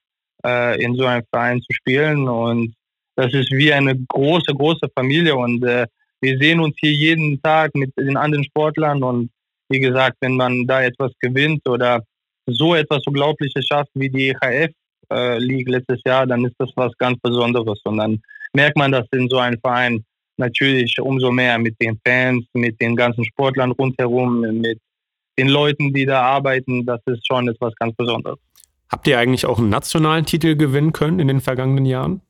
äh, 0.45 0.82
in 0.82 0.95
so 0.95 1.06
einem 1.06 1.26
Verein 1.32 1.62
zu 1.62 1.74
spielen 1.74 2.28
und 2.28 2.74
das 3.15 3.34
ist 3.34 3.52
wie 3.52 3.74
eine 3.74 3.95
große, 3.95 4.54
große 4.54 4.88
Familie 4.95 5.36
und 5.36 5.63
äh, 5.63 5.88
wir 6.21 6.38
sehen 6.38 6.60
uns 6.60 6.76
hier 6.80 6.93
jeden 6.93 7.41
Tag 7.41 7.76
mit 7.76 7.91
den 7.97 8.15
anderen 8.15 8.43
Sportlern 8.45 9.04
und 9.04 9.32
wie 9.69 9.80
gesagt, 9.80 10.17
wenn 10.21 10.36
man 10.36 10.65
da 10.67 10.84
etwas 10.84 11.12
gewinnt 11.19 11.67
oder 11.67 12.04
so 12.45 12.76
etwas 12.76 13.06
Unglaubliches 13.06 13.65
schafft 13.65 13.91
wie 13.93 14.10
die 14.10 14.30
EHF, 14.30 14.71
äh, 15.12 15.38
League 15.38 15.69
letztes 15.69 16.02
Jahr, 16.06 16.26
dann 16.26 16.45
ist 16.45 16.56
das 16.58 16.69
was 16.76 16.91
ganz 16.97 17.19
Besonderes. 17.21 17.80
Und 17.84 17.97
dann 17.97 18.21
merkt 18.54 18.78
man 18.78 18.91
das 18.91 19.06
in 19.12 19.30
so 19.30 19.38
einem 19.38 19.60
Verein 19.60 20.04
natürlich 20.38 20.95
umso 21.00 21.32
mehr 21.32 21.58
mit 21.60 21.76
den 21.82 22.00
Fans, 22.06 22.45
mit 22.54 22.82
den 22.82 22.95
ganzen 22.95 23.24
Sportlern 23.26 23.71
rundherum, 23.71 24.41
mit 24.41 24.80
den 25.38 25.50
Leuten, 25.50 25.93
die 25.93 26.06
da 26.06 26.21
arbeiten. 26.21 26.86
Das 26.86 27.00
ist 27.06 27.26
schon 27.28 27.47
etwas 27.47 27.74
ganz 27.76 27.95
Besonderes. 27.95 28.39
Habt 28.89 29.08
ihr 29.08 29.17
eigentlich 29.17 29.45
auch 29.45 29.60
einen 29.60 29.69
nationalen 29.69 30.26
Titel 30.26 30.56
gewinnen 30.56 30.91
können 30.91 31.19
in 31.19 31.28
den 31.28 31.39
vergangenen 31.39 31.86
Jahren? 31.86 32.21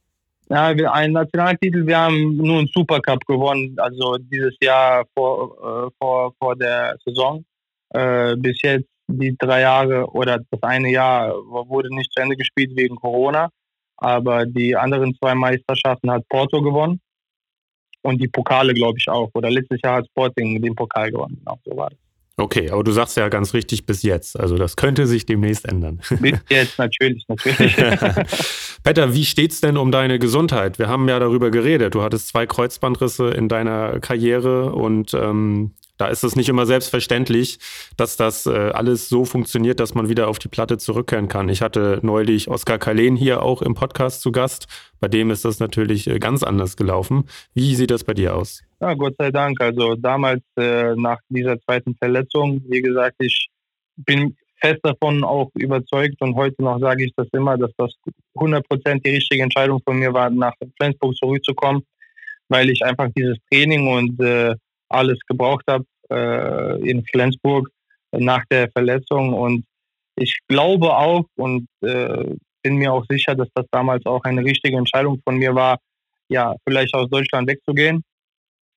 Ja, 0.49 0.75
wir, 0.75 0.93
einen 0.93 1.13
nationalen 1.13 1.57
Titel. 1.59 1.87
Wir 1.87 1.97
haben 1.97 2.35
nur 2.35 2.59
einen 2.59 2.67
Supercup 2.67 3.25
gewonnen, 3.25 3.73
also 3.77 4.17
dieses 4.17 4.53
Jahr 4.61 5.05
vor, 5.15 5.87
äh, 5.87 5.89
vor, 5.97 6.33
vor 6.37 6.55
der 6.55 6.97
Saison. 7.05 7.43
Äh, 7.93 8.35
bis 8.35 8.61
jetzt 8.61 8.90
die 9.11 9.35
drei 9.37 9.61
Jahre 9.61 10.07
oder 10.11 10.39
das 10.49 10.63
eine 10.63 10.89
Jahr 10.89 11.33
wurde 11.33 11.93
nicht 11.93 12.11
zu 12.13 12.21
Ende 12.21 12.35
gespielt 12.35 12.71
wegen 12.75 12.95
Corona. 12.95 13.49
Aber 13.97 14.45
die 14.45 14.75
anderen 14.75 15.15
zwei 15.15 15.35
Meisterschaften 15.35 16.11
hat 16.11 16.27
Porto 16.27 16.61
gewonnen. 16.61 16.99
Und 18.03 18.19
die 18.19 18.27
Pokale, 18.27 18.73
glaube 18.73 18.97
ich, 18.97 19.07
auch. 19.07 19.29
Oder 19.35 19.51
letztes 19.51 19.79
Jahr 19.83 19.97
hat 19.97 20.07
Sporting 20.07 20.59
den 20.59 20.73
Pokal 20.75 21.11
gewonnen. 21.11 21.37
Genau, 21.37 21.59
so 21.63 21.77
war 21.77 21.91
das. 21.91 21.99
Okay, 22.37 22.71
aber 22.71 22.83
du 22.83 22.91
sagst 22.91 23.17
ja 23.17 23.29
ganz 23.29 23.53
richtig 23.53 23.85
bis 23.85 24.01
jetzt. 24.01 24.39
Also 24.39 24.57
das 24.57 24.75
könnte 24.75 25.05
sich 25.05 25.27
demnächst 25.27 25.67
ändern. 25.67 26.01
Bis 26.19 26.39
jetzt, 26.49 26.79
natürlich, 26.79 27.23
natürlich. 27.27 27.75
Peter, 28.83 29.13
wie 29.13 29.25
steht's 29.25 29.61
denn 29.61 29.77
um 29.77 29.91
deine 29.91 30.17
Gesundheit? 30.17 30.79
Wir 30.79 30.87
haben 30.87 31.07
ja 31.07 31.19
darüber 31.19 31.51
geredet. 31.51 31.93
Du 31.93 32.01
hattest 32.01 32.29
zwei 32.29 32.47
Kreuzbandrisse 32.47 33.29
in 33.29 33.47
deiner 33.47 33.99
Karriere 33.99 34.71
und 34.71 35.13
ähm, 35.13 35.73
da 36.01 36.07
ist 36.07 36.23
es 36.23 36.35
nicht 36.35 36.49
immer 36.49 36.65
selbstverständlich, 36.65 37.59
dass 37.95 38.17
das 38.17 38.47
äh, 38.47 38.49
alles 38.49 39.07
so 39.07 39.23
funktioniert, 39.23 39.79
dass 39.79 39.93
man 39.93 40.09
wieder 40.09 40.29
auf 40.29 40.39
die 40.39 40.47
Platte 40.47 40.79
zurückkehren 40.79 41.27
kann. 41.27 41.47
Ich 41.47 41.61
hatte 41.61 41.99
neulich 42.01 42.47
Oskar 42.47 42.79
Kalen 42.79 43.15
hier 43.15 43.43
auch 43.43 43.61
im 43.61 43.75
Podcast 43.75 44.21
zu 44.21 44.31
Gast. 44.31 44.65
Bei 44.99 45.07
dem 45.07 45.29
ist 45.29 45.45
das 45.45 45.59
natürlich 45.59 46.07
äh, 46.07 46.17
ganz 46.17 46.41
anders 46.41 46.75
gelaufen. 46.75 47.25
Wie 47.53 47.75
sieht 47.75 47.91
das 47.91 48.03
bei 48.03 48.15
dir 48.15 48.35
aus? 48.35 48.63
Ja, 48.79 48.95
Gott 48.95 49.13
sei 49.19 49.29
Dank. 49.29 49.61
Also 49.61 49.93
damals 49.93 50.41
äh, 50.57 50.95
nach 50.95 51.19
dieser 51.29 51.61
zweiten 51.61 51.93
Verletzung, 51.93 52.63
wie 52.67 52.81
gesagt, 52.81 53.17
ich 53.19 53.49
bin 53.95 54.35
fest 54.59 54.79
davon 54.81 55.23
auch 55.23 55.51
überzeugt 55.53 56.19
und 56.21 56.33
heute 56.35 56.63
noch 56.63 56.79
sage 56.79 57.05
ich 57.05 57.13
das 57.15 57.27
immer, 57.33 57.59
dass 57.59 57.69
das 57.77 57.93
100% 58.37 59.03
die 59.03 59.09
richtige 59.11 59.43
Entscheidung 59.43 59.79
von 59.85 59.99
mir 59.99 60.11
war, 60.11 60.31
nach 60.31 60.53
Flensburg 60.77 61.15
zurückzukommen, 61.15 61.83
weil 62.49 62.71
ich 62.71 62.83
einfach 62.83 63.09
dieses 63.15 63.37
Training 63.51 63.87
und 63.87 64.19
äh, 64.19 64.55
alles 64.93 65.19
gebraucht 65.27 65.65
habe 65.67 65.85
äh, 66.09 66.89
in 66.89 67.03
Flensburg 67.05 67.69
nach 68.11 68.43
der 68.51 68.69
Verletzung. 68.71 69.33
Und 69.33 69.65
ich 70.15 70.37
glaube 70.47 70.95
auch 70.95 71.25
und 71.35 71.67
äh, 71.81 72.35
bin 72.63 72.75
mir 72.75 72.93
auch 72.93 73.05
sicher, 73.09 73.35
dass 73.35 73.49
das 73.55 73.65
damals 73.71 74.05
auch 74.05 74.23
eine 74.23 74.43
richtige 74.43 74.77
Entscheidung 74.77 75.19
von 75.23 75.37
mir 75.37 75.55
war, 75.55 75.79
ja, 76.29 76.55
vielleicht 76.67 76.93
aus 76.93 77.09
Deutschland 77.09 77.49
wegzugehen. 77.49 78.03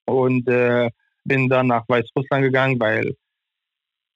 Und 0.07 0.49
äh, 0.49 0.91
bin 1.25 1.49
dann 1.49 1.69
nach 1.69 1.85
Weißrussland 1.89 2.45
gegangen, 2.45 2.79
weil 2.79 3.15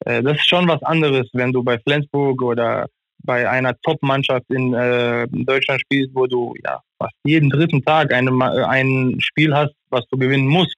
äh, 0.05 0.23
das 0.23 0.37
ist 0.37 0.49
schon 0.49 0.69
was 0.69 0.83
anderes, 0.83 1.29
wenn 1.33 1.53
du 1.53 1.63
bei 1.63 1.79
Flensburg 1.79 2.43
oder 2.43 2.87
bei 3.25 3.49
einer 3.49 3.79
Top-Mannschaft 3.81 4.47
in 4.51 4.75
äh, 4.75 5.27
Deutschland 5.31 5.81
spielst, 5.81 6.15
wo 6.15 6.27
du 6.27 6.55
ja 6.65 6.81
fast 6.99 7.15
jeden 7.25 7.51
dritten 7.51 7.83
Tag 7.83 8.13
eine, 8.13 8.31
ein 8.69 9.17
Spiel 9.21 9.55
hast, 9.55 9.75
was 9.91 10.07
du 10.09 10.19
gewinnen 10.19 10.47
musst. 10.47 10.77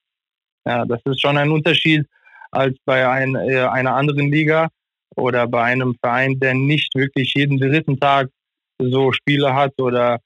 Ja, 0.64 0.84
das 0.84 1.00
ist 1.04 1.20
schon 1.20 1.36
ein 1.36 1.50
Unterschied 1.50 2.06
als 2.50 2.76
bei 2.84 3.08
ein, 3.08 3.34
äh, 3.34 3.60
einer 3.60 3.94
anderen 3.94 4.30
Liga 4.30 4.68
oder 5.16 5.46
bei 5.46 5.62
einem 5.62 5.94
Verein, 6.00 6.38
der 6.38 6.54
nicht 6.54 6.94
wirklich 6.94 7.32
jeden 7.34 7.58
dritten 7.58 7.98
Tag 7.98 8.28
so 8.78 9.12
Spiele 9.12 9.54
hat 9.54 9.78
oder 9.80 10.18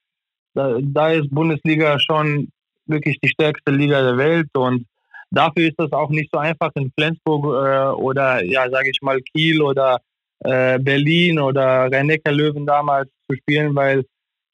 da, 0.54 0.78
da 0.80 1.10
ist 1.10 1.30
Bundesliga 1.30 1.98
schon 1.98 2.48
wirklich 2.86 3.18
die 3.22 3.28
stärkste 3.28 3.72
Liga 3.72 4.02
der 4.02 4.16
Welt 4.16 4.48
und 4.54 4.86
dafür 5.30 5.68
ist 5.68 5.78
das 5.78 5.92
auch 5.92 6.10
nicht 6.10 6.30
so 6.32 6.38
einfach 6.38 6.70
in 6.74 6.92
Flensburg 6.96 7.44
äh, 7.44 8.00
oder 8.00 8.42
ja, 8.44 8.68
sage 8.70 8.90
ich 8.90 9.02
mal 9.02 9.20
Kiel 9.20 9.62
oder 9.62 10.00
äh, 10.40 10.78
Berlin 10.78 11.38
oder 11.38 11.90
rhein 11.90 12.12
löwen 12.26 12.66
damals 12.66 13.08
zu 13.28 13.36
spielen, 13.36 13.74
weil 13.74 14.04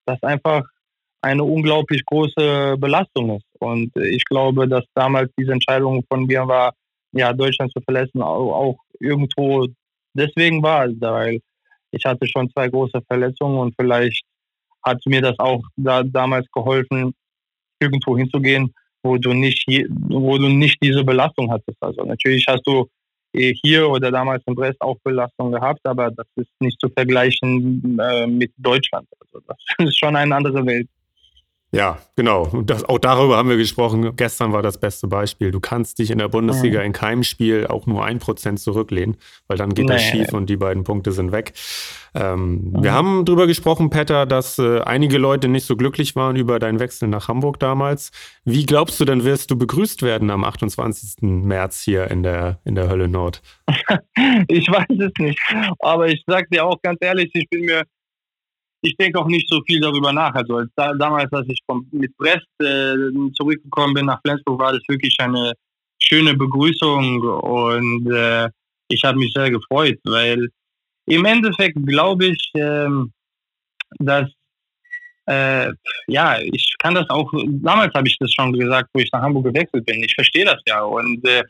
das 0.07 0.23
einfach 0.23 0.65
eine 1.23 1.45
unglaublich 1.45 2.05
große 2.07 2.77
Belastung 2.79 3.37
ist. 3.37 3.47
Und 3.59 3.95
ich 3.97 4.25
glaube, 4.25 4.67
dass 4.67 4.85
damals 4.95 5.31
diese 5.39 5.53
Entscheidung 5.53 6.03
von 6.09 6.25
mir 6.25 6.47
war, 6.47 6.73
ja, 7.13 7.33
Deutschland 7.33 7.73
zu 7.73 7.81
verlassen, 7.83 8.23
auch, 8.23 8.79
irgendwo 8.99 9.67
deswegen 10.15 10.63
war, 10.63 10.89
weil 11.01 11.41
ich 11.91 12.05
hatte 12.05 12.27
schon 12.27 12.51
zwei 12.51 12.69
große 12.69 13.01
Verletzungen 13.07 13.59
und 13.59 13.75
vielleicht 13.79 14.25
hat 14.85 14.99
mir 15.07 15.21
das 15.21 15.39
auch 15.39 15.63
da, 15.77 16.03
damals 16.03 16.47
geholfen, 16.53 17.13
irgendwo 17.81 18.17
hinzugehen, 18.17 18.73
wo 19.03 19.17
du 19.17 19.33
nicht, 19.33 19.67
wo 20.09 20.39
du 20.39 20.49
nicht 20.49 20.79
diese 20.83 21.03
Belastung 21.05 21.51
hattest. 21.51 21.77
Also 21.81 22.05
natürlich 22.05 22.47
hast 22.47 22.67
du 22.67 22.87
eh 23.33 23.55
hier 23.63 23.89
oder 23.89 24.11
damals 24.11 24.43
in 24.47 24.55
Brest 24.55 24.81
auch 24.81 24.97
Belastung 25.03 25.53
gehabt, 25.53 25.81
aber 25.85 26.11
das 26.11 26.27
ist 26.37 26.51
nicht 26.61 26.81
zu 26.81 26.89
vergleichen 26.89 27.99
äh, 27.99 28.27
mit 28.27 28.53
Deutschland. 28.57 29.09
Also 29.21 29.41
das 29.47 29.57
ist 29.79 29.99
schon 29.99 30.17
eine 30.17 30.35
andere 30.35 30.65
Welt. 30.67 30.89
Ja, 31.73 31.99
genau. 32.17 32.47
Das, 32.65 32.85
auch 32.85 32.99
darüber 32.99 33.37
haben 33.37 33.49
wir 33.49 33.57
gesprochen. 33.57 34.17
Gestern 34.17 34.53
war 34.53 34.61
das 34.61 34.79
beste 34.79 35.07
Beispiel. 35.07 35.53
Du 35.53 35.61
kannst 35.61 36.01
dich 36.01 36.11
in 36.11 36.19
der 36.19 36.27
Bundesliga 36.27 36.81
in 36.83 36.93
keinem 36.93 37.23
Spiel 37.23 37.69
auch 37.69 37.87
nur 37.87 38.05
ein 38.05 38.19
Prozent 38.19 38.59
zurücklehnen, 38.59 39.17
weil 39.47 39.57
dann 39.57 39.73
geht 39.73 39.87
nee. 39.87 39.93
das 39.93 40.03
schief 40.03 40.33
und 40.33 40.51
die 40.51 40.57
beiden 40.57 40.83
Punkte 40.83 41.13
sind 41.13 41.31
weg. 41.31 41.53
Ähm, 42.13 42.73
mhm. 42.73 42.83
Wir 42.83 42.93
haben 42.93 43.25
darüber 43.25 43.47
gesprochen, 43.47 43.89
Petter, 43.89 44.27
dass 44.27 44.59
äh, 44.59 44.81
einige 44.81 45.19
Leute 45.19 45.47
nicht 45.47 45.65
so 45.65 45.77
glücklich 45.77 46.17
waren 46.17 46.35
über 46.35 46.59
deinen 46.59 46.81
Wechsel 46.81 47.09
nach 47.09 47.29
Hamburg 47.29 47.61
damals. 47.61 48.11
Wie 48.45 48.67
glaubst 48.67 48.99
du 48.99 49.05
denn, 49.05 49.25
wirst 49.25 49.53
du 49.53 49.57
begrüßt 49.57 50.03
werden 50.03 50.31
am 50.31 50.43
28. 50.43 51.23
März 51.23 51.83
hier 51.83 52.11
in 52.11 52.25
der, 52.25 52.59
in 52.65 52.75
der 52.75 52.89
Hölle 52.89 53.07
Nord? 53.07 53.43
ich 54.49 54.69
weiß 54.69 54.99
es 54.99 55.13
nicht. 55.19 55.39
Aber 55.79 56.09
ich 56.09 56.25
sag 56.27 56.51
dir 56.51 56.65
auch 56.65 56.83
ganz 56.83 56.99
ehrlich, 57.01 57.31
ich 57.33 57.49
bin 57.49 57.65
mir 57.65 57.85
ich 58.83 58.97
denke 58.97 59.19
auch 59.19 59.27
nicht 59.27 59.49
so 59.49 59.61
viel 59.67 59.81
darüber 59.81 60.13
nach. 60.13 60.35
Also 60.35 60.57
als 60.57 60.71
da, 60.77 60.95
damals, 60.95 61.33
als 61.33 61.49
ich 61.49 61.61
von, 61.67 61.87
mit 61.93 62.17
Brest 62.17 62.47
äh, 62.61 62.95
zurückgekommen 63.35 63.95
bin 63.95 64.07
nach 64.07 64.21
Flensburg, 64.23 64.61
war 64.61 64.73
das 64.73 64.83
wirklich 64.89 65.17
eine 65.19 65.53
schöne 65.99 66.35
Begrüßung 66.35 67.23
und 67.23 68.11
äh, 68.13 68.49
ich 68.89 69.05
habe 69.05 69.19
mich 69.19 69.33
sehr 69.35 69.51
gefreut, 69.51 69.99
weil 70.05 70.49
im 71.07 71.25
Endeffekt 71.25 71.77
glaube 71.87 72.27
ich, 72.27 72.51
ähm, 72.55 73.13
dass 73.99 74.29
äh, 75.27 75.73
ja, 76.09 76.39
ich 76.41 76.75
kann 76.79 76.95
das 76.95 77.09
auch, 77.11 77.31
damals 77.47 77.95
habe 77.95 78.09
ich 78.09 78.17
das 78.19 78.33
schon 78.33 78.53
gesagt, 78.53 78.89
wo 78.93 79.01
ich 79.01 79.11
nach 79.13 79.23
Hamburg 79.23 79.45
gewechselt 79.45 79.85
bin. 79.85 80.03
Ich 80.03 80.15
verstehe 80.15 80.45
das 80.45 80.61
ja 80.67 80.83
und 80.83 81.27
äh, 81.29 81.43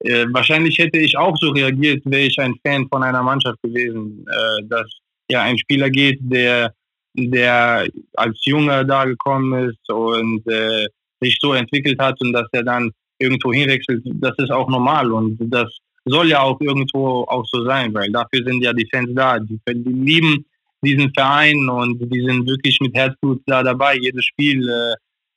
äh, 0.00 0.26
wahrscheinlich 0.32 0.78
hätte 0.78 0.98
ich 0.98 1.16
auch 1.16 1.36
so 1.36 1.50
reagiert, 1.50 2.02
wäre 2.06 2.22
ich 2.22 2.38
ein 2.40 2.54
Fan 2.66 2.88
von 2.88 3.02
einer 3.02 3.22
Mannschaft 3.22 3.60
gewesen, 3.62 4.26
äh, 4.26 4.64
dass 4.64 4.90
ja 5.30 5.42
ein 5.42 5.58
Spieler 5.58 5.90
geht, 5.90 6.18
der, 6.20 6.74
der 7.14 7.88
als 8.14 8.44
Junger 8.44 8.84
da 8.84 9.04
gekommen 9.04 9.70
ist 9.70 9.90
und 9.90 10.46
äh, 10.46 10.86
sich 11.20 11.38
so 11.40 11.52
entwickelt 11.52 11.98
hat 12.00 12.20
und 12.20 12.32
dass 12.32 12.48
er 12.52 12.64
dann 12.64 12.90
irgendwo 13.18 13.52
hinwechselt, 13.52 14.02
das 14.14 14.34
ist 14.38 14.50
auch 14.50 14.68
normal 14.68 15.12
und 15.12 15.38
das 15.40 15.70
soll 16.06 16.28
ja 16.28 16.40
auch 16.40 16.60
irgendwo 16.60 17.24
auch 17.24 17.44
so 17.46 17.64
sein, 17.64 17.92
weil 17.94 18.10
dafür 18.10 18.44
sind 18.44 18.62
ja 18.62 18.72
die 18.72 18.88
Fans 18.90 19.10
da. 19.14 19.38
Die, 19.38 19.60
die 19.68 19.92
lieben 19.92 20.44
diesen 20.82 21.12
Verein 21.12 21.68
und 21.68 21.98
die 21.98 22.20
sind 22.20 22.46
wirklich 22.46 22.78
mit 22.80 22.94
Herzblut 22.94 23.42
da 23.46 23.62
dabei, 23.62 23.96
jedes 23.96 24.24
Spiel, 24.24 24.66
äh, 24.68 24.94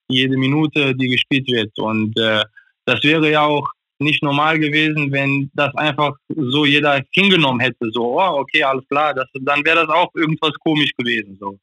jede 0.08 0.38
Minute, 0.38 0.96
die 0.96 1.10
gespielt 1.10 1.48
wird. 1.48 1.78
Und 1.78 2.18
äh, 2.18 2.44
das 2.86 3.04
wäre 3.04 3.30
ja 3.30 3.41
auch 3.41 3.68
nicht 4.04 4.24
normal 4.24 4.60
gewesen, 4.60 5.12
wenn 5.12 5.49
das 5.54 5.74
einfach 5.76 6.14
so 6.36 6.66
jeder 6.66 7.01
hingenommen 7.12 7.60
hätte. 7.60 7.89
So, 7.91 8.20
oh, 8.20 8.39
okay, 8.39 8.64
alles 8.64 8.88
klar, 8.88 9.14
das, 9.14 9.28
dann 9.34 9.64
wäre 9.66 9.86
das 9.86 9.89
auch 9.89 10.14
irgendwas 10.16 10.54
komisch 10.60 10.91
gewesen. 10.97 11.38
So. 11.39 11.58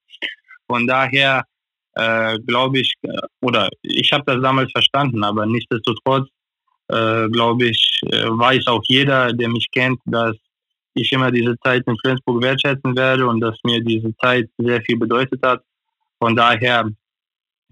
Von 0.66 0.86
daher 0.86 1.44
äh, 1.94 2.38
glaube 2.40 2.80
ich, 2.80 2.94
äh, 3.02 3.18
oder 3.40 3.68
ich 3.82 4.12
habe 4.12 4.24
das 4.26 4.42
damals 4.42 4.70
verstanden, 4.72 5.22
aber 5.24 5.46
nichtsdestotrotz 5.46 6.28
äh, 6.88 7.28
glaube 7.28 7.66
ich, 7.66 8.00
äh, 8.06 8.26
weiß 8.28 8.66
auch 8.66 8.82
jeder, 8.88 9.32
der 9.32 9.48
mich 9.48 9.66
kennt, 9.70 10.00
dass 10.06 10.36
ich 10.94 11.12
immer 11.12 11.30
diese 11.30 11.56
Zeit 11.64 11.84
in 11.86 11.96
Flensburg 11.98 12.42
wertschätzen 12.42 12.96
werde 12.96 13.26
und 13.26 13.40
dass 13.40 13.56
mir 13.64 13.80
diese 13.82 14.14
Zeit 14.16 14.48
sehr 14.58 14.80
viel 14.82 14.98
bedeutet 14.98 15.40
hat. 15.42 15.62
Von 16.18 16.34
daher 16.34 16.88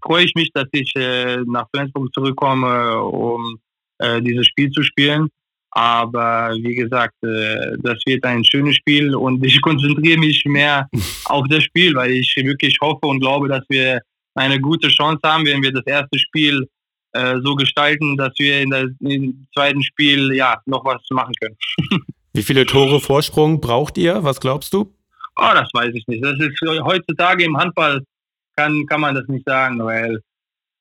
freue 0.02 0.24
ich 0.24 0.34
mich, 0.34 0.50
dass 0.52 0.68
ich 0.72 0.94
äh, 0.94 1.38
nach 1.46 1.66
Flensburg 1.74 2.12
zurückkomme, 2.14 3.02
um 3.02 3.58
äh, 3.98 4.20
dieses 4.22 4.46
Spiel 4.46 4.70
zu 4.70 4.82
spielen. 4.82 5.28
Aber 5.70 6.54
wie 6.60 6.74
gesagt, 6.74 7.14
äh, 7.22 7.76
das 7.82 7.98
wird 8.06 8.24
ein 8.24 8.44
schönes 8.44 8.76
Spiel 8.76 9.14
und 9.14 9.44
ich 9.44 9.60
konzentriere 9.62 10.18
mich 10.18 10.44
mehr 10.44 10.88
auf 11.26 11.46
das 11.48 11.64
Spiel, 11.64 11.94
weil 11.94 12.12
ich 12.12 12.34
wirklich 12.36 12.76
hoffe 12.80 13.06
und 13.06 13.20
glaube, 13.20 13.48
dass 13.48 13.64
wir 13.68 14.00
eine 14.34 14.60
gute 14.60 14.88
Chance 14.88 15.20
haben, 15.24 15.44
wenn 15.46 15.62
wir 15.62 15.72
das 15.72 15.84
erste 15.86 16.18
Spiel 16.18 16.66
äh, 17.12 17.36
so 17.42 17.54
gestalten, 17.54 18.16
dass 18.16 18.32
wir 18.38 18.60
in 18.60 18.70
der, 18.70 18.88
im 19.00 19.46
zweiten 19.54 19.82
Spiel 19.82 20.32
ja 20.34 20.60
noch 20.66 20.84
was 20.84 21.02
machen 21.10 21.34
können. 21.40 21.56
Wie 22.32 22.42
viele 22.42 22.66
Tore 22.66 23.00
Vorsprung 23.00 23.60
braucht 23.60 23.98
ihr? 23.98 24.22
Was 24.22 24.40
glaubst 24.40 24.72
du? 24.72 24.94
Oh, 25.36 25.50
das 25.54 25.68
weiß 25.72 25.92
ich 25.94 26.06
nicht. 26.06 26.22
Das 26.24 26.38
ist 26.38 26.60
heutzutage 26.82 27.44
im 27.44 27.56
Handball 27.56 28.02
kann, 28.56 28.86
kann 28.86 29.00
man 29.00 29.14
das 29.14 29.26
nicht 29.28 29.44
sagen, 29.46 29.78
weil 29.78 30.16
äh, 30.16 30.18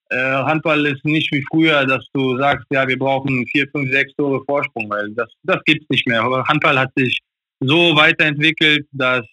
Handball 0.09 0.85
ist 0.85 1.03
nicht 1.03 1.31
wie 1.33 1.43
früher, 1.51 1.85
dass 1.85 2.05
du 2.13 2.37
sagst, 2.37 2.65
ja, 2.71 2.87
wir 2.87 2.97
brauchen 2.97 3.45
vier, 3.47 3.67
fünf, 3.71 3.91
sechs 3.91 4.13
Tore 4.15 4.43
Vorsprung, 4.45 4.89
weil 4.89 5.11
das, 5.11 5.27
das 5.43 5.61
gibt 5.65 5.83
es 5.83 5.89
nicht 5.89 6.07
mehr. 6.07 6.21
Aber 6.21 6.43
Handball 6.45 6.79
hat 6.79 6.91
sich 6.95 7.19
so 7.59 7.95
weiterentwickelt, 7.95 8.87
dass 8.91 9.25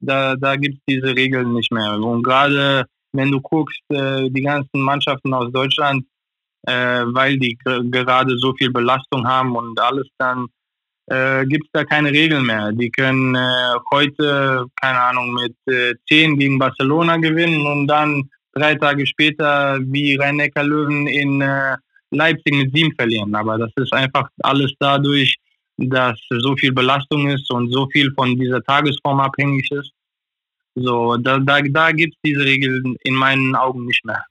da, 0.00 0.34
da 0.36 0.56
gibt 0.56 0.76
es 0.76 0.80
diese 0.88 1.14
Regeln 1.14 1.52
nicht 1.52 1.70
mehr. 1.72 1.92
Und 1.94 2.22
gerade 2.22 2.84
wenn 3.12 3.30
du 3.30 3.40
guckst, 3.40 3.82
äh, 3.90 4.28
die 4.30 4.42
ganzen 4.42 4.80
Mannschaften 4.80 5.32
aus 5.34 5.52
Deutschland, 5.52 6.04
äh, 6.66 7.02
weil 7.06 7.38
die 7.38 7.56
gerade 7.64 8.36
so 8.38 8.54
viel 8.54 8.70
Belastung 8.70 9.26
haben 9.26 9.56
und 9.56 9.78
alles, 9.80 10.06
dann 10.18 10.46
äh, 11.06 11.44
gibt 11.46 11.64
es 11.66 11.70
da 11.72 11.84
keine 11.84 12.10
Regeln 12.12 12.46
mehr. 12.46 12.72
Die 12.72 12.90
können 12.90 13.34
äh, 13.34 13.74
heute, 13.92 14.66
keine 14.80 15.00
Ahnung, 15.00 15.34
mit 15.34 15.56
äh, 15.66 15.94
10 16.08 16.38
gegen 16.38 16.58
Barcelona 16.58 17.16
gewinnen 17.16 17.66
und 17.66 17.86
dann 17.86 18.30
drei 18.52 18.74
Tage 18.74 19.06
später 19.06 19.78
wie 19.80 20.16
Rhein-Neckar-Löwen 20.16 21.06
in 21.06 21.40
äh, 21.40 21.76
Leipzig 22.10 22.54
mit 22.54 22.74
sieben 22.74 22.94
verlieren. 22.94 23.34
Aber 23.34 23.58
das 23.58 23.70
ist 23.76 23.92
einfach 23.92 24.28
alles 24.42 24.72
dadurch, 24.78 25.36
dass 25.76 26.18
so 26.28 26.56
viel 26.56 26.72
Belastung 26.72 27.28
ist 27.28 27.50
und 27.50 27.70
so 27.72 27.88
viel 27.90 28.12
von 28.12 28.38
dieser 28.38 28.62
Tagesform 28.62 29.20
abhängig 29.20 29.70
ist. 29.70 29.92
So, 30.74 31.16
da, 31.16 31.38
da, 31.38 31.60
da 31.62 31.92
gibt 31.92 32.14
es 32.14 32.20
diese 32.24 32.44
Regeln 32.44 32.96
in 33.02 33.14
meinen 33.14 33.54
Augen 33.54 33.86
nicht 33.86 34.04
mehr. 34.04 34.24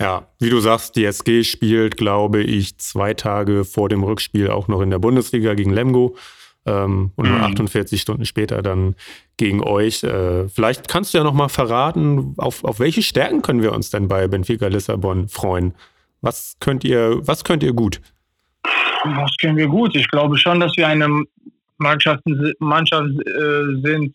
Ja, 0.00 0.26
wie 0.38 0.48
du 0.48 0.60
sagst, 0.60 0.96
die 0.96 1.04
SG 1.04 1.44
spielt, 1.44 1.96
glaube 1.96 2.42
ich, 2.42 2.78
zwei 2.78 3.12
Tage 3.12 3.64
vor 3.64 3.90
dem 3.90 4.02
Rückspiel 4.02 4.48
auch 4.48 4.66
noch 4.66 4.80
in 4.80 4.90
der 4.90 4.98
Bundesliga 4.98 5.54
gegen 5.54 5.72
Lemgo 5.72 6.16
ähm, 6.66 7.12
und 7.16 7.28
mhm. 7.28 7.42
48 7.42 8.00
Stunden 8.00 8.24
später 8.24 8.62
dann 8.62 8.94
gegen 9.36 9.62
euch. 9.62 10.02
Äh, 10.02 10.48
vielleicht 10.48 10.88
kannst 10.88 11.14
du 11.14 11.18
ja 11.18 11.24
noch 11.24 11.32
mal 11.32 11.48
verraten, 11.48 12.34
auf, 12.36 12.64
auf 12.64 12.80
welche 12.80 13.02
Stärken 13.02 13.42
können 13.42 13.62
wir 13.62 13.72
uns 13.72 13.90
denn 13.90 14.08
bei 14.08 14.28
Benfica 14.28 14.66
Lissabon 14.66 15.28
freuen? 15.28 15.74
Was 16.20 16.56
könnt 16.60 16.84
ihr, 16.84 17.26
was 17.26 17.44
könnt 17.44 17.62
ihr 17.62 17.72
gut? 17.72 18.00
Was 19.04 19.34
können 19.40 19.56
wir 19.56 19.68
gut? 19.68 19.96
Ich 19.96 20.08
glaube 20.08 20.36
schon, 20.36 20.60
dass 20.60 20.76
wir 20.76 20.86
eine 20.86 21.24
Mannschaft, 21.78 22.22
Mannschaft 22.58 23.08
äh, 23.26 23.80
sind, 23.82 24.14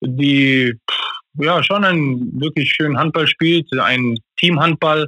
die 0.00 0.72
ja 1.34 1.62
schon 1.62 1.84
einen 1.84 2.40
wirklich 2.40 2.72
schönen 2.72 2.96
Handball 2.96 3.26
spielt, 3.26 3.68
ein 3.78 4.16
Teamhandball, 4.36 5.06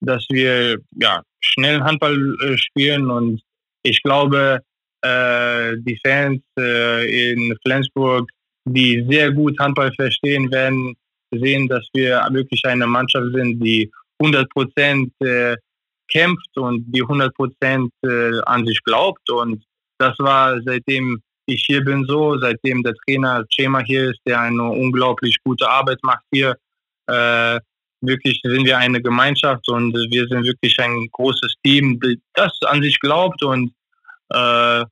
dass 0.00 0.24
wir 0.30 0.78
ja 1.00 1.22
schnell 1.40 1.80
Handball 1.82 2.36
äh, 2.42 2.56
spielen 2.56 3.10
und 3.10 3.42
ich 3.82 4.02
glaube, 4.02 4.60
die 5.04 6.00
Fans 6.04 6.40
äh, 6.58 7.32
in 7.32 7.54
Flensburg, 7.64 8.28
die 8.64 9.04
sehr 9.08 9.32
gut 9.32 9.58
Handball 9.58 9.92
verstehen, 9.92 10.50
werden 10.50 10.94
sehen, 11.30 11.68
dass 11.68 11.86
wir 11.92 12.26
wirklich 12.30 12.64
eine 12.64 12.86
Mannschaft 12.86 13.34
sind, 13.34 13.60
die 13.60 13.90
100 14.20 14.48
Prozent 14.50 15.12
äh, 15.20 15.56
kämpft 16.08 16.56
und 16.56 16.84
die 16.92 17.02
100 17.02 17.34
Prozent 17.34 17.92
äh, 18.02 18.40
an 18.46 18.66
sich 18.66 18.82
glaubt. 18.84 19.28
Und 19.30 19.62
das 19.98 20.14
war 20.18 20.60
seitdem 20.62 21.20
ich 21.46 21.64
hier 21.66 21.84
bin 21.84 22.04
so, 22.06 22.38
seitdem 22.38 22.82
der 22.82 22.94
Trainer 22.94 23.44
Schema 23.50 23.80
hier 23.80 24.10
ist, 24.10 24.20
der 24.26 24.40
eine 24.40 24.62
unglaublich 24.62 25.36
gute 25.44 25.68
Arbeit 25.68 25.98
macht 26.02 26.24
hier. 26.32 26.56
Äh, 27.06 27.60
wirklich 28.00 28.40
sind 28.42 28.64
wir 28.64 28.78
eine 28.78 29.02
Gemeinschaft 29.02 29.68
und 29.68 29.92
wir 30.10 30.26
sind 30.28 30.44
wirklich 30.44 30.78
ein 30.80 31.08
großes 31.12 31.54
Team, 31.62 32.00
das 32.34 32.52
an 32.66 32.82
sich 32.82 32.98
glaubt 32.98 33.42
und 33.42 33.72
äh, 34.30 34.84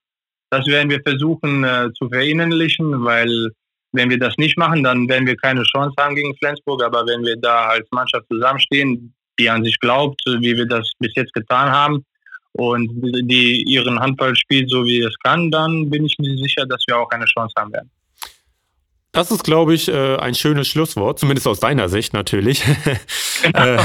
das 0.53 0.66
werden 0.66 0.90
wir 0.90 1.00
versuchen 1.03 1.64
äh, 1.64 1.88
zu 1.94 2.11
verinnerlichen, 2.11 3.05
weil 3.05 3.50
wenn 3.92 4.11
wir 4.11 4.18
das 4.18 4.36
nicht 4.36 4.59
machen, 4.59 4.82
dann 4.84 5.09
werden 5.09 5.26
wir 5.26 5.36
keine 5.36 5.62
Chance 5.62 5.94
haben 5.98 6.14
gegen 6.14 6.36
Flensburg. 6.36 6.82
Aber 6.82 7.07
wenn 7.07 7.24
wir 7.24 7.36
da 7.36 7.68
als 7.68 7.88
Mannschaft 7.90 8.26
zusammenstehen, 8.30 9.14
die 9.38 9.48
an 9.48 9.64
sich 9.64 9.80
glaubt, 9.80 10.20
wie 10.26 10.55
wir 10.55 10.66
das 10.66 10.90
bis 10.98 11.12
jetzt 11.14 11.32
getan 11.32 11.70
haben, 11.70 12.05
und 12.55 12.90
die 13.30 13.62
ihren 13.62 13.98
Handball 13.98 14.36
spielt, 14.36 14.68
so 14.68 14.84
wie 14.84 15.00
es 15.00 15.16
kann, 15.24 15.50
dann 15.50 15.88
bin 15.88 16.05
ich 16.05 16.14
mir 16.18 16.36
sicher, 16.36 16.66
dass 16.66 16.84
wir 16.86 16.98
auch 16.98 17.09
eine 17.11 17.24
Chance 17.24 17.55
haben 17.57 17.72
werden. 17.72 17.90
Das 19.12 19.30
ist, 19.30 19.44
glaube 19.44 19.74
ich, 19.74 19.88
äh, 19.88 20.16
ein 20.16 20.34
schönes 20.34 20.68
Schlusswort, 20.68 21.18
zumindest 21.18 21.46
aus 21.46 21.60
deiner 21.60 21.88
Sicht 21.88 22.12
natürlich. 22.14 22.64
Genau. 23.42 23.82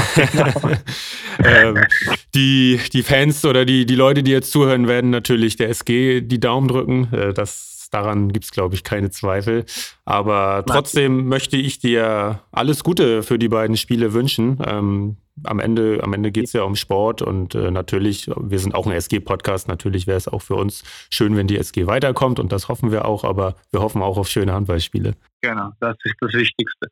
ähm, 1.44 1.84
die, 2.32 2.78
die 2.92 3.02
Fans 3.02 3.44
oder 3.44 3.64
die, 3.64 3.86
die 3.86 3.96
Leute, 3.96 4.22
die 4.22 4.30
jetzt 4.30 4.52
zuhören, 4.52 4.86
werden 4.86 5.10
natürlich 5.10 5.56
der 5.56 5.68
SG 5.68 6.20
die 6.20 6.38
Daumen 6.38 6.68
drücken. 6.68 7.12
Äh, 7.12 7.34
das, 7.88 7.90
daran 7.90 8.32
gibt 8.32 8.44
es, 8.44 8.50
glaube 8.50 8.74
ich, 8.74 8.84
keine 8.84 9.10
Zweifel. 9.10 9.64
Aber 10.04 10.64
trotzdem 10.66 11.26
möchte 11.28 11.56
ich 11.56 11.78
dir 11.78 12.40
alles 12.52 12.84
Gute 12.84 13.22
für 13.22 13.38
die 13.38 13.48
beiden 13.48 13.76
Spiele 13.76 14.12
wünschen. 14.12 14.58
Ähm, 14.64 15.16
am 15.44 15.60
Ende, 15.60 16.00
am 16.02 16.12
Ende 16.14 16.32
geht 16.32 16.46
es 16.46 16.52
ja 16.52 16.62
um 16.62 16.74
Sport 16.74 17.22
und 17.22 17.54
äh, 17.54 17.70
natürlich, 17.70 18.28
wir 18.36 18.58
sind 18.58 18.74
auch 18.74 18.86
ein 18.86 18.92
SG-Podcast, 18.92 19.68
natürlich 19.68 20.08
wäre 20.08 20.16
es 20.16 20.26
auch 20.26 20.42
für 20.42 20.56
uns 20.56 20.82
schön, 21.10 21.36
wenn 21.36 21.46
die 21.46 21.56
SG 21.56 21.86
weiterkommt 21.86 22.40
und 22.40 22.50
das 22.50 22.66
hoffen 22.68 22.90
wir 22.90 23.04
auch, 23.04 23.22
aber 23.22 23.54
wir 23.70 23.80
hoffen 23.80 24.02
auch 24.02 24.18
auf 24.18 24.28
schöne 24.28 24.52
Handballspiele. 24.52 25.14
Genau, 25.42 25.70
das 25.78 25.96
ist 26.02 26.16
das 26.20 26.32
Wichtigste. 26.32 26.88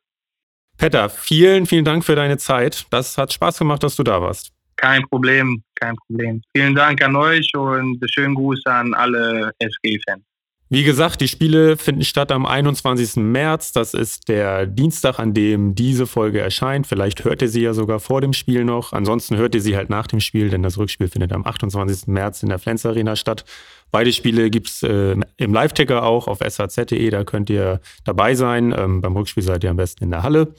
Petter, 0.77 1.09
vielen, 1.09 1.65
vielen 1.65 1.83
Dank 1.83 2.05
für 2.05 2.15
deine 2.15 2.37
Zeit. 2.37 2.85
Das 2.89 3.17
hat 3.17 3.33
Spaß 3.33 3.59
gemacht, 3.59 3.83
dass 3.83 3.97
du 3.97 4.03
da 4.03 4.21
warst. 4.21 4.53
Kein 4.77 5.01
Problem, 5.09 5.61
kein 5.75 5.95
Problem. 5.95 6.41
Vielen 6.55 6.75
Dank 6.75 7.01
an 7.01 7.17
euch 7.17 7.51
und 7.57 7.99
schönen 8.13 8.35
Gruß 8.35 8.65
an 8.67 8.93
alle 8.93 9.51
SG-Fans. 9.59 10.23
Wie 10.69 10.83
gesagt, 10.83 11.21
die 11.21 11.29
Spiele 11.29 11.77
finden 11.77 12.03
statt 12.03 12.29
am 12.29 12.45
21. 12.45 13.15
März. 13.15 13.71
Das 13.71 13.93
ist 13.93 14.27
der 14.27 14.65
Dienstag, 14.65 15.17
an 15.17 15.33
dem 15.33 15.75
diese 15.75 16.05
Folge 16.05 16.41
erscheint. 16.41 16.87
Vielleicht 16.87 17.23
hört 17.23 17.41
ihr 17.41 17.47
sie 17.47 17.61
ja 17.61 17.73
sogar 17.73 18.01
vor 18.01 18.19
dem 18.19 18.33
Spiel 18.33 18.65
noch. 18.65 18.91
Ansonsten 18.91 19.37
hört 19.37 19.55
ihr 19.55 19.61
sie 19.61 19.77
halt 19.77 19.89
nach 19.89 20.07
dem 20.07 20.19
Spiel, 20.19 20.49
denn 20.49 20.63
das 20.63 20.77
Rückspiel 20.77 21.07
findet 21.07 21.31
am 21.31 21.45
28. 21.45 22.07
März 22.07 22.43
in 22.43 22.49
der 22.49 22.59
Flens 22.59 22.85
Arena 22.85 23.15
statt. 23.15 23.45
Beide 23.91 24.11
Spiele 24.11 24.49
gibt's 24.49 24.83
äh, 24.83 25.15
im 25.37 25.53
Live-Ticker 25.53 26.03
auch 26.03 26.27
auf 26.27 26.39
shz.de. 26.39 27.09
Da 27.11 27.23
könnt 27.23 27.49
ihr 27.49 27.79
dabei 28.03 28.35
sein. 28.35 28.75
Ähm, 28.77 28.99
beim 28.99 29.15
Rückspiel 29.15 29.43
seid 29.43 29.63
ihr 29.63 29.69
am 29.69 29.77
besten 29.77 30.03
in 30.03 30.11
der 30.11 30.23
Halle. 30.23 30.53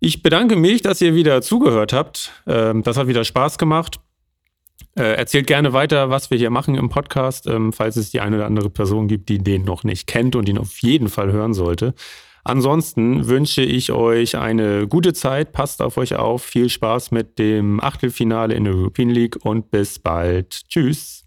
Ich 0.00 0.22
bedanke 0.22 0.56
mich, 0.56 0.82
dass 0.82 1.00
ihr 1.00 1.14
wieder 1.14 1.40
zugehört 1.40 1.94
habt. 1.94 2.32
Ähm, 2.46 2.82
das 2.82 2.98
hat 2.98 3.08
wieder 3.08 3.24
Spaß 3.24 3.56
gemacht. 3.56 3.98
Äh, 4.96 5.14
erzählt 5.14 5.46
gerne 5.46 5.72
weiter, 5.72 6.10
was 6.10 6.30
wir 6.30 6.38
hier 6.38 6.50
machen 6.50 6.74
im 6.74 6.88
Podcast, 6.88 7.46
ähm, 7.46 7.72
falls 7.72 7.96
es 7.96 8.10
die 8.10 8.20
eine 8.20 8.36
oder 8.36 8.46
andere 8.46 8.70
Person 8.70 9.06
gibt, 9.06 9.28
die 9.28 9.38
den 9.38 9.64
noch 9.64 9.84
nicht 9.84 10.06
kennt 10.06 10.34
und 10.34 10.48
ihn 10.48 10.58
auf 10.58 10.78
jeden 10.78 11.08
Fall 11.08 11.32
hören 11.32 11.54
sollte. 11.54 11.94
Ansonsten 12.44 13.28
wünsche 13.28 13.62
ich 13.62 13.92
euch 13.92 14.36
eine 14.36 14.88
gute 14.88 15.12
Zeit, 15.12 15.52
passt 15.52 15.82
auf 15.82 15.98
euch 15.98 16.14
auf, 16.14 16.42
viel 16.42 16.70
Spaß 16.70 17.10
mit 17.10 17.38
dem 17.38 17.78
Achtelfinale 17.78 18.54
in 18.54 18.64
der 18.64 18.74
European 18.74 19.10
League 19.10 19.36
und 19.44 19.70
bis 19.70 19.98
bald. 19.98 20.62
Tschüss. 20.68 21.26